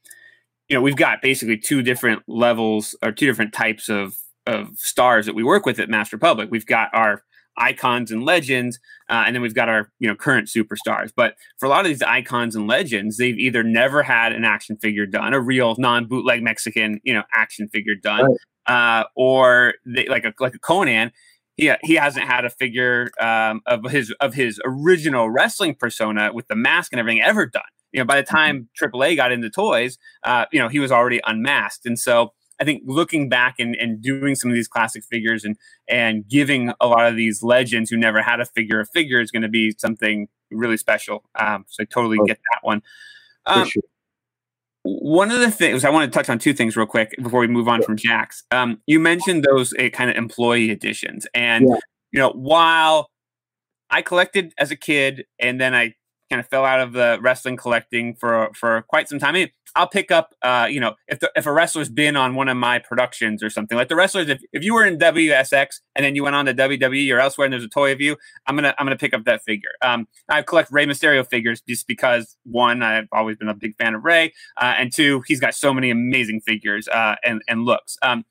you 0.70 0.76
know, 0.76 0.82
we've 0.82 0.96
got 0.96 1.22
basically 1.22 1.58
two 1.58 1.82
different 1.82 2.24
levels 2.28 2.96
or 3.02 3.12
two 3.12 3.26
different 3.26 3.54
types 3.54 3.90
of 3.90 4.16
of 4.46 4.70
stars 4.78 5.26
that 5.26 5.36
we 5.36 5.44
work 5.44 5.66
with 5.66 5.80
at 5.80 5.90
Masked 5.90 6.14
Republic. 6.14 6.48
We've 6.50 6.66
got 6.66 6.90
our 6.94 7.24
icons 7.58 8.12
and 8.12 8.24
legends, 8.24 8.80
uh, 9.10 9.24
and 9.26 9.36
then 9.36 9.42
we've 9.42 9.56
got 9.56 9.70
our 9.70 9.92
you 10.00 10.08
know 10.08 10.16
current 10.16 10.48
superstars. 10.48 11.12
But 11.16 11.36
for 11.58 11.66
a 11.66 11.70
lot 11.70 11.82
of 11.82 11.88
these 11.88 12.02
icons 12.02 12.56
and 12.56 12.68
legends, 12.68 13.18
they've 13.18 13.38
either 13.38 13.64
never 13.64 14.04
had 14.04 14.34
an 14.34 14.44
action 14.44 14.78
figure 14.78 15.06
done, 15.06 15.34
a 15.34 15.40
real 15.40 15.76
non 15.78 16.06
bootleg 16.06 16.44
Mexican 16.44 17.00
you 17.04 17.14
know 17.14 17.24
action 17.34 17.68
figure 17.70 17.96
done, 17.96 18.26
right. 18.68 19.02
uh, 19.02 19.04
or 19.16 19.76
they, 19.86 20.08
like 20.08 20.26
a 20.26 20.34
like 20.40 20.56
a 20.56 20.60
Konnan. 20.60 21.12
He, 21.56 21.74
he 21.82 21.96
hasn't 21.96 22.28
had 22.28 22.46
a 22.46 22.52
figure 22.52 23.10
um, 23.20 23.62
of 23.66 23.90
his 23.90 24.14
of 24.20 24.36
his 24.36 24.62
original 24.64 25.30
wrestling 25.30 25.74
persona 25.74 26.32
with 26.32 26.48
the 26.48 26.56
mask 26.56 26.94
and 26.94 27.00
everything 27.00 27.22
ever 27.22 27.48
done 27.48 27.64
you 27.92 28.00
know, 28.00 28.06
by 28.06 28.16
the 28.16 28.24
mm-hmm. 28.24 28.36
time 28.36 28.70
AAA 28.82 29.16
got 29.16 29.32
into 29.32 29.50
toys, 29.50 29.98
uh, 30.24 30.46
you 30.52 30.60
know, 30.60 30.68
he 30.68 30.80
was 30.80 30.92
already 30.92 31.20
unmasked. 31.26 31.86
And 31.86 31.98
so 31.98 32.34
I 32.60 32.64
think 32.64 32.84
looking 32.86 33.30
back 33.30 33.56
and, 33.60 33.76
and 33.76 34.02
doing 34.02 34.36
some 34.36 34.50
of 34.50 34.56
these 34.56 34.68
classic 34.68 35.04
figures 35.04 35.44
and 35.44 35.58
and 35.88 36.28
giving 36.28 36.74
a 36.82 36.88
lot 36.88 37.08
of 37.08 37.16
these 37.16 37.44
legends 37.44 37.90
who 37.90 37.98
never 37.98 38.22
had 38.22 38.40
a 38.40 38.46
figure 38.46 38.80
a 38.80 38.86
figure 38.86 39.22
is 39.22 39.32
going 39.32 39.44
to 39.44 39.50
be 39.50 39.74
something 39.78 40.28
really 40.52 40.78
special. 40.78 41.24
Um, 41.40 41.66
so 41.68 41.84
I 41.84 41.86
totally 41.86 42.18
oh. 42.20 42.26
get 42.26 42.40
that 42.52 42.60
one. 42.64 42.82
Um, 43.46 43.68
sure. 43.68 43.84
One 44.84 45.32
of 45.32 45.40
the 45.42 45.52
things 45.52 45.84
I 45.84 45.90
want 45.90 46.12
to 46.12 46.18
touch 46.18 46.30
on 46.30 46.40
two 46.40 46.54
things 46.54 46.78
real 46.78 46.86
quick 46.86 47.14
before 47.22 47.42
we 47.42 47.48
move 47.48 47.68
on 47.68 47.82
from 47.82 47.98
Jakks. 47.98 48.44
Um, 48.52 48.82
you 48.86 49.00
mentioned 49.00 49.44
those 49.44 49.74
uh, 49.74 49.90
kind 49.90 50.10
of 50.10 50.16
employee 50.16 50.72
editions, 50.72 51.28
and 51.34 51.68
yeah. 51.68 51.76
you 52.12 52.20
know 52.20 52.32
while 52.32 53.10
I 53.90 54.02
collected 54.02 54.54
as 54.58 54.72
a 54.72 54.76
kid, 54.76 55.26
and 55.40 55.60
then 55.60 55.76
I 55.76 55.96
kind 56.30 56.40
of 56.40 56.48
fell 56.48 56.66
out 56.66 56.80
of 56.80 56.94
the 56.94 57.20
wrestling 57.22 57.58
collecting 57.58 58.16
for 58.16 58.50
for 58.54 58.84
quite 58.84 59.10
some 59.10 59.20
time. 59.20 59.30
I 59.30 59.40
mean, 59.40 59.50
I'll 59.76 59.88
pick 59.88 60.12
up, 60.12 60.34
uh, 60.42 60.68
you 60.70 60.80
know, 60.80 60.96
if 61.08 61.20
the, 61.20 61.32
if 61.36 61.46
a 61.46 61.52
wrestler's 61.52 61.90
been 61.90 62.16
on 62.16 62.36
one 62.36 62.50
of 62.50 62.58
my 62.58 62.80
productions 62.80 63.44
or 63.44 63.50
something 63.50 63.78
like 63.78 63.90
the 63.90 63.96
wrestlers. 63.96 64.30
If, 64.30 64.42
if 64.52 64.64
you 64.64 64.74
were 64.74 64.86
in 64.86 64.98
WSX 64.98 65.80
and 65.96 66.04
then 66.04 66.16
you 66.16 66.24
went 66.24 66.36
on 66.36 66.46
to 66.46 66.54
WWE 66.54 67.14
or 67.14 67.20
elsewhere 67.20 67.46
and 67.46 67.54
there's 67.54 67.64
a 67.64 67.70
toy 67.70 67.92
of 67.92 68.02
you, 68.02 68.18
I'm 68.46 68.56
gonna 68.56 68.74
I'm 68.78 68.86
gonna 68.86 68.98
pick 68.98 69.14
up 69.14 69.26
that 69.26 69.44
figure. 69.44 69.72
Um, 69.82 70.08
I 70.30 70.42
collect 70.42 70.72
Rey 70.72 70.86
Mysterio 70.86 71.28
figures 71.28 71.62
just 71.62 71.88
because 71.88 72.38
one, 72.44 72.82
I've 72.82 73.08
always 73.12 73.38
been 73.38 73.50
a 73.50 73.54
big 73.54 73.76
fan 73.78 73.96
of 73.96 74.04
Rey, 74.04 74.34
uh, 74.58 74.76
and 74.78 74.92
two, 74.92 75.22
he's 75.28 75.40
got 75.40 75.56
so 75.56 75.74
many 75.74 75.90
amazing 75.90 76.42
figures 76.42 76.88
uh, 76.88 77.16
and 77.24 77.42
and 77.48 77.64
looks. 77.64 77.98
Um, 78.02 78.26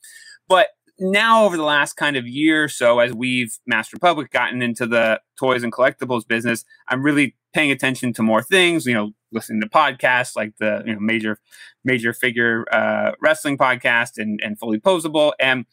but 0.48 0.68
now 0.98 1.44
over 1.44 1.56
the 1.56 1.62
last 1.62 1.94
kind 1.94 2.16
of 2.16 2.26
year 2.26 2.64
or 2.64 2.68
so 2.68 2.98
as 2.98 3.12
we've 3.12 3.58
Masked 3.66 3.92
Republic 3.92 4.30
gotten 4.30 4.62
into 4.62 4.86
the 4.86 5.20
toys 5.38 5.62
and 5.62 5.72
collectibles 5.72 6.26
business 6.26 6.64
i'm 6.88 7.02
really 7.02 7.36
paying 7.52 7.70
attention 7.70 8.12
to 8.14 8.22
more 8.22 8.42
things 8.42 8.86
you 8.86 8.94
know 8.94 9.10
listening 9.32 9.60
to 9.60 9.68
podcasts 9.68 10.36
like 10.36 10.54
the 10.58 10.82
you 10.86 10.94
know 10.94 11.00
major 11.00 11.38
major 11.84 12.12
figure 12.12 12.64
uh, 12.72 13.12
wrestling 13.20 13.58
podcast 13.58 14.12
and 14.16 14.40
and 14.42 14.58
fully 14.58 14.78
posable 14.78 15.32
and 15.38 15.66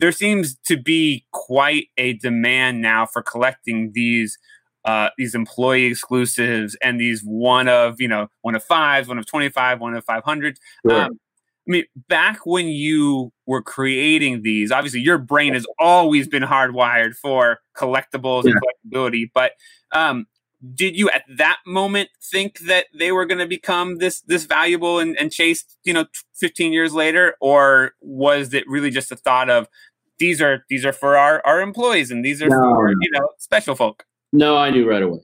there 0.00 0.12
seems 0.12 0.56
to 0.64 0.76
be 0.76 1.26
quite 1.30 1.88
a 1.98 2.14
demand 2.14 2.80
now 2.80 3.06
for 3.06 3.22
collecting 3.22 3.92
these 3.92 4.38
uh, 4.84 5.10
these 5.18 5.34
employee 5.34 5.84
exclusives 5.84 6.76
and 6.82 6.98
these 6.98 7.20
one 7.22 7.68
of 7.68 8.00
you 8.00 8.08
know 8.08 8.28
one 8.40 8.54
of 8.54 8.64
fives, 8.64 9.08
one 9.08 9.18
of 9.18 9.26
twenty 9.26 9.50
five, 9.50 9.80
one 9.80 9.94
of 9.94 10.04
five 10.04 10.24
hundred. 10.24 10.58
Sure. 10.88 11.04
Um, 11.04 11.20
I 11.68 11.70
mean, 11.70 11.84
back 12.08 12.46
when 12.46 12.68
you 12.68 13.32
were 13.46 13.62
creating 13.62 14.42
these, 14.42 14.72
obviously 14.72 15.00
your 15.00 15.18
brain 15.18 15.52
has 15.54 15.66
always 15.78 16.26
been 16.26 16.42
hardwired 16.42 17.14
for 17.14 17.58
collectibles 17.76 18.44
yeah. 18.44 18.52
and 18.52 18.60
collectability. 18.94 19.30
But 19.32 19.52
um, 19.92 20.26
did 20.74 20.96
you 20.96 21.10
at 21.10 21.24
that 21.28 21.58
moment 21.66 22.10
think 22.22 22.58
that 22.60 22.86
they 22.98 23.12
were 23.12 23.24
going 23.24 23.38
to 23.38 23.46
become 23.46 23.98
this 23.98 24.20
this 24.22 24.44
valuable 24.44 24.98
and, 24.98 25.18
and 25.18 25.32
chased, 25.32 25.78
you 25.84 25.92
know, 25.92 26.06
15 26.36 26.72
years 26.72 26.92
later, 26.92 27.36
or 27.40 27.92
was 28.00 28.52
it 28.52 28.64
really 28.66 28.90
just 28.90 29.12
a 29.12 29.16
thought 29.16 29.48
of 29.48 29.68
these 30.18 30.42
are 30.42 30.64
these 30.68 30.84
are 30.84 30.92
for 30.92 31.16
our 31.16 31.44
our 31.46 31.60
employees 31.60 32.10
and 32.10 32.24
these 32.24 32.42
are 32.42 32.48
no, 32.48 32.74
for 32.74 32.90
you 32.90 33.10
know 33.12 33.28
special 33.38 33.74
folk? 33.74 34.04
No, 34.32 34.56
I 34.56 34.70
knew 34.70 34.88
right 34.88 35.02
away. 35.02 35.20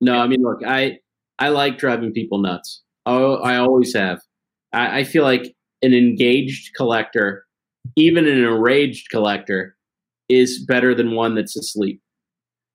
No, 0.00 0.18
I 0.18 0.26
mean, 0.26 0.42
look, 0.42 0.62
I 0.66 0.98
I 1.38 1.48
like 1.48 1.78
driving 1.78 2.12
people 2.12 2.38
nuts. 2.38 2.82
Oh, 3.06 3.36
I 3.36 3.56
always 3.56 3.94
have. 3.94 4.20
I, 4.72 5.00
I 5.00 5.04
feel 5.04 5.22
like 5.22 5.54
an 5.82 5.94
engaged 5.94 6.74
collector, 6.76 7.44
even 7.96 8.26
an 8.26 8.38
enraged 8.38 9.10
collector, 9.10 9.76
is 10.28 10.64
better 10.64 10.94
than 10.94 11.14
one 11.14 11.34
that's 11.34 11.56
asleep. 11.56 12.00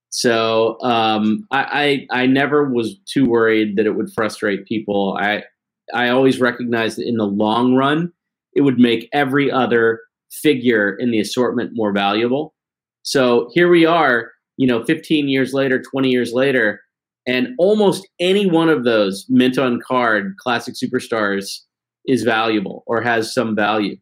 So 0.10 0.80
um, 0.82 1.46
I, 1.52 2.08
I, 2.12 2.22
I 2.22 2.26
never 2.26 2.70
was 2.70 2.98
too 3.06 3.26
worried 3.26 3.76
that 3.76 3.86
it 3.86 3.96
would 3.96 4.12
frustrate 4.14 4.66
people. 4.66 5.18
I 5.20 5.44
I 5.94 6.10
always 6.10 6.40
recognized 6.40 6.98
that 6.98 7.08
in 7.08 7.18
the 7.18 7.26
long 7.26 7.76
run, 7.76 8.12
it 8.56 8.62
would 8.62 8.80
make 8.80 9.10
every 9.14 9.52
other 9.52 10.00
figure 10.32 10.96
in 10.96 11.12
the 11.12 11.20
assortment 11.20 11.72
more 11.74 11.92
valuable. 11.92 12.54
So 13.04 13.50
here 13.54 13.70
we 13.70 13.86
are, 13.86 14.32
you 14.58 14.68
know, 14.68 14.84
15 14.84 15.30
years 15.30 15.54
later, 15.54 15.82
20 15.82 16.10
years 16.10 16.34
later, 16.34 16.82
and 17.28 17.50
almost 17.58 18.08
any 18.20 18.50
one 18.50 18.70
of 18.70 18.84
those 18.84 19.26
mint 19.30 19.58
on 19.58 19.80
card 19.86 20.36
classic 20.40 20.76
superstars 20.76 21.60
is 22.08 22.24
valuable 22.24 22.84
or 22.88 23.02
has 23.02 23.34
some 23.34 23.56
value. 23.56 23.98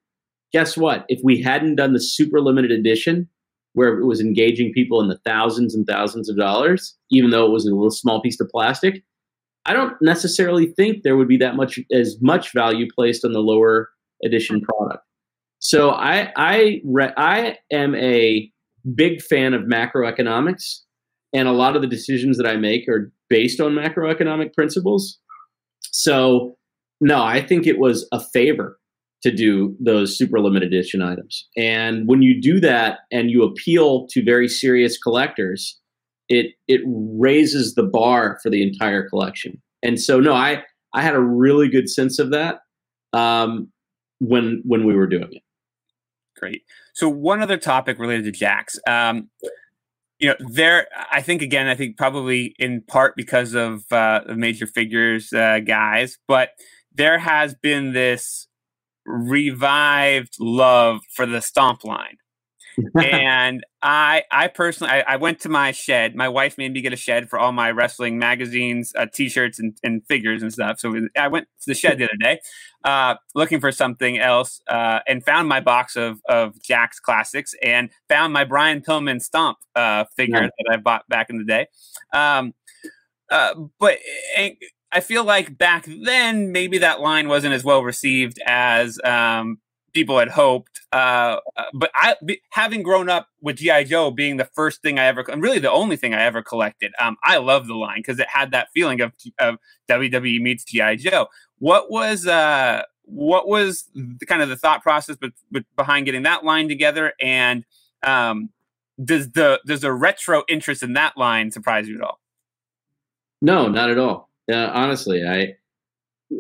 Guess 0.52 0.78
what? 0.78 1.06
If 1.08 1.20
we 1.24 1.42
hadn't 1.42 1.76
done 1.76 1.94
the 1.94 2.00
super 2.00 2.40
limited 2.40 2.72
edition, 2.72 3.28
where 3.74 4.00
it 4.00 4.06
was 4.06 4.22
engaging 4.22 4.72
people 4.72 5.02
in 5.02 5.08
the 5.08 5.20
thousands 5.26 5.74
and 5.76 5.86
thousands 5.86 6.30
of 6.30 6.38
dollars, 6.38 6.96
even 7.10 7.32
though 7.32 7.46
it 7.46 7.52
was 7.52 7.66
a 7.66 7.74
little 7.74 7.90
small 7.92 8.22
piece 8.22 8.40
of 8.40 8.48
plastic, 8.50 9.04
I 9.66 9.74
don't 9.74 9.96
necessarily 10.02 10.68
think 10.68 11.04
there 11.04 11.18
would 11.18 11.28
be 11.28 11.38
that 11.38 11.56
much 11.56 11.80
as 11.92 12.18
much 12.22 12.54
value 12.54 12.88
placed 12.94 13.26
on 13.26 13.32
the 13.32 13.40
lower 13.40 13.90
edition 14.24 14.62
product. 14.62 15.04
So 15.60 15.92
I 15.92 16.32
I 16.36 16.82
re- 16.86 17.14
I 17.18 17.58
am 17.72 17.96
a 17.96 18.52
big 18.96 19.22
fan 19.22 19.54
of 19.54 19.62
macroeconomics, 19.64 20.80
and 21.32 21.48
a 21.48 21.54
lot 21.54 21.76
of 21.76 21.82
the 21.82 21.88
decisions 21.88 22.38
that 22.38 22.46
I 22.46 22.58
make 22.58 22.88
are 22.88 23.12
based 23.30 23.62
on 23.62 23.72
macroeconomic 23.72 24.54
principles. 24.54 25.18
So 25.92 26.58
no, 27.04 27.22
I 27.22 27.42
think 27.42 27.68
it 27.68 27.80
was 27.80 28.08
a 28.12 28.20
favor 28.20 28.80
to 29.24 29.32
do 29.32 29.76
those 29.80 30.18
super 30.18 30.40
limited 30.40 30.74
edition 30.74 31.02
items. 31.02 31.48
And 31.58 32.08
when 32.08 32.22
you 32.22 32.40
do 32.42 32.60
that 32.60 33.00
and 33.12 33.30
you 33.30 33.44
appeal 33.44 34.08
to 34.08 34.24
very 34.24 34.48
serious 34.48 34.98
collectors, 34.98 35.80
it 36.30 36.54
it 36.68 36.82
raises 36.86 37.76
the 37.76 37.84
bar 37.84 38.40
for 38.42 38.50
the 38.50 38.64
entire 38.64 39.08
collection. 39.08 39.62
And 39.82 40.00
so 40.00 40.20
no, 40.20 40.34
I 40.34 40.64
I 40.94 41.02
had 41.02 41.16
a 41.16 41.20
really 41.20 41.70
good 41.70 41.90
sense 41.90 42.20
of 42.20 42.32
that 42.32 42.60
um, 43.12 43.70
when 44.20 44.62
when 44.66 44.86
we 44.86 44.96
were 44.96 45.08
doing 45.08 45.30
it. 45.32 45.44
Great. 46.38 46.64
So 46.94 47.10
one 47.10 47.42
other 47.42 47.58
topic 47.58 48.00
related 48.00 48.34
to 48.34 48.46
Jakks. 48.46 48.78
Um, 48.88 49.30
you 50.20 50.30
know, 50.30 50.36
there. 50.52 50.88
I 51.12 51.22
think 51.22 51.42
again, 51.42 51.68
I 51.68 51.76
think 51.76 51.98
probably 51.98 52.56
in 52.60 52.82
part 52.82 53.16
because 53.16 53.54
of 53.54 53.84
uh, 53.92 54.22
the 54.26 54.36
major 54.36 54.68
figures 54.68 55.34
uh, 55.34 55.60
guys, 55.60 56.18
but 56.28 56.52
there 56.96 57.20
has 57.20 57.56
been 57.56 57.94
this 57.94 58.48
revived 59.06 60.36
love 60.40 61.02
for 61.14 61.26
the 61.26 61.42
stomp 61.42 61.84
line. 61.84 62.18
and 63.04 63.64
I, 63.82 64.24
I 64.32 64.48
personally, 64.48 64.92
I, 64.92 65.02
I, 65.02 65.16
went 65.18 65.40
to 65.42 65.50
my 65.50 65.72
shed. 65.72 66.16
My 66.16 66.28
wife 66.28 66.58
made 66.58 66.74
me 66.74 66.82
get 66.82 66.92
a 66.92 66.98
shed 66.98 67.30
for 67.30 67.38
all 67.38 67.52
my 67.52 67.70
wrestling 67.70 68.18
magazines, 68.18 68.92
uh, 68.98 69.06
t-shirts, 69.14 69.60
and, 69.60 69.78
and, 69.84 70.02
figures 70.08 70.42
and 70.42 70.52
stuff. 70.52 70.80
So 70.80 70.96
I 71.18 71.28
went 71.28 71.48
to 71.62 71.70
the 71.70 71.76
shed 71.76 72.00
the 72.00 72.06
other 72.06 72.18
day, 72.20 72.40
uh, 72.84 73.16
looking 73.36 73.60
for 73.60 73.72
something 73.72 74.18
else, 74.18 74.62
uh, 74.68 75.00
and 75.08 75.24
found 75.24 75.48
my 75.48 75.60
box 75.60 75.96
of 75.96 76.20
of 76.28 76.56
Jakks 76.68 77.00
classics, 77.02 77.54
and 77.62 77.92
found 78.10 78.34
my 78.34 78.44
Brian 78.44 78.82
Pillman 78.82 79.22
stomp 79.22 79.58
uh, 79.76 80.06
figure 80.16 80.42
yeah. 80.42 80.50
that 80.58 80.74
I 80.74 80.78
bought 80.78 81.08
back 81.10 81.30
in 81.30 81.38
the 81.38 81.46
day. 81.46 81.68
Um, 82.12 82.54
uh, 83.30 83.54
but 83.80 83.98
I 84.94 85.00
feel 85.00 85.24
like 85.24 85.58
back 85.58 85.86
then 86.04 86.52
maybe 86.52 86.78
that 86.78 87.02
line 87.02 87.28
wasn't 87.28 87.54
as 87.54 87.64
well 87.64 87.84
received 87.84 88.40
as 88.46 89.00
um, 89.04 89.58
people 89.94 90.20
had 90.20 90.30
hoped. 90.30 90.82
Uh, 90.92 91.38
uh 91.58 91.64
but 91.74 91.90
I, 91.96 92.16
having 92.52 92.84
grown 92.84 93.10
up 93.10 93.28
with 93.42 93.58
GI 93.58 93.86
Joe 93.86 94.12
being 94.12 94.38
the 94.38 94.46
first 94.46 94.82
thing 94.82 95.00
I 95.00 95.06
ever, 95.06 95.22
and 95.22 95.42
really 95.42 95.60
the 95.60 95.72
only 95.72 95.98
thing 95.98 96.14
I 96.14 96.22
ever 96.24 96.44
collected, 96.44 96.92
um, 97.00 97.18
I 97.24 97.38
love 97.38 97.68
the 97.68 97.76
line 97.76 98.00
because 98.00 98.20
it 98.20 98.28
had 98.30 98.52
that 98.52 98.68
feeling 98.74 99.02
of, 99.02 99.14
of 99.40 99.58
WWE 99.90 100.40
meets 100.42 100.64
GI 100.64 100.98
Joe. 100.98 101.28
What 101.58 101.90
was 101.90 102.28
uh, 102.28 102.84
what 103.06 103.48
was 103.48 103.90
the, 103.96 104.26
kind 104.26 104.42
of 104.42 104.50
the 104.50 104.58
thought 104.58 104.84
process 104.84 105.16
be, 105.16 105.32
be, 105.52 105.66
behind 105.76 106.06
getting 106.06 106.24
that 106.24 106.44
line 106.44 106.68
together, 106.68 107.14
and 107.20 107.66
um, 108.04 108.50
does 109.04 109.32
the 109.32 109.60
does 109.66 109.82
the 109.82 109.92
retro 109.92 110.44
interest 110.48 110.84
in 110.84 110.94
that 110.94 111.18
line 111.18 111.52
surprise 111.52 111.88
you 111.88 111.96
at 111.96 112.02
all? 112.02 112.20
No, 113.42 113.68
not 113.68 113.90
at 113.90 113.98
all. 113.98 114.30
Uh, 114.52 114.70
honestly, 114.74 115.24
I 115.28 115.54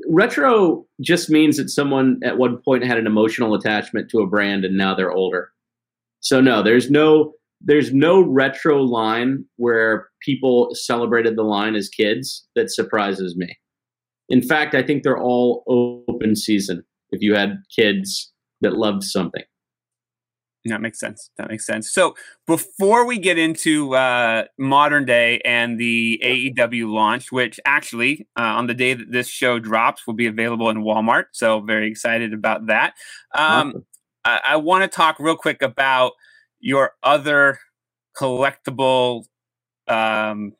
retro 0.07 0.85
just 1.01 1.29
means 1.29 1.57
that 1.57 1.69
someone 1.69 2.19
at 2.23 2.37
one 2.37 2.57
point 2.57 2.83
had 2.83 2.97
an 2.97 3.07
emotional 3.07 3.53
attachment 3.53 4.09
to 4.09 4.19
a 4.19 4.27
brand 4.27 4.65
and 4.65 4.77
now 4.77 4.95
they're 4.95 5.11
older. 5.11 5.51
So 6.19 6.41
no, 6.41 6.63
there's 6.63 6.89
no 6.89 7.33
there's 7.61 7.93
no 7.93 8.21
retro 8.21 8.81
line 8.81 9.45
where 9.55 10.09
people 10.21 10.69
celebrated 10.73 11.37
the 11.37 11.43
line 11.43 11.75
as 11.75 11.87
kids 11.87 12.45
that 12.55 12.69
surprises 12.69 13.37
me. 13.37 13.57
In 14.29 14.41
fact, 14.41 14.75
I 14.75 14.83
think 14.83 15.03
they're 15.03 15.21
all 15.21 15.63
open 15.67 16.35
season 16.35 16.83
if 17.11 17.21
you 17.21 17.35
had 17.35 17.57
kids 17.73 18.31
that 18.61 18.73
loved 18.73 19.03
something. 19.03 19.43
That 20.65 20.81
makes 20.81 20.99
sense. 20.99 21.29
That 21.37 21.49
makes 21.49 21.65
sense. 21.65 21.91
So 21.91 22.15
before 22.47 23.05
we 23.05 23.17
get 23.17 23.37
into 23.37 23.95
uh, 23.95 24.45
modern 24.57 25.05
day 25.05 25.41
and 25.43 25.77
the 25.77 26.21
AEW 26.23 26.89
launch, 26.89 27.31
which 27.31 27.59
actually 27.65 28.27
uh, 28.37 28.43
on 28.43 28.67
the 28.67 28.73
day 28.73 28.93
that 28.93 29.11
this 29.11 29.27
show 29.27 29.59
drops 29.59 30.07
will 30.07 30.13
be 30.13 30.27
available 30.27 30.69
in 30.69 30.77
Walmart, 30.77 31.25
so 31.31 31.59
very 31.59 31.89
excited 31.89 32.33
about 32.33 32.67
that. 32.67 32.93
Um. 33.35 33.85
I, 34.25 34.39
I 34.49 34.55
want 34.57 34.83
to 34.83 34.87
talk 34.87 35.19
real 35.19 35.35
quick 35.35 35.61
about 35.61 36.13
your 36.59 36.93
other 37.03 37.59
collectible 38.17 39.25
um, 39.87 40.53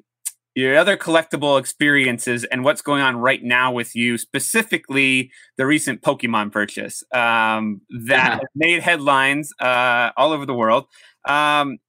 your 0.55 0.77
other 0.77 0.95
collectible 0.95 1.59
experiences 1.59 2.43
and 2.45 2.63
what's 2.63 2.81
going 2.81 3.01
on 3.01 3.17
right 3.17 3.43
now 3.43 3.71
with 3.71 3.95
you, 3.95 4.17
specifically 4.17 5.31
the 5.57 5.65
recent 5.65 6.01
Pokemon 6.01 6.51
purchase 6.51 7.03
um, 7.11 7.81
that 8.05 8.41
made 8.55 8.81
headlines 8.81 9.51
uh, 9.59 10.11
all 10.15 10.31
over 10.31 10.45
the 10.45 10.53
world. 10.53 10.85
Um, 11.27 11.79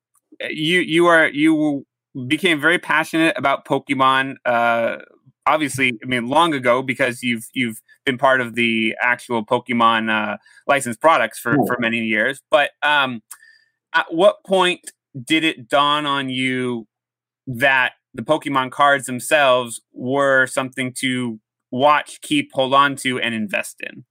you 0.41 0.81
you 0.81 1.07
are 1.07 1.29
you 1.29 1.85
became 2.27 2.61
very 2.61 2.79
passionate 2.79 3.37
about 3.37 3.67
Pokemon. 3.67 4.37
Uh, 4.45 4.97
obviously, 5.47 5.93
I 6.03 6.07
mean, 6.07 6.29
long 6.29 6.55
ago 6.55 6.83
because 6.83 7.23
you've 7.23 7.49
you've 7.53 7.81
been 8.07 8.19
part 8.19 8.41
of 8.41 8.55
the 8.55 8.95
actual 9.01 9.45
Pokemon 9.45 10.11
uh, 10.11 10.37
licensed 10.67 11.01
products 11.01 11.39
for 11.39 11.55
for 11.67 11.77
many 11.79 11.99
years. 11.99 12.41
But 12.51 12.71
um, 12.83 13.23
at 13.95 14.07
what 14.13 14.45
point 14.47 14.91
did 15.23 15.45
it 15.45 15.69
dawn 15.69 16.07
on 16.07 16.31
you 16.31 16.87
that 17.47 17.93
the 18.15 18.23
Pokemon 18.23 18.71
cards 18.71 19.07
themselves 19.07 19.81
were 19.93 20.47
something 20.47 20.93
to 21.01 21.41
watch, 21.71 22.21
keep, 22.23 22.51
hold 22.53 22.73
on 22.73 22.97
to, 22.97 23.19
and 23.19 23.35
invest 23.35 23.81
in? 23.81 24.05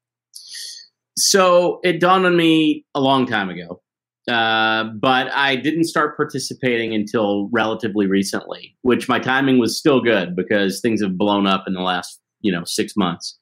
So 1.18 1.80
it 1.84 2.00
dawned 2.00 2.26
on 2.26 2.36
me 2.36 2.86
a 2.96 3.00
long 3.00 3.26
time 3.26 3.50
ago, 3.50 3.82
uh, 4.28 4.86
but 5.00 5.32
I 5.32 5.56
didn't 5.56 5.86
start 5.86 6.18
participating 6.18 6.94
until 6.94 7.50
relatively 7.52 8.08
recently, 8.08 8.76
which 8.82 9.08
my 9.08 9.20
timing 9.20 9.60
was 9.60 9.78
still 9.78 10.02
good 10.02 10.36
because 10.36 10.82
things 10.82 11.02
have 11.02 11.18
blown 11.18 11.46
up 11.46 11.66
in 11.68 11.74
the 11.74 11.82
last 11.82 12.20
you 12.42 12.52
know 12.52 12.64
six 12.66 12.96
months. 12.98 13.38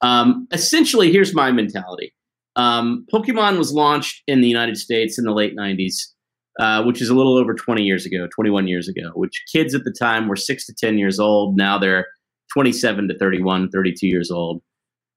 Um, 0.00 0.46
essentially, 0.52 1.10
here's 1.10 1.34
my 1.34 1.50
mentality. 1.50 2.14
Um, 2.56 3.06
Pokemon 3.12 3.58
was 3.58 3.72
launched 3.72 4.22
in 4.26 4.40
the 4.40 4.48
United 4.48 4.76
States 4.76 5.18
in 5.18 5.24
the 5.24 5.32
late 5.32 5.56
90s, 5.56 5.94
uh, 6.58 6.82
which 6.82 7.00
is 7.00 7.08
a 7.08 7.14
little 7.14 7.36
over 7.36 7.54
20 7.54 7.82
years 7.82 8.04
ago, 8.04 8.26
21 8.34 8.66
years 8.66 8.88
ago, 8.88 9.10
which 9.14 9.42
kids 9.52 9.74
at 9.74 9.84
the 9.84 9.94
time 9.98 10.28
were 10.28 10.36
six 10.36 10.66
to 10.66 10.74
10 10.74 10.98
years 10.98 11.18
old. 11.18 11.56
Now 11.56 11.78
they're 11.78 12.06
27 12.52 13.08
to 13.08 13.18
31, 13.18 13.70
32 13.70 14.06
years 14.06 14.30
old. 14.30 14.62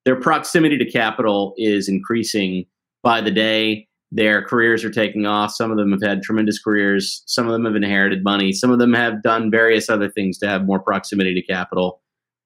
Their 0.05 0.19
proximity 0.19 0.77
to 0.77 0.89
capital 0.89 1.53
is 1.57 1.87
increasing 1.87 2.65
by 3.03 3.21
the 3.21 3.31
day. 3.31 3.87
Their 4.11 4.43
careers 4.43 4.83
are 4.83 4.91
taking 4.91 5.25
off. 5.25 5.51
Some 5.51 5.71
of 5.71 5.77
them 5.77 5.91
have 5.91 6.01
had 6.01 6.21
tremendous 6.21 6.61
careers. 6.61 7.23
Some 7.27 7.47
of 7.47 7.53
them 7.53 7.65
have 7.65 7.75
inherited 7.75 8.23
money. 8.23 8.51
Some 8.51 8.71
of 8.71 8.79
them 8.79 8.93
have 8.93 9.23
done 9.23 9.49
various 9.49 9.89
other 9.89 10.09
things 10.09 10.37
to 10.39 10.47
have 10.47 10.65
more 10.65 10.79
proximity 10.79 11.33
to 11.33 11.41
capital. 11.41 12.01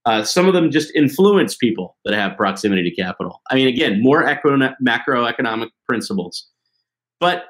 Uh, 0.06 0.24
some 0.24 0.48
of 0.48 0.54
them 0.54 0.70
just 0.70 0.94
influence 0.96 1.56
people 1.56 1.98
that 2.06 2.14
have 2.14 2.38
proximity 2.38 2.88
to 2.88 2.96
capital. 2.96 3.42
I 3.50 3.56
mean, 3.56 3.68
again, 3.68 4.04
more 4.04 4.24
macroeconomic 4.24 5.70
principles. 5.88 6.48
But 7.20 7.46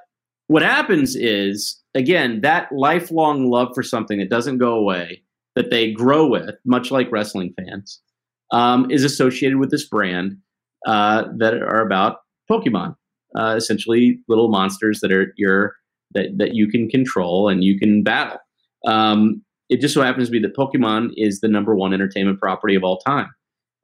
what 0.48 0.62
happens 0.62 1.16
is, 1.16 1.82
again, 1.94 2.42
that 2.42 2.72
lifelong 2.72 3.50
love 3.50 3.70
for 3.74 3.84
something 3.84 4.20
that 4.20 4.30
doesn't 4.30 4.58
go 4.58 4.74
away 4.74 5.22
that 5.56 5.72
they 5.72 5.92
grow 5.92 6.28
with, 6.28 6.56
much 6.66 6.92
like 6.92 7.12
wrestling 7.12 7.54
fans, 7.58 8.02
um, 8.52 8.90
is 8.92 9.04
associated 9.04 9.58
with 9.58 9.72
this 9.72 9.88
brand 9.88 10.38
uh, 10.86 11.24
that 11.38 11.54
are 11.54 11.82
about 11.82 12.18
Pokemon, 12.50 12.96
uh, 13.38 13.56
essentially 13.56 14.20
little 14.28 14.50
monsters 14.50 15.00
that 15.00 15.12
are 15.12 15.34
your 15.38 15.76
that 16.14 16.38
that 16.38 16.54
you 16.54 16.68
can 16.68 16.88
control 16.90 17.50
and 17.50 17.64
you 17.64 17.80
can 17.80 18.04
battle. 18.04 18.38
Um, 18.86 19.42
it 19.70 19.82
just 19.82 19.96
so 19.96 20.04
happens 20.04 20.28
to 20.28 20.32
be 20.32 20.40
that 20.40 20.56
Pokemon 20.56 21.12
is 21.16 21.40
the 21.40 21.48
number 21.48 21.74
one 21.74 21.94
entertainment 21.94 22.40
property 22.40 22.76
of 22.76 22.84
all 22.84 23.00
time. 23.00 23.30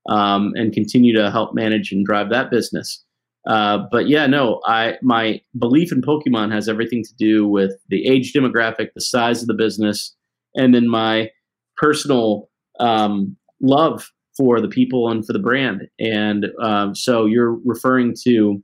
um, 0.09 0.53
and 0.55 0.73
continue 0.73 1.15
to 1.15 1.31
help 1.31 1.55
manage 1.55 1.93
and 1.93 2.07
drive 2.07 2.31
that 2.31 2.51
business. 2.51 3.05
Uh, 3.47 3.79
but 3.91 4.09
yeah, 4.09 4.27
no, 4.27 4.61
I 4.67 4.95
my 5.03 5.41
belief 5.59 5.93
in 5.93 6.03
Pokemon 6.03 6.53
has 6.53 6.69
everything 6.69 7.03
to 7.05 7.15
do 7.19 7.47
with 7.47 7.73
the 7.89 8.07
age 8.07 8.33
demographic, 8.33 8.89
the 8.95 9.01
size 9.01 9.41
of 9.41 9.49
the 9.49 9.55
business, 9.55 10.15
and 10.55 10.75
then 10.75 10.89
my 10.89 11.31
personal 11.77 12.51
um, 12.81 13.37
love 13.63 14.11
for 14.37 14.61
the 14.61 14.69
people 14.69 15.11
and 15.11 15.27
for 15.27 15.33
the 15.33 15.39
brand. 15.39 15.89
And 15.99 16.47
um, 16.63 16.95
so 16.95 17.27
you're 17.27 17.59
referring 17.65 18.15
to, 18.25 18.63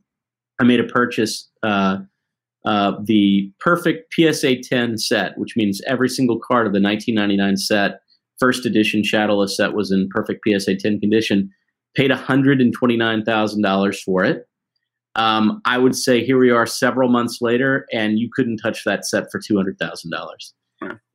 I 0.60 0.64
made 0.64 0.80
a 0.80 0.84
purchase, 0.84 1.50
uh, 1.62 1.98
uh, 2.66 2.92
the 3.02 3.50
perfect 3.60 4.12
PSA 4.14 4.56
10 4.62 4.98
set, 4.98 5.38
which 5.38 5.56
means 5.56 5.80
every 5.86 6.08
single 6.08 6.38
card 6.38 6.66
of 6.66 6.72
the 6.72 6.80
1999 6.80 7.56
set, 7.56 8.00
first 8.38 8.66
edition 8.66 9.02
Shadowless 9.02 9.56
set 9.56 9.72
was 9.72 9.90
in 9.90 10.08
perfect 10.10 10.46
PSA 10.46 10.76
10 10.76 11.00
condition. 11.00 11.50
Paid 11.94 12.10
$129,000 12.10 13.96
for 14.04 14.24
it 14.24 14.46
um, 15.16 15.62
I 15.64 15.78
would 15.78 15.96
say 15.96 16.24
here 16.24 16.38
we 16.38 16.50
are 16.50 16.66
several 16.66 17.08
months 17.08 17.38
later, 17.40 17.86
and 17.92 18.18
you 18.18 18.28
couldn't 18.32 18.58
touch 18.58 18.84
that 18.84 19.06
set 19.06 19.30
for 19.32 19.40
two 19.40 19.56
hundred 19.56 19.78
thousand 19.78 20.10
dollars. 20.10 20.54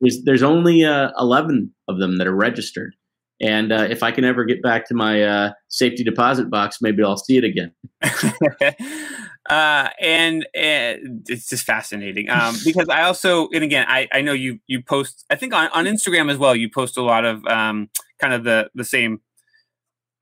There's 0.00 0.24
there's 0.24 0.42
only 0.42 0.84
uh, 0.84 1.12
eleven 1.18 1.72
of 1.88 1.98
them 1.98 2.18
that 2.18 2.26
are 2.26 2.34
registered, 2.34 2.96
and 3.40 3.72
uh, 3.72 3.86
if 3.88 4.02
I 4.02 4.10
can 4.10 4.24
ever 4.24 4.44
get 4.44 4.60
back 4.60 4.88
to 4.88 4.94
my 4.94 5.22
uh, 5.22 5.52
safety 5.68 6.02
deposit 6.02 6.50
box, 6.50 6.78
maybe 6.82 7.02
I'll 7.04 7.16
see 7.16 7.36
it 7.36 7.44
again. 7.44 7.72
uh, 9.52 9.90
and, 10.00 10.46
and, 10.54 11.26
it's 11.28 11.48
just 11.48 11.64
fascinating 11.64 12.30
um, 12.30 12.56
because 12.64 12.88
I 12.88 13.02
also, 13.02 13.48
and 13.50 13.62
again, 13.62 13.84
I, 13.88 14.08
I 14.12 14.22
know 14.22 14.32
you 14.32 14.60
you 14.66 14.82
post, 14.82 15.24
I 15.28 15.36
think 15.36 15.52
on, 15.52 15.68
on 15.68 15.84
Instagram 15.84 16.30
as 16.30 16.38
well, 16.38 16.56
you 16.56 16.70
post 16.70 16.96
a 16.96 17.02
lot 17.02 17.24
of 17.24 17.44
um, 17.46 17.90
kind 18.18 18.32
of 18.32 18.44
the 18.44 18.70
the 18.74 18.84
same 18.84 19.20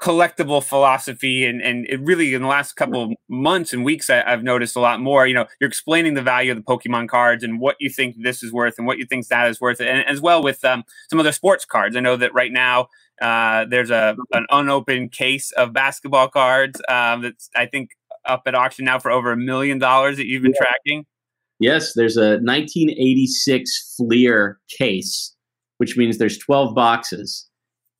collectible 0.00 0.64
philosophy 0.64 1.44
and 1.44 1.60
and 1.60 1.86
it 1.86 2.00
really 2.00 2.32
in 2.32 2.40
the 2.40 2.48
last 2.48 2.72
couple 2.72 3.12
months 3.28 3.74
and 3.74 3.84
weeks 3.84 4.08
I, 4.08 4.28
have 4.28 4.42
noticed 4.42 4.74
a 4.74 4.80
lot 4.80 4.98
more 4.98 5.26
you 5.26 5.34
know 5.34 5.44
you're 5.60 5.68
explaining 5.68 6.14
the 6.14 6.22
value 6.22 6.52
of 6.52 6.56
the 6.56 6.64
pokemon 6.64 7.06
cards 7.06 7.44
and 7.44 7.60
what 7.60 7.76
you 7.80 7.90
think 7.90 8.16
this 8.22 8.42
is 8.42 8.50
worth 8.50 8.78
and 8.78 8.86
what 8.86 8.96
you 8.96 9.04
think 9.04 9.28
that 9.28 9.50
is 9.50 9.60
worth 9.60 9.78
and 9.78 10.06
as 10.06 10.22
well 10.22 10.42
with 10.42 10.64
um, 10.64 10.84
some 11.10 11.20
other 11.20 11.32
sports 11.32 11.66
cards. 11.66 11.96
I 11.96 12.00
know 12.00 12.16
that 12.16 12.32
right 12.32 12.50
now 12.50 12.88
uh, 13.20 13.66
there's 13.68 13.90
a 13.90 14.16
an 14.32 14.46
unopened 14.50 15.12
case 15.12 15.52
of 15.52 15.74
basketball 15.74 16.28
cards 16.28 16.80
um, 16.88 17.20
that's 17.20 17.50
i 17.54 17.66
think 17.66 17.90
up 18.26 18.42
at 18.46 18.54
auction 18.54 18.84
now 18.84 18.98
for 18.98 19.10
over 19.10 19.32
a 19.32 19.36
million 19.36 19.78
dollars 19.78 20.16
that 20.16 20.26
you've 20.26 20.42
been 20.42 20.52
yeah. 20.60 20.66
tracking? 20.66 21.06
Yes 21.58 21.92
there's 21.94 22.16
a 22.16 22.38
1986 22.38 23.94
fleer 23.96 24.58
case 24.78 25.34
which 25.80 25.96
means 25.96 26.18
there's 26.18 26.36
12 26.36 26.74
boxes. 26.74 27.48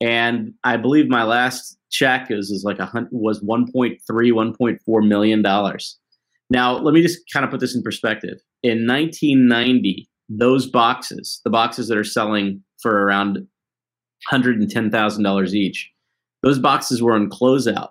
And 0.03 0.53
I 0.65 0.77
believe 0.77 1.09
my 1.09 1.25
last 1.25 1.79
check 1.91 2.31
is, 2.31 2.51
is 2.51 2.63
like 2.63 2.79
a 2.79 2.85
hundred 2.85 3.09
was 3.11 3.41
1.3 3.41 3.99
1.4 4.07 5.09
million 5.09 5.43
dollars. 5.43 5.99
Now 6.51 6.77
let 6.77 6.93
me 6.93 7.01
just 7.01 7.21
kind 7.33 7.45
of 7.45 7.51
put 7.51 7.61
this 7.61 7.75
in 7.75 7.83
perspective. 7.83 8.39
In 8.63 8.87
1990 8.87 10.09
those 10.29 10.67
boxes 10.67 11.41
the 11.45 11.51
boxes 11.51 11.89
that 11.89 11.99
are 11.99 12.05
selling 12.05 12.63
for 12.83 13.05
around 13.05 13.39
$110000 14.31 15.53
each 15.55 15.91
those 16.43 16.59
boxes 16.59 17.03
were 17.03 17.15
on 17.15 17.29
closeout 17.31 17.89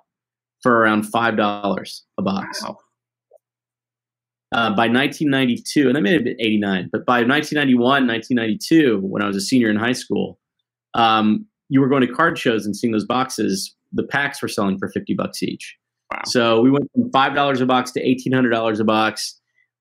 for 0.62 0.80
around 0.80 1.06
$5 1.06 2.02
a 2.18 2.22
box 2.22 2.64
wow. 2.64 2.78
uh, 4.54 4.70
by 4.70 4.88
1992 4.88 5.88
and 5.88 5.96
that 5.96 6.02
may 6.02 6.14
have 6.14 6.24
been 6.24 6.40
89 6.40 6.90
but 6.92 7.06
by 7.06 7.24
1991 7.24 8.08
1992 8.08 9.00
when 9.02 9.22
i 9.22 9.28
was 9.28 9.36
a 9.36 9.42
senior 9.42 9.70
in 9.70 9.78
high 9.78 9.94
school 9.94 10.40
um, 10.96 11.46
you 11.70 11.82
were 11.82 11.88
going 11.88 12.06
to 12.06 12.12
card 12.12 12.38
shows 12.38 12.66
and 12.66 12.76
seeing 12.76 12.92
those 12.92 13.06
boxes 13.06 13.76
the 13.92 14.04
packs 14.04 14.42
were 14.42 14.48
selling 14.48 14.78
for 14.78 14.90
50 14.90 15.14
bucks 15.16 15.42
each. 15.44 15.78
Wow. 16.12 16.22
So 16.26 16.62
we 16.62 16.72
went 16.72 16.90
from 16.94 17.12
$5 17.12 17.62
a 17.62 17.66
box 17.66 17.92
to 17.92 18.04
$1,800 18.04 18.80
a 18.80 18.84
box. 18.84 19.40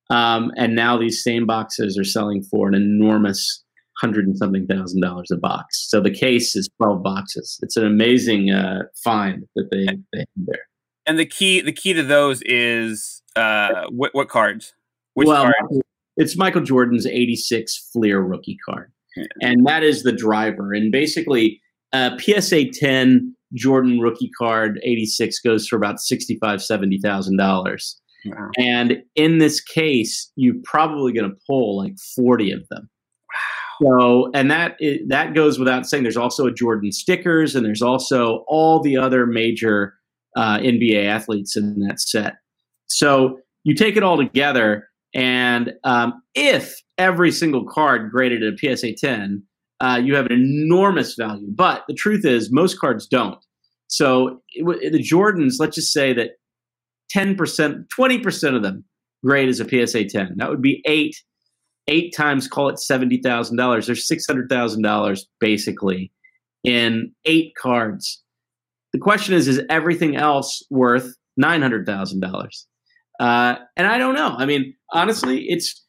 Um, 0.09 0.51
and 0.57 0.75
now 0.75 0.97
these 0.97 1.23
same 1.23 1.45
boxes 1.45 1.97
are 1.97 2.03
selling 2.03 2.43
for 2.43 2.67
an 2.67 2.75
enormous 2.75 3.63
hundred 3.99 4.25
and 4.25 4.37
something 4.37 4.65
thousand 4.65 5.01
dollars 5.01 5.29
a 5.29 5.35
box. 5.35 5.85
So 5.89 5.99
the 5.99 6.09
case 6.09 6.55
is 6.55 6.69
twelve 6.77 7.03
boxes. 7.03 7.59
It's 7.61 7.75
an 7.75 7.85
amazing 7.85 8.49
uh, 8.49 8.83
find 9.03 9.43
that 9.55 9.67
they 9.69 9.85
they 10.13 10.19
have 10.19 10.27
there. 10.47 10.68
And 11.09 11.17
the 11.17 11.25
key 11.25 11.59
the 11.61 11.71
key 11.71 11.93
to 11.93 12.03
those 12.03 12.43
is 12.45 13.23
uh, 13.35 13.85
what, 13.89 14.13
what 14.13 14.29
cards? 14.29 14.75
Which 15.15 15.27
well, 15.27 15.45
cards? 15.45 15.81
it's 16.17 16.37
Michael 16.37 16.61
Jordan's 16.61 17.07
'86 17.07 17.89
Fleer 17.91 18.19
rookie 18.19 18.59
card, 18.63 18.91
yeah. 19.17 19.23
and 19.41 19.65
that 19.65 19.81
is 19.81 20.03
the 20.03 20.11
driver. 20.11 20.71
And 20.71 20.91
basically, 20.91 21.61
uh, 21.93 22.15
PSA 22.19 22.65
10 22.73 23.35
Jordan 23.55 23.99
rookie 23.99 24.29
card 24.37 24.79
86 24.83 25.39
goes 25.39 25.67
for 25.67 25.77
about 25.77 25.99
65 25.99 26.59
$70,000. 26.59 27.95
Wow. 28.25 28.49
And 28.59 29.01
in 29.15 29.39
this 29.39 29.59
case, 29.61 30.31
you're 30.35 30.61
probably 30.63 31.11
going 31.11 31.31
to 31.31 31.35
pull 31.47 31.75
like 31.75 31.95
40 32.15 32.51
of 32.51 32.67
them. 32.69 32.87
Wow. 33.81 33.97
So, 33.99 34.31
and 34.35 34.51
that 34.51 34.77
that 35.07 35.33
goes 35.33 35.57
without 35.57 35.87
saying. 35.87 36.03
There's 36.03 36.17
also 36.17 36.45
a 36.45 36.53
Jordan 36.53 36.91
stickers, 36.91 37.55
and 37.55 37.65
there's 37.65 37.81
also 37.81 38.43
all 38.47 38.79
the 38.79 38.95
other 38.95 39.25
major 39.25 39.95
uh, 40.39 40.57
NBA 40.59 41.05
athletes 41.05 41.57
in 41.57 41.79
that 41.81 41.99
set. 41.99 42.35
So 42.87 43.39
you 43.65 43.75
take 43.75 43.97
it 43.97 44.03
all 44.03 44.15
together, 44.15 44.87
and 45.13 45.73
um, 45.83 46.21
if 46.33 46.75
every 46.97 47.31
single 47.31 47.65
card 47.65 48.09
graded 48.09 48.41
at 48.41 48.53
a 48.53 48.75
PSA 48.77 48.93
10, 48.93 49.43
uh, 49.81 50.01
you 50.01 50.15
have 50.15 50.27
an 50.27 50.31
enormous 50.31 51.15
value. 51.15 51.47
But 51.53 51.83
the 51.89 51.93
truth 51.93 52.23
is, 52.23 52.53
most 52.53 52.79
cards 52.79 53.05
don't. 53.05 53.37
So 53.87 54.41
it, 54.53 54.93
the 54.93 55.03
Jordans, 55.03 55.55
let's 55.59 55.75
just 55.75 55.91
say 55.91 56.13
that 56.13 56.31
10%, 57.13 57.85
20% 57.99 58.55
of 58.55 58.63
them 58.63 58.85
grade 59.25 59.49
as 59.49 59.59
a 59.59 59.67
PSA 59.67 60.05
10. 60.05 60.35
That 60.37 60.49
would 60.49 60.61
be 60.61 60.81
eight. 60.85 61.15
Eight 61.87 62.13
times, 62.15 62.47
call 62.47 62.69
it 62.69 62.75
$70,000. 62.75 63.85
There's 63.85 64.07
$600,000 64.07 65.19
basically 65.39 66.11
in 66.63 67.11
eight 67.25 67.53
cards. 67.59 68.21
The 68.93 68.99
question 68.99 69.33
is, 69.33 69.47
is 69.47 69.61
everything 69.69 70.15
else 70.15 70.63
worth 70.69 71.15
$900,000? 71.39 72.47
Uh, 73.19 73.55
and 73.75 73.87
I 73.87 73.97
don't 73.97 74.15
know. 74.15 74.35
I 74.37 74.45
mean, 74.45 74.73
honestly, 74.93 75.45
it's, 75.49 75.83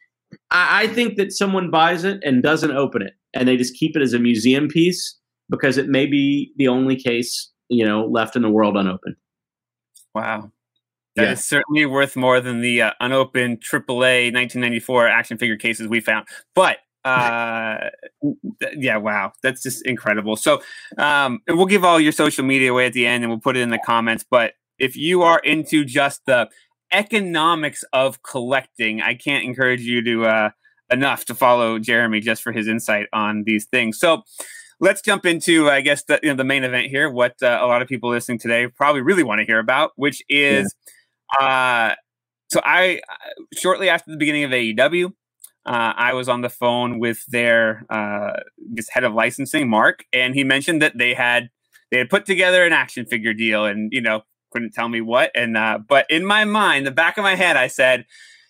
I, 0.51 0.83
I 0.83 0.87
think 0.89 1.17
that 1.17 1.33
someone 1.33 1.71
buys 1.71 2.05
it 2.05 2.21
and 2.23 2.43
doesn't 2.43 2.73
open 2.73 3.03
it 3.03 3.13
and 3.35 3.49
they 3.49 3.57
just 3.57 3.75
keep 3.75 3.97
it 3.97 4.03
as 4.03 4.13
a 4.13 4.19
museum 4.19 4.69
piece 4.69 5.19
because 5.49 5.79
it 5.79 5.89
may 5.89 6.07
be 6.07 6.53
the 6.57 6.69
only 6.69 6.97
case, 6.97 7.51
you 7.69 7.85
know, 7.85 8.05
left 8.05 8.37
in 8.37 8.43
the 8.43 8.51
world 8.51 8.77
unopened. 8.77 9.17
Wow. 10.15 10.51
That 11.17 11.25
yeah. 11.25 11.33
is 11.33 11.45
certainly 11.45 11.87
worth 11.87 12.17
more 12.17 12.41
than 12.41 12.61
the 12.61 12.83
uh, 12.83 12.93
unopened 13.01 13.63
AAA 13.63 14.33
1994 14.33 15.09
action 15.09 15.39
figure 15.39 15.57
cases 15.57 15.89
we 15.89 16.01
found. 16.01 16.27
But 16.55 16.79
uh 17.05 17.89
yeah 18.75 18.97
wow. 18.97 19.33
That's 19.43 19.63
just 19.63 19.87
incredible. 19.87 20.37
So 20.37 20.63
um 20.99 21.41
and 21.47 21.57
we'll 21.57 21.67
give 21.67 21.85
all 21.85 22.01
your 22.01 22.13
social 22.13 22.45
media 22.45 22.71
away 22.73 22.87
at 22.87 22.93
the 22.93 23.07
end 23.07 23.25
and 23.25 23.31
we'll 23.31 23.41
put 23.41 23.57
it 23.57 23.61
in 23.61 23.71
the 23.71 23.79
comments 23.79 24.25
but 24.29 24.55
if 24.79 24.97
you 24.97 25.23
are 25.23 25.39
into 25.41 25.85
just 25.85 26.25
the 26.27 26.49
economics 26.93 27.85
of 27.93 28.23
collecting 28.23 29.01
i 29.01 29.15
can't 29.15 29.45
encourage 29.45 29.81
you 29.81 30.03
to 30.03 30.25
uh 30.25 30.51
enough 30.91 31.25
to 31.25 31.35
follow 31.35 31.79
jeremy 31.79 32.21
just 32.21 32.43
for 32.43 32.53
his 32.53 32.67
insight 32.67 33.07
on 33.13 33.45
these 33.45 33.67
things. 33.67 33.99
So 33.99 34.23
let's 34.81 35.03
jump 35.03 35.27
into 35.27 35.69
i 35.71 35.81
guess 35.81 36.05
the, 36.05 36.19
you 36.23 36.31
know, 36.31 36.35
the 36.35 36.45
main 36.45 36.65
event 36.65 36.89
here 36.89 37.09
what 37.11 37.35
uh, 37.43 37.59
a 37.61 37.67
lot 37.67 37.83
of 37.83 37.89
people 37.89 38.11
listening 38.11 38.39
today 38.39 38.67
probably 38.67 39.03
really 39.03 39.23
want 39.23 39.39
to 39.39 39.45
hear 39.45 39.59
about 39.59 39.93
which 39.97 40.23
is 40.29 40.75
yeah. 41.39 41.47
uh, 41.93 41.95
so 42.51 42.61
I 42.65 43.01
shortly 43.57 43.89
after 43.89 44.11
the 44.11 44.17
beginning 44.17 44.45
of 44.45 44.51
AEW, 44.51 45.13
uh, 45.67 45.93
I 45.97 46.15
was 46.15 46.29
on 46.29 46.41
the 46.41 46.49
phone 46.49 46.99
with 46.99 47.25
their 47.27 47.85
uh, 47.91 48.41
head 48.91 49.05
of 49.05 49.15
licensing, 49.15 49.69
Mark, 49.69 50.05
and 50.13 50.35
he 50.35 50.45
mentioned 50.45 50.81
that 50.83 50.97
they 50.97 51.15
had 51.15 51.51
they 51.91 51.99
had 51.99 52.09
put 52.09 52.25
together 52.25 52.65
an 52.65 52.73
action 52.73 53.05
figure 53.07 53.35
deal, 53.35 53.67
and 53.67 53.93
you 53.93 54.01
know 54.01 54.23
couldn't 54.53 54.73
tell 54.73 54.89
me 54.89 55.01
what. 55.01 55.31
And 55.35 55.57
uh, 55.57 55.79
but 55.87 56.07
in 56.11 56.25
my 56.25 56.45
mind, 56.45 56.87
the 56.87 56.91
back 56.91 57.19
of 57.19 57.23
my 57.23 57.35
head, 57.35 57.57
I 57.57 57.67
said, 57.67 58.07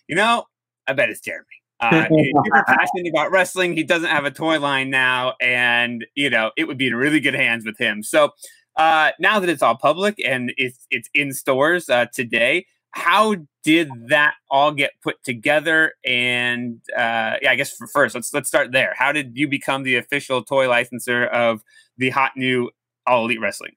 you 0.07 0.15
know, 0.15 0.45
I 0.87 0.93
bet 0.93 1.09
it's 1.09 1.21
Jeremy. 1.21 1.45
Uh, 1.79 2.05
he's 2.15 2.33
super 2.45 2.63
passionate 2.65 3.09
about 3.09 3.31
wrestling. 3.31 3.75
He 3.75 3.83
doesn't 3.83 4.09
have 4.09 4.25
a 4.25 4.31
toy 4.31 4.59
line 4.59 4.89
now, 4.89 5.33
and 5.41 6.05
you 6.15 6.29
know 6.29 6.51
it 6.55 6.67
would 6.67 6.77
be 6.77 6.87
in 6.87 6.95
really 6.95 7.19
good 7.19 7.35
hands 7.35 7.65
with 7.65 7.77
him. 7.77 8.03
So 8.03 8.31
uh, 8.77 9.11
now 9.19 9.39
that 9.39 9.49
it's 9.49 9.61
all 9.61 9.75
public 9.75 10.15
and 10.23 10.53
it's 10.57 10.87
it's 10.89 11.09
in 11.13 11.33
stores 11.33 11.89
uh, 11.89 12.05
today, 12.13 12.65
how 12.91 13.35
did 13.63 13.89
that 14.09 14.33
all 14.49 14.71
get 14.71 14.91
put 15.03 15.23
together? 15.23 15.93
And 16.05 16.81
uh, 16.95 17.37
yeah, 17.41 17.51
I 17.51 17.55
guess 17.55 17.71
for 17.71 17.87
first, 17.87 18.15
let's 18.15 18.33
let's 18.33 18.47
start 18.47 18.71
there. 18.71 18.93
How 18.97 19.11
did 19.11 19.31
you 19.35 19.47
become 19.47 19.83
the 19.83 19.95
official 19.95 20.43
toy 20.43 20.69
licensor 20.69 21.25
of 21.25 21.61
the 21.97 22.09
hot 22.09 22.31
new 22.35 22.69
All 23.07 23.25
Elite 23.25 23.39
Wrestling? 23.41 23.73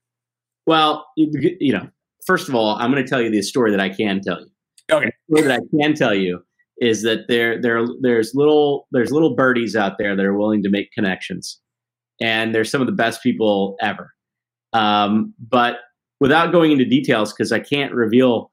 Well, 0.67 1.07
you 1.17 1.73
know, 1.73 1.89
first 2.27 2.49
of 2.49 2.55
all, 2.55 2.77
I'm 2.77 2.91
going 2.91 3.05
to 3.05 3.09
tell 3.09 3.21
you 3.21 3.31
the 3.31 3.43
story 3.43 3.71
that 3.71 3.81
I 3.81 3.91
can 3.91 4.21
tell 4.21 4.41
you. 4.41 4.51
Okay. 4.91 5.13
The 5.29 5.39
story 5.39 5.49
that 5.49 5.61
I 5.61 5.77
can 5.83 5.95
tell 5.95 6.15
you 6.15 6.41
is 6.79 7.03
that 7.03 7.29
there 7.29 7.61
there 7.61 7.85
there's 8.01 8.33
little 8.35 8.89
there's 8.91 9.13
little 9.13 9.35
birdies 9.35 9.77
out 9.77 9.99
there 9.99 10.17
that 10.17 10.25
are 10.25 10.37
willing 10.37 10.63
to 10.63 10.71
make 10.71 10.91
connections, 10.93 11.61
and 12.21 12.55
they're 12.55 12.65
some 12.65 12.81
of 12.81 12.87
the 12.87 12.93
best 12.93 13.23
people 13.23 13.77
ever. 13.81 14.13
Um, 14.73 15.35
but 15.39 15.77
without 16.21 16.51
going 16.51 16.73
into 16.73 16.85
details, 16.85 17.33
because 17.33 17.53
I 17.53 17.61
can't 17.61 17.93
reveal 17.93 18.51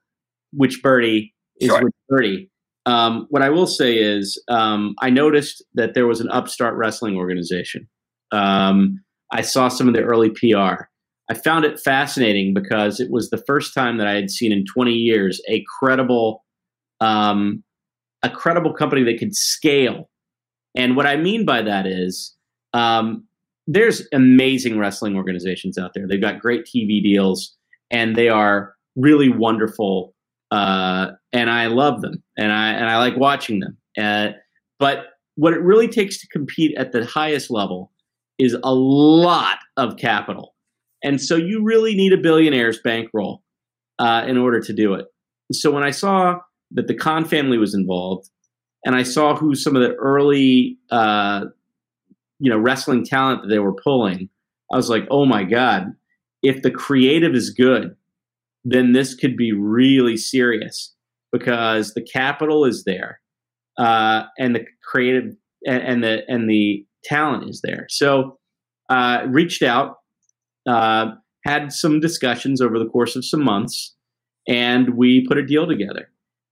which 0.51 0.81
birdie 0.81 1.33
is 1.59 1.69
sure. 1.69 1.83
which 1.83 1.93
birdie. 2.09 2.49
Um, 2.85 3.27
what 3.29 3.43
I 3.43 3.49
will 3.49 3.67
say 3.67 3.97
is, 3.97 4.41
um, 4.47 4.95
I 5.01 5.09
noticed 5.09 5.63
that 5.75 5.93
there 5.93 6.07
was 6.07 6.19
an 6.19 6.29
upstart 6.31 6.75
wrestling 6.75 7.15
organization. 7.15 7.87
Um, 8.31 9.03
I 9.31 9.41
saw 9.41 9.67
some 9.67 9.87
of 9.87 9.93
the 9.93 10.01
early 10.01 10.29
PR. 10.29 10.85
I 11.29 11.33
found 11.33 11.63
it 11.63 11.79
fascinating 11.79 12.53
because 12.53 12.99
it 12.99 13.09
was 13.11 13.29
the 13.29 13.41
first 13.47 13.73
time 13.73 13.97
that 13.97 14.07
I 14.07 14.13
had 14.13 14.29
seen 14.29 14.51
in 14.51 14.65
20 14.65 14.91
years 14.91 15.41
a 15.47 15.63
credible, 15.79 16.43
um, 16.99 17.63
a 18.23 18.29
credible 18.29 18.73
company 18.73 19.03
that 19.03 19.19
could 19.19 19.35
scale. 19.35 20.09
And 20.75 20.95
what 20.95 21.05
I 21.05 21.17
mean 21.17 21.45
by 21.45 21.61
that 21.61 21.85
is, 21.85 22.35
um, 22.73 23.25
there's 23.67 24.07
amazing 24.11 24.79
wrestling 24.79 25.15
organizations 25.15 25.77
out 25.77 25.91
there. 25.93 26.07
They've 26.07 26.19
got 26.19 26.39
great 26.39 26.65
TV 26.65 27.01
deals, 27.01 27.55
and 27.89 28.15
they 28.15 28.27
are 28.27 28.73
really 28.95 29.29
wonderful 29.29 30.13
uh, 30.51 31.11
and 31.31 31.49
I 31.49 31.67
love 31.67 32.01
them, 32.01 32.21
and 32.37 32.51
I 32.51 32.71
and 32.71 32.89
I 32.89 32.97
like 32.97 33.17
watching 33.17 33.59
them. 33.59 33.77
Uh, 33.97 34.37
but 34.79 35.05
what 35.35 35.53
it 35.53 35.61
really 35.61 35.87
takes 35.87 36.19
to 36.21 36.27
compete 36.27 36.77
at 36.77 36.91
the 36.91 37.05
highest 37.05 37.49
level 37.49 37.91
is 38.37 38.55
a 38.63 38.73
lot 38.73 39.59
of 39.77 39.97
capital, 39.97 40.55
and 41.03 41.21
so 41.21 41.35
you 41.35 41.63
really 41.63 41.95
need 41.95 42.13
a 42.13 42.17
billionaire's 42.17 42.79
bankroll 42.83 43.41
uh, 43.99 44.25
in 44.27 44.37
order 44.37 44.59
to 44.59 44.73
do 44.73 44.93
it. 44.93 45.05
So 45.53 45.71
when 45.71 45.83
I 45.83 45.91
saw 45.91 46.39
that 46.71 46.87
the 46.87 46.95
Khan 46.95 47.25
family 47.25 47.57
was 47.57 47.73
involved, 47.73 48.29
and 48.85 48.95
I 48.95 49.03
saw 49.03 49.35
who 49.35 49.55
some 49.55 49.75
of 49.75 49.81
the 49.81 49.93
early, 49.95 50.77
uh, 50.89 51.45
you 52.39 52.49
know, 52.49 52.57
wrestling 52.57 53.05
talent 53.05 53.43
that 53.43 53.47
they 53.47 53.59
were 53.59 53.73
pulling, 53.73 54.29
I 54.71 54.77
was 54.77 54.89
like, 54.89 55.07
oh 55.11 55.25
my 55.25 55.43
god, 55.43 55.93
if 56.43 56.61
the 56.61 56.71
creative 56.71 57.35
is 57.35 57.51
good 57.51 57.95
then 58.63 58.91
this 58.91 59.15
could 59.15 59.35
be 59.35 59.51
really 59.51 60.17
serious 60.17 60.93
because 61.31 61.93
the 61.93 62.01
capital 62.01 62.65
is 62.65 62.83
there 62.83 63.19
uh, 63.77 64.23
and 64.37 64.55
the 64.55 64.65
creative 64.83 65.33
and, 65.65 65.83
and, 65.83 66.03
the 66.03 66.21
and 66.27 66.49
the 66.49 66.85
talent 67.03 67.49
is 67.49 67.61
there. 67.61 67.87
So 67.89 68.37
uh, 68.89 69.23
reached 69.27 69.63
out, 69.63 69.97
uh, 70.67 71.11
had 71.45 71.71
some 71.71 71.99
discussions 71.99 72.61
over 72.61 72.77
the 72.77 72.87
course 72.87 73.15
of 73.15 73.25
some 73.25 73.43
months, 73.43 73.95
and 74.47 74.95
we 74.95 75.25
put 75.27 75.37
a 75.37 75.45
deal 75.45 75.65
together. 75.65 76.09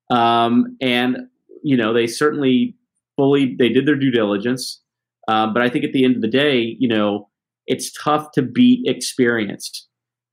Um, 0.09 0.77
and 0.81 1.17
you 1.63 1.77
know 1.77 1.93
they 1.93 2.07
certainly 2.07 2.75
fully 3.15 3.55
they 3.59 3.69
did 3.69 3.85
their 3.85 3.95
due 3.95 4.11
diligence, 4.11 4.81
uh, 5.27 5.47
but 5.47 5.61
I 5.61 5.69
think 5.69 5.85
at 5.85 5.93
the 5.93 6.05
end 6.05 6.15
of 6.15 6.21
the 6.21 6.27
day, 6.27 6.75
you 6.79 6.87
know, 6.87 7.29
it's 7.67 7.91
tough 7.91 8.31
to 8.33 8.41
beat 8.41 8.87
experience 8.87 9.88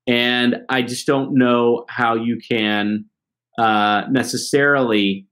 and 0.07 0.57
I 0.68 0.82
just 0.82 1.07
don't 1.07 1.34
know 1.34 1.84
how 1.88 2.14
you 2.14 2.38
can 2.38 3.04
uh, 3.59 4.02
necessarily 4.11 5.26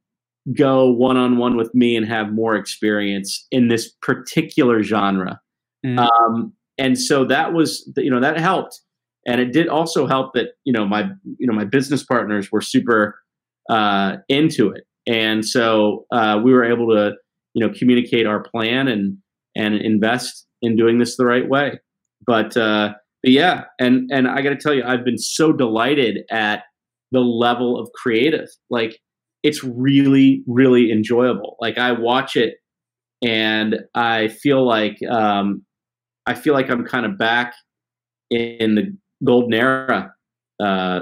go 0.57 0.91
one 0.91 1.17
on 1.17 1.39
one 1.39 1.57
with 1.57 1.75
me 1.75 1.97
and 1.97 2.07
have 2.07 2.33
more 2.33 2.55
experience 2.55 3.47
in 3.51 3.69
this 3.69 3.93
particular 4.03 4.83
genre. 4.83 5.41
Mm. 5.85 5.99
Um, 5.99 6.53
and 6.77 6.99
so 6.99 7.25
that 7.27 7.53
was, 7.53 7.91
you 7.97 8.11
know, 8.11 8.21
that 8.21 8.39
helped, 8.39 8.81
and 9.27 9.41
it 9.41 9.53
did 9.53 9.69
also 9.69 10.07
help 10.07 10.35
that 10.35 10.49
you 10.65 10.73
know 10.73 10.87
my 10.87 11.09
you 11.39 11.47
know 11.47 11.55
my 11.55 11.65
business 11.65 12.03
partners 12.03 12.51
were 12.51 12.61
super 12.61 13.19
uh, 13.71 14.17
into 14.29 14.71
it, 14.71 14.85
and 15.07 15.45
so 15.47 16.05
uh, 16.13 16.41
we 16.43 16.53
were 16.53 16.65
able 16.65 16.89
to 16.89 17.13
you 17.55 17.65
know 17.65 17.73
communicate 17.73 18.27
our 18.27 18.43
plan 18.43 18.89
and 18.89 19.19
and 19.57 19.77
invest 19.77 20.47
in 20.63 20.77
doing 20.77 20.99
this 20.99 21.17
the 21.17 21.25
right 21.25 21.49
way. 21.49 21.79
But 22.27 22.57
uh, 22.57 22.95
yeah, 23.25 23.65
and 23.79 24.11
and 24.13 24.29
I 24.29 24.43
got 24.43 24.51
to 24.51 24.57
tell 24.57 24.75
you, 24.75 24.85
I've 24.85 25.05
been 25.05 25.19
so 25.19 25.53
delighted 25.53 26.25
at 26.31 26.65
the 27.13 27.21
level 27.21 27.79
of 27.79 27.91
creative. 27.93 28.49
Like 28.71 28.99
it's 29.43 29.63
really 29.63 30.43
really 30.47 30.91
enjoyable. 30.91 31.57
Like 31.61 31.79
I 31.79 31.93
watch 31.93 32.37
it 32.37 32.55
and 33.23 33.81
I 33.95 34.29
feel 34.29 34.67
like 34.67 34.99
um, 35.11 35.65
I 36.27 36.35
feel 36.35 36.55
like 36.55 36.71
I'm 36.71 36.85
kind 36.85 37.07
of 37.07 37.19
back 37.19 37.55
in 38.31 38.75
the 38.75 38.97
golden 39.25 39.55
era. 39.55 40.13
Uh, 40.61 41.01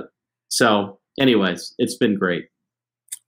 so, 0.48 0.98
anyways, 1.18 1.74
it's 1.78 1.96
been 1.96 2.16
great. 2.18 2.46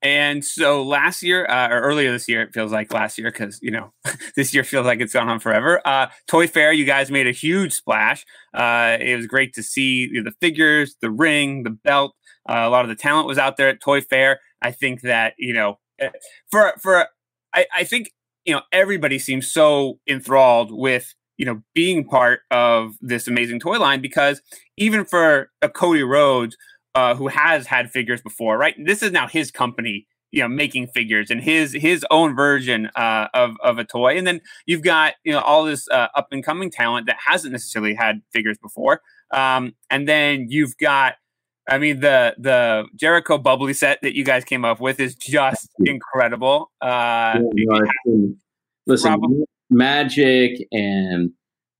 And 0.04 0.44
so 0.44 0.82
last 0.82 1.22
year, 1.22 1.46
uh, 1.46 1.70
or 1.70 1.80
earlier 1.80 2.12
this 2.12 2.28
year, 2.28 2.42
it 2.42 2.52
feels 2.52 2.70
like 2.70 2.92
last 2.92 3.16
year 3.16 3.32
because 3.32 3.58
you 3.62 3.70
know 3.70 3.92
this 4.36 4.52
year 4.52 4.62
feels 4.62 4.84
like 4.84 5.00
it's 5.00 5.14
gone 5.14 5.30
on 5.30 5.40
forever. 5.40 5.80
Uh, 5.84 6.08
Toy 6.28 6.46
Fair, 6.46 6.72
you 6.72 6.84
guys 6.84 7.10
made 7.10 7.26
a 7.26 7.32
huge 7.32 7.72
splash. 7.72 8.26
Uh, 8.52 8.98
it 9.00 9.16
was 9.16 9.26
great 9.26 9.54
to 9.54 9.62
see 9.62 10.06
the 10.20 10.32
figures, 10.42 10.94
the 11.00 11.10
ring, 11.10 11.62
the 11.62 11.70
belt. 11.70 12.14
Uh, 12.46 12.64
a 12.66 12.68
lot 12.68 12.84
of 12.84 12.90
the 12.90 12.94
talent 12.94 13.26
was 13.26 13.38
out 13.38 13.56
there 13.56 13.68
at 13.68 13.80
Toy 13.80 14.02
Fair. 14.02 14.40
I 14.60 14.72
think 14.72 15.00
that 15.00 15.32
you 15.38 15.54
know, 15.54 15.78
eh, 15.98 16.10
for 16.50 16.74
for 16.82 17.08
I, 17.54 17.66
I 17.74 17.84
think 17.84 18.10
you 18.44 18.54
know 18.54 18.60
everybody 18.72 19.18
seems 19.18 19.50
so 19.50 20.00
enthralled 20.06 20.70
with 20.70 21.14
you 21.38 21.46
know 21.46 21.62
being 21.74 22.04
part 22.04 22.40
of 22.50 22.92
this 23.00 23.26
amazing 23.26 23.58
toy 23.58 23.78
line 23.78 24.02
because 24.02 24.42
even 24.76 25.06
for 25.06 25.50
a 25.62 25.70
Cody 25.70 26.02
Rhodes 26.02 26.56
uh, 26.94 27.14
who 27.14 27.28
has 27.28 27.66
had 27.66 27.90
figures 27.90 28.20
before, 28.22 28.56
right? 28.56 28.74
This 28.78 29.02
is 29.02 29.12
now 29.12 29.26
his 29.26 29.50
company, 29.50 30.06
you 30.30 30.42
know, 30.42 30.48
making 30.48 30.88
figures 30.88 31.30
and 31.30 31.40
his 31.42 31.72
his 31.72 32.04
own 32.10 32.34
version 32.34 32.90
uh, 32.96 33.28
of 33.34 33.56
of 33.62 33.78
a 33.78 33.84
toy. 33.84 34.16
And 34.16 34.26
then 34.26 34.40
you've 34.66 34.82
got 34.82 35.14
you 35.24 35.32
know 35.32 35.40
all 35.40 35.64
this 35.64 35.88
uh, 35.88 36.08
up 36.14 36.28
and 36.30 36.44
coming 36.44 36.70
talent 36.70 37.06
that 37.06 37.16
hasn't 37.24 37.52
necessarily 37.52 37.94
had 37.94 38.22
figures 38.32 38.58
before. 38.58 39.00
Um, 39.32 39.74
and 39.90 40.08
then 40.08 40.46
you've 40.48 40.76
got, 40.78 41.14
I 41.68 41.78
mean, 41.78 42.00
the 42.00 42.34
the 42.38 42.86
Jericho 42.94 43.38
bubbly 43.38 43.72
set 43.72 44.00
that 44.02 44.16
you 44.16 44.24
guys 44.24 44.44
came 44.44 44.64
up 44.64 44.80
with 44.80 45.00
is 45.00 45.14
just 45.14 45.70
incredible. 45.84 46.70
Uh, 46.80 47.40
yeah, 47.54 47.78
no, 48.06 48.34
listen, 48.86 49.44
Magic 49.70 50.66
and 50.70 51.32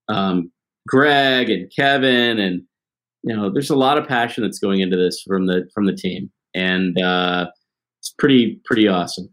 um, 0.09 0.51
Greg 0.89 1.51
and 1.51 1.71
Kevin 1.75 2.39
and 2.39 2.63
you 3.25 3.35
know, 3.35 3.51
there's 3.51 3.71
a 3.71 3.77
lot 3.77 3.97
of 3.97 4.07
passion 4.07 4.43
that's 4.43 4.59
going 4.59 4.81
into 4.81 4.97
this 4.97 5.23
from 5.27 5.47
the 5.47 5.69
from 5.75 5.87
the 5.87 5.95
team, 5.95 6.31
and 6.55 7.01
uh, 7.01 7.47
it's 8.01 8.15
pretty 8.19 8.61
pretty 8.67 8.87
awesome. 8.87 9.29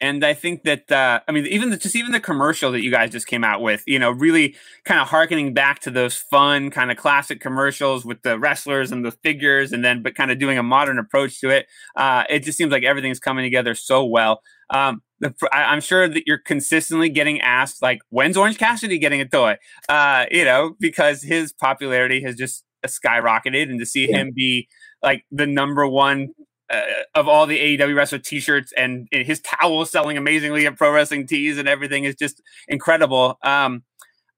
And 0.00 0.24
I 0.24 0.32
think 0.32 0.62
that 0.62 0.90
uh, 0.90 1.20
I 1.28 1.32
mean, 1.32 1.46
even 1.46 1.70
the, 1.70 1.76
just 1.76 1.94
even 1.94 2.12
the 2.12 2.20
commercial 2.20 2.72
that 2.72 2.82
you 2.82 2.90
guys 2.90 3.10
just 3.10 3.26
came 3.26 3.44
out 3.44 3.60
with, 3.60 3.82
you 3.86 3.98
know, 3.98 4.10
really 4.12 4.56
kind 4.84 5.00
of 5.00 5.08
harkening 5.08 5.52
back 5.52 5.80
to 5.80 5.90
those 5.90 6.16
fun 6.16 6.70
kind 6.70 6.90
of 6.90 6.96
classic 6.96 7.40
commercials 7.40 8.06
with 8.06 8.22
the 8.22 8.38
wrestlers 8.38 8.92
and 8.92 9.04
the 9.04 9.10
figures, 9.10 9.72
and 9.72 9.84
then 9.84 10.02
but 10.02 10.14
kind 10.14 10.30
of 10.30 10.38
doing 10.38 10.56
a 10.56 10.62
modern 10.62 10.98
approach 10.98 11.38
to 11.40 11.50
it. 11.50 11.66
Uh, 11.96 12.24
it 12.30 12.44
just 12.44 12.56
seems 12.56 12.72
like 12.72 12.84
everything's 12.84 13.20
coming 13.20 13.44
together 13.44 13.74
so 13.74 14.06
well. 14.06 14.40
Um, 14.70 15.02
the, 15.20 15.34
I, 15.52 15.74
am 15.74 15.80
sure 15.80 16.08
that 16.08 16.22
you're 16.26 16.38
consistently 16.38 17.08
getting 17.08 17.40
asked, 17.40 17.82
like, 17.82 17.98
when's 18.10 18.36
Orange 18.36 18.58
Cassidy 18.58 18.98
getting 18.98 19.20
a 19.20 19.28
toy? 19.28 19.56
Uh, 19.88 20.26
you 20.30 20.44
know, 20.44 20.76
because 20.78 21.22
his 21.22 21.52
popularity 21.52 22.22
has 22.22 22.36
just 22.36 22.64
skyrocketed, 22.86 23.64
and 23.64 23.80
to 23.80 23.86
see 23.86 24.08
yeah. 24.08 24.18
him 24.18 24.32
be 24.34 24.68
like 25.02 25.24
the 25.30 25.46
number 25.46 25.86
one 25.86 26.28
uh, 26.70 26.82
of 27.14 27.28
all 27.28 27.46
the 27.46 27.78
AEW 27.78 27.96
wrestler 27.96 28.18
T-shirts 28.18 28.72
and, 28.76 29.08
and 29.12 29.26
his 29.26 29.40
towels 29.40 29.90
selling 29.90 30.18
amazingly 30.18 30.66
at 30.66 30.76
Pro 30.76 30.92
Wrestling 30.92 31.26
Tees 31.26 31.56
and 31.56 31.68
everything 31.68 32.04
is 32.04 32.14
just 32.14 32.42
incredible. 32.68 33.38
Um, 33.42 33.84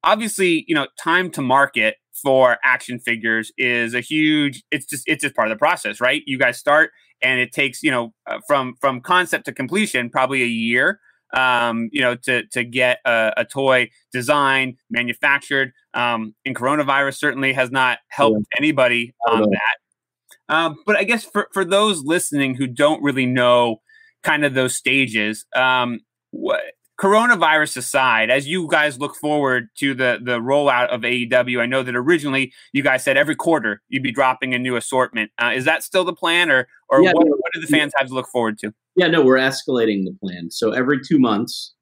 obviously, 0.04 0.64
you 0.68 0.74
know, 0.74 0.86
time 1.02 1.30
to 1.32 1.42
market 1.42 1.96
for 2.22 2.58
action 2.64 2.98
figures 2.98 3.50
is 3.58 3.94
a 3.94 4.00
huge. 4.00 4.62
It's 4.70 4.86
just 4.86 5.04
it's 5.06 5.22
just 5.22 5.34
part 5.34 5.48
of 5.48 5.54
the 5.54 5.58
process, 5.58 6.00
right? 6.00 6.22
You 6.26 6.38
guys 6.38 6.58
start, 6.58 6.90
and 7.22 7.40
it 7.40 7.52
takes 7.52 7.82
you 7.82 7.90
know 7.90 8.12
uh, 8.26 8.38
from 8.46 8.74
from 8.80 9.00
concept 9.00 9.46
to 9.46 9.52
completion 9.52 10.10
probably 10.10 10.42
a 10.42 10.46
year 10.46 11.00
um, 11.36 11.88
you 11.92 12.00
know, 12.00 12.14
to 12.14 12.46
to 12.48 12.64
get 12.64 12.98
a, 13.04 13.32
a 13.38 13.44
toy 13.44 13.90
designed, 14.12 14.76
manufactured. 14.90 15.72
Um, 15.94 16.34
and 16.44 16.54
coronavirus 16.54 17.18
certainly 17.18 17.52
has 17.52 17.70
not 17.70 17.98
helped 18.08 18.46
yeah. 18.52 18.58
anybody 18.58 19.14
on 19.28 19.50
that. 19.50 20.54
Um, 20.54 20.76
but 20.84 20.96
I 20.96 21.04
guess 21.04 21.24
for 21.24 21.48
for 21.52 21.64
those 21.64 22.02
listening 22.04 22.54
who 22.54 22.66
don't 22.66 23.02
really 23.02 23.26
know 23.26 23.80
kind 24.22 24.44
of 24.44 24.54
those 24.54 24.74
stages, 24.74 25.44
um, 25.54 26.00
what 26.30 26.60
coronavirus 27.00 27.78
aside, 27.78 28.30
as 28.30 28.46
you 28.46 28.68
guys 28.68 28.98
look 28.98 29.16
forward 29.16 29.68
to 29.78 29.94
the 29.94 30.18
the 30.22 30.38
rollout 30.38 30.88
of 30.88 31.00
AEW, 31.00 31.60
I 31.60 31.66
know 31.66 31.82
that 31.82 31.96
originally 31.96 32.52
you 32.72 32.82
guys 32.82 33.02
said 33.02 33.16
every 33.16 33.34
quarter 33.34 33.82
you'd 33.88 34.02
be 34.02 34.12
dropping 34.12 34.54
a 34.54 34.58
new 34.58 34.76
assortment. 34.76 35.30
Uh, 35.38 35.52
is 35.54 35.64
that 35.64 35.82
still 35.82 36.04
the 36.04 36.12
plan, 36.12 36.50
or 36.50 36.68
or 36.88 37.02
yeah, 37.02 37.12
what, 37.12 37.26
no, 37.26 37.32
what 37.32 37.52
do 37.54 37.60
the 37.60 37.66
fans 37.66 37.92
have 37.98 38.08
to 38.08 38.14
look 38.14 38.28
forward 38.28 38.58
to? 38.58 38.72
Yeah, 38.96 39.06
no, 39.08 39.22
we're 39.22 39.38
escalating 39.38 40.04
the 40.04 40.16
plan. 40.22 40.50
So 40.50 40.72
every 40.72 41.00
two 41.00 41.18
months, 41.18 41.74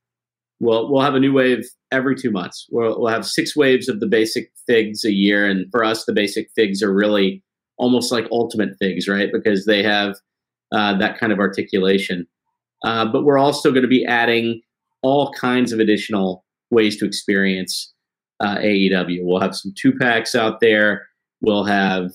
we'll 0.61 0.91
we'll 0.91 1.03
have 1.03 1.15
a 1.15 1.21
new 1.21 1.33
wave 1.33 1.65
every 1.91 2.15
two 2.15 2.31
months. 2.31 2.67
We'll 2.71 3.01
we'll 3.01 3.13
have 3.13 3.27
six 3.27 3.57
waves 3.57 3.89
of 3.89 4.01
the 4.01 4.07
basic 4.07 4.53
figs 4.67 5.05
a 5.05 5.13
year, 5.13 5.49
and 5.49 5.67
for 5.71 5.85
us, 5.85 6.05
the 6.05 6.13
basic 6.13 6.49
figs 6.55 6.83
are 6.83 6.95
really 6.95 7.43
almost 7.77 8.13
like 8.13 8.27
ultimate 8.31 8.71
figs, 8.81 9.09
right? 9.09 9.31
Because 9.33 9.65
they 9.65 9.83
have 9.83 10.17
uh, 10.73 10.97
that 10.99 11.19
kind 11.19 11.33
of 11.33 11.39
articulation. 11.39 12.27
Uh, 12.85 13.05
but 13.05 13.25
we're 13.25 13.39
also 13.39 13.71
going 13.71 13.83
to 13.83 13.89
be 13.89 14.05
adding 14.05 14.61
all 15.03 15.33
kinds 15.33 15.73
of 15.73 15.81
additional 15.81 16.45
ways 16.71 16.97
to 16.99 17.07
experience 17.07 17.93
uh, 18.41 18.57
AEW. 18.57 19.21
We'll 19.23 19.41
have 19.41 19.57
some 19.57 19.73
two 19.77 19.93
packs 19.93 20.35
out 20.35 20.61
there. 20.61 21.09
We'll 21.41 21.65
have 21.65 22.11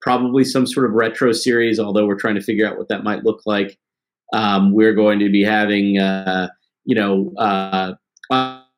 probably 0.00 0.44
some 0.44 0.66
sort 0.66 0.86
of 0.86 0.92
retro 0.92 1.32
series, 1.32 1.78
although 1.78 2.06
we're 2.06 2.18
trying 2.18 2.36
to 2.36 2.42
figure 2.42 2.66
out 2.66 2.78
what 2.78 2.88
that 2.88 3.04
might 3.04 3.24
look 3.24 3.42
like. 3.46 3.78
Um, 4.32 4.72
we're 4.72 4.94
going 4.94 5.18
to 5.20 5.30
be 5.30 5.42
having, 5.42 5.98
uh, 5.98 6.48
you 6.84 6.94
know, 6.94 7.32
uh, 7.38 7.94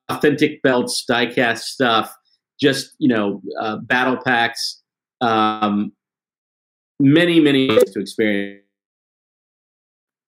authentic 0.09 0.63
belts, 0.63 1.05
diecast 1.09 1.61
stuff, 1.61 2.15
just 2.61 2.95
you 2.99 3.09
know, 3.09 3.43
uh, 3.61 3.77
battle 3.79 4.19
packs, 4.25 4.83
um, 5.21 5.93
many 7.01 7.41
many 7.41 7.69
ways 7.69 7.91
to 7.93 8.01
experience 8.01 8.63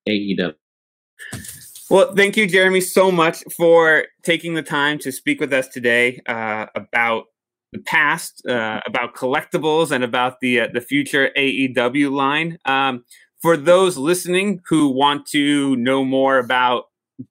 AEW. 0.08 0.54
Well, 1.92 2.14
thank 2.14 2.38
you, 2.38 2.46
Jeremy, 2.46 2.80
so 2.80 3.12
much 3.12 3.44
for 3.54 4.06
taking 4.22 4.54
the 4.54 4.62
time 4.62 4.98
to 5.00 5.12
speak 5.12 5.40
with 5.42 5.52
us 5.52 5.68
today 5.68 6.22
uh, 6.24 6.64
about 6.74 7.24
the 7.72 7.80
past, 7.80 8.42
uh, 8.46 8.80
about 8.86 9.14
collectibles, 9.14 9.90
and 9.90 10.02
about 10.02 10.40
the 10.40 10.60
uh, 10.60 10.68
the 10.72 10.80
future 10.80 11.28
AEW 11.36 12.10
line. 12.10 12.56
Um, 12.64 13.04
for 13.42 13.58
those 13.58 13.98
listening 13.98 14.62
who 14.70 14.88
want 14.88 15.26
to 15.32 15.76
know 15.76 16.02
more 16.02 16.38
about 16.38 16.84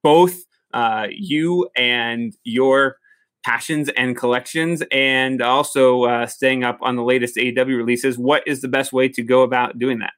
both 0.03 0.39
uh, 0.76 1.07
you 1.09 1.68
and 1.76 2.32
your 2.43 2.97
passions 3.43 3.89
and 3.97 4.16
collections, 4.16 4.84
and 4.91 5.41
also 5.41 6.03
uh, 6.03 6.28
staying 6.28 6.64
up 6.64 6.78
on 6.84 6.97
the 6.97 7.03
latest 7.03 7.36
AEW 7.36 7.78
releases, 7.78 8.16
what 8.16 8.47
is 8.47 8.62
the 8.62 8.68
best 8.68 8.93
way 8.93 9.09
to 9.09 9.24
go 9.24 9.41
about 9.41 9.80
doing 9.80 9.97
that? 9.97 10.14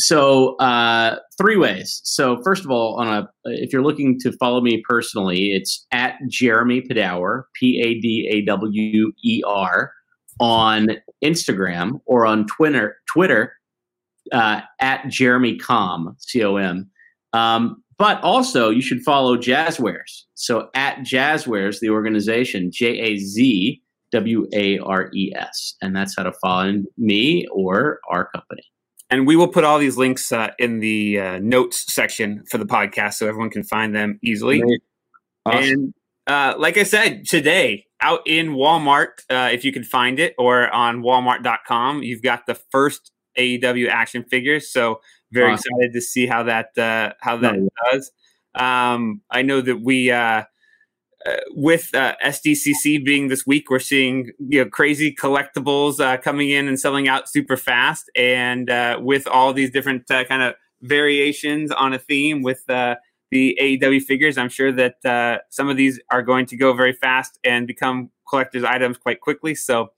So, 0.00 0.56
uh, 0.56 1.16
three 1.36 1.56
ways. 1.56 2.00
So, 2.04 2.40
first 2.42 2.64
of 2.64 2.70
all, 2.70 3.00
on 3.00 3.08
a 3.08 3.28
if 3.44 3.72
you're 3.72 3.82
looking 3.82 4.18
to 4.20 4.32
follow 4.32 4.60
me 4.60 4.82
personally, 4.88 5.52
it's 5.52 5.86
at 5.92 6.14
Jeremy 6.28 6.82
Padawer 6.82 7.44
P 7.54 7.80
A 7.80 8.00
D 8.00 8.28
A 8.30 8.44
W 8.44 9.12
E 9.24 9.42
R, 9.46 9.92
on 10.40 10.88
Instagram 11.22 12.00
or 12.06 12.26
on 12.26 12.46
Twitter. 12.46 12.96
Twitter 13.12 13.52
uh, 14.32 14.60
at 14.80 15.08
Jeremy 15.08 15.56
Com, 15.56 16.14
C 16.18 16.42
O 16.44 16.56
M. 16.56 16.90
Um, 17.32 17.82
but 17.98 18.22
also, 18.22 18.70
you 18.70 18.80
should 18.80 19.02
follow 19.02 19.36
Jazwares. 19.36 20.22
So 20.34 20.70
at 20.74 20.98
Jazwares, 20.98 21.80
the 21.80 21.90
organization, 21.90 22.70
J 22.72 22.98
A 22.98 23.16
Z 23.18 23.82
W 24.12 24.46
A 24.52 24.78
R 24.78 25.10
E 25.12 25.32
S. 25.34 25.74
And 25.82 25.96
that's 25.96 26.14
how 26.16 26.22
to 26.22 26.32
follow 26.40 26.82
me 26.96 27.46
or 27.52 27.98
our 28.08 28.28
company. 28.30 28.62
And 29.10 29.26
we 29.26 29.36
will 29.36 29.48
put 29.48 29.64
all 29.64 29.78
these 29.78 29.96
links 29.96 30.30
uh, 30.32 30.50
in 30.58 30.80
the 30.80 31.18
uh, 31.18 31.38
notes 31.38 31.92
section 31.92 32.44
for 32.50 32.58
the 32.58 32.66
podcast 32.66 33.14
so 33.14 33.26
everyone 33.26 33.50
can 33.50 33.64
find 33.64 33.94
them 33.94 34.18
easily. 34.22 34.62
Awesome. 35.46 35.62
And 35.62 35.94
uh, 36.26 36.54
like 36.58 36.76
I 36.76 36.82
said, 36.82 37.24
today 37.26 37.86
out 38.00 38.20
in 38.26 38.50
Walmart, 38.50 39.22
uh, 39.30 39.48
if 39.50 39.64
you 39.64 39.72
can 39.72 39.82
find 39.82 40.18
it, 40.18 40.34
or 40.38 40.70
on 40.70 41.02
walmart.com, 41.02 42.02
you've 42.02 42.22
got 42.22 42.46
the 42.46 42.54
first 42.54 43.10
AEW 43.38 43.88
action 43.88 44.24
figures. 44.24 44.70
So 44.70 45.00
very 45.32 45.52
awesome. 45.52 45.64
excited 45.70 45.92
to 45.94 46.00
see 46.00 46.26
how 46.26 46.42
that 46.44 46.76
uh, 46.76 47.14
how 47.20 47.38
that 47.38 47.56
does. 47.90 48.10
Um, 48.54 49.22
I 49.30 49.42
know 49.42 49.60
that 49.60 49.80
we 49.80 50.10
uh, 51.26 51.36
with 51.50 51.94
uh, 51.94 52.14
SDCC 52.24 53.04
being 53.04 53.28
this 53.28 53.46
week, 53.46 53.70
we're 53.70 53.78
seeing 53.78 54.30
you 54.38 54.64
know 54.64 54.70
crazy 54.70 55.14
collectibles 55.14 56.00
uh, 56.00 56.16
coming 56.16 56.50
in 56.50 56.68
and 56.68 56.78
selling 56.78 57.08
out 57.08 57.28
super 57.28 57.56
fast, 57.56 58.10
and 58.16 58.70
uh, 58.70 58.98
with 59.00 59.26
all 59.26 59.52
these 59.52 59.70
different 59.70 60.08
uh, 60.10 60.24
kind 60.24 60.42
of 60.42 60.54
variations 60.82 61.72
on 61.72 61.92
a 61.92 61.98
theme 61.98 62.42
with 62.42 62.62
uh, 62.70 62.94
the 63.30 63.58
AEW 63.60 64.02
figures, 64.02 64.38
I'm 64.38 64.48
sure 64.48 64.72
that 64.72 65.42
some 65.50 65.68
of 65.68 65.76
these 65.76 66.00
are 66.10 66.22
going 66.22 66.46
to 66.46 66.56
go 66.56 66.72
very 66.72 66.92
fast 66.92 67.38
and 67.42 67.66
become 67.66 68.10
collector's 68.28 68.64
items 68.64 68.96
quite 68.96 69.20
quickly. 69.20 69.54
So 69.54 69.88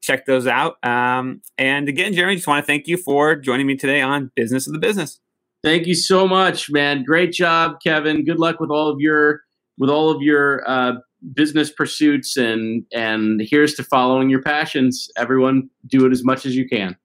check 0.00 0.24
those 0.24 0.46
out. 0.46 0.82
Um, 0.82 1.42
and 1.58 1.88
again, 1.88 2.14
Jeremy, 2.14 2.36
just 2.36 2.48
want 2.48 2.64
to 2.64 2.66
thank 2.66 2.86
you 2.86 2.96
for 2.96 3.36
joining 3.36 3.66
me 3.66 3.76
today 3.76 4.00
on 4.00 4.30
Business 4.34 4.66
of 4.66 4.72
the 4.72 4.78
Business. 4.78 5.20
Thank 5.62 5.86
you 5.86 5.94
so 5.94 6.26
much, 6.26 6.70
man. 6.70 7.04
Great 7.04 7.32
job, 7.32 7.80
Kevin. 7.84 8.24
Good 8.24 8.38
luck 8.38 8.60
with 8.60 8.70
all 8.70 8.88
of 8.88 8.98
your 8.98 9.42
with 9.80 9.90
all 9.90 10.10
of 10.10 10.22
your 10.22 10.62
uh, 10.70 10.92
business 11.32 11.70
pursuits 11.70 12.36
and 12.36 12.84
and 12.92 13.40
here's 13.42 13.74
to 13.74 13.82
following 13.82 14.30
your 14.30 14.42
passions. 14.42 15.10
Everyone, 15.16 15.68
do 15.86 16.06
it 16.06 16.12
as 16.12 16.22
much 16.22 16.46
as 16.46 16.54
you 16.54 16.68
can. 16.68 16.96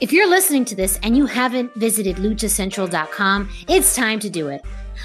If 0.00 0.12
you're 0.12 0.30
listening 0.30 0.64
to 0.66 0.76
this 0.76 0.98
and 1.02 1.16
you 1.16 1.26
haven't 1.26 1.74
visited 1.74 2.16
luchacentral.com, 2.16 3.50
it's 3.68 3.96
time 3.96 4.20
to 4.20 4.30
do 4.30 4.48
it. 4.48 4.62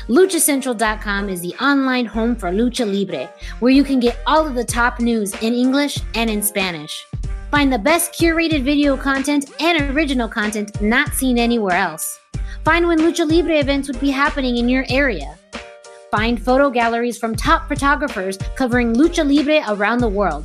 LuchaCentral.com 0.10 1.30
is 1.30 1.40
the 1.40 1.56
online 1.64 2.06
home 2.06 2.36
for 2.36 2.52
Lucha 2.52 2.86
Libre, 2.86 3.32
where 3.60 3.72
you 3.72 3.86
can 3.86 4.02
get 4.02 4.20
all 4.28 4.46
of 4.46 4.54
the 4.54 4.64
top 4.64 5.00
news 5.00 5.34
in 5.36 5.54
English 5.54 5.98
and 6.14 6.30
in 6.30 6.44
Spanish. 6.44 7.06
Find 7.52 7.72
the 7.72 7.80
best 7.80 8.12
curated 8.12 8.64
video 8.64 8.98
content 8.98 9.50
and 9.62 9.96
original 9.96 10.28
content 10.28 10.82
not 10.82 11.14
seen 11.14 11.38
anywhere 11.38 11.78
else. 11.78 12.20
Find 12.66 12.86
when 12.86 13.00
Lucha 13.00 13.26
Libre 13.26 13.60
events 13.60 13.88
would 13.88 14.02
be 14.02 14.12
happening 14.12 14.58
in 14.58 14.68
your 14.68 14.84
area. 14.90 15.38
Find 16.12 16.44
photo 16.44 16.70
galleries 16.70 17.18
from 17.18 17.34
top 17.34 17.70
photographers 17.70 18.38
covering 18.56 18.94
Lucha 18.94 19.26
Libre 19.26 19.64
around 19.74 20.00
the 20.00 20.10
world. 20.10 20.44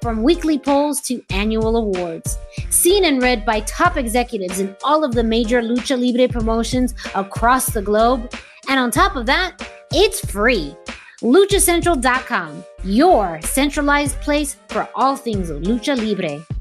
From 0.00 0.22
weekly 0.22 0.56
polls 0.56 1.00
to 1.02 1.20
annual 1.30 1.76
awards. 1.76 2.38
Seen 2.70 3.04
and 3.06 3.20
read 3.20 3.44
by 3.44 3.58
top 3.60 3.96
executives 3.96 4.60
in 4.60 4.76
all 4.84 5.02
of 5.02 5.14
the 5.14 5.24
major 5.24 5.60
Lucha 5.60 6.00
Libre 6.00 6.28
promotions 6.28 6.94
across 7.16 7.70
the 7.70 7.82
globe. 7.82 8.32
And 8.68 8.78
on 8.78 8.90
top 8.90 9.16
of 9.16 9.26
that, 9.26 9.60
it's 9.92 10.20
free. 10.30 10.76
LuchaCentral.com, 11.22 12.64
your 12.84 13.40
centralized 13.42 14.20
place 14.20 14.56
for 14.68 14.88
all 14.94 15.16
things 15.16 15.50
Lucha 15.50 15.96
Libre. 15.96 16.57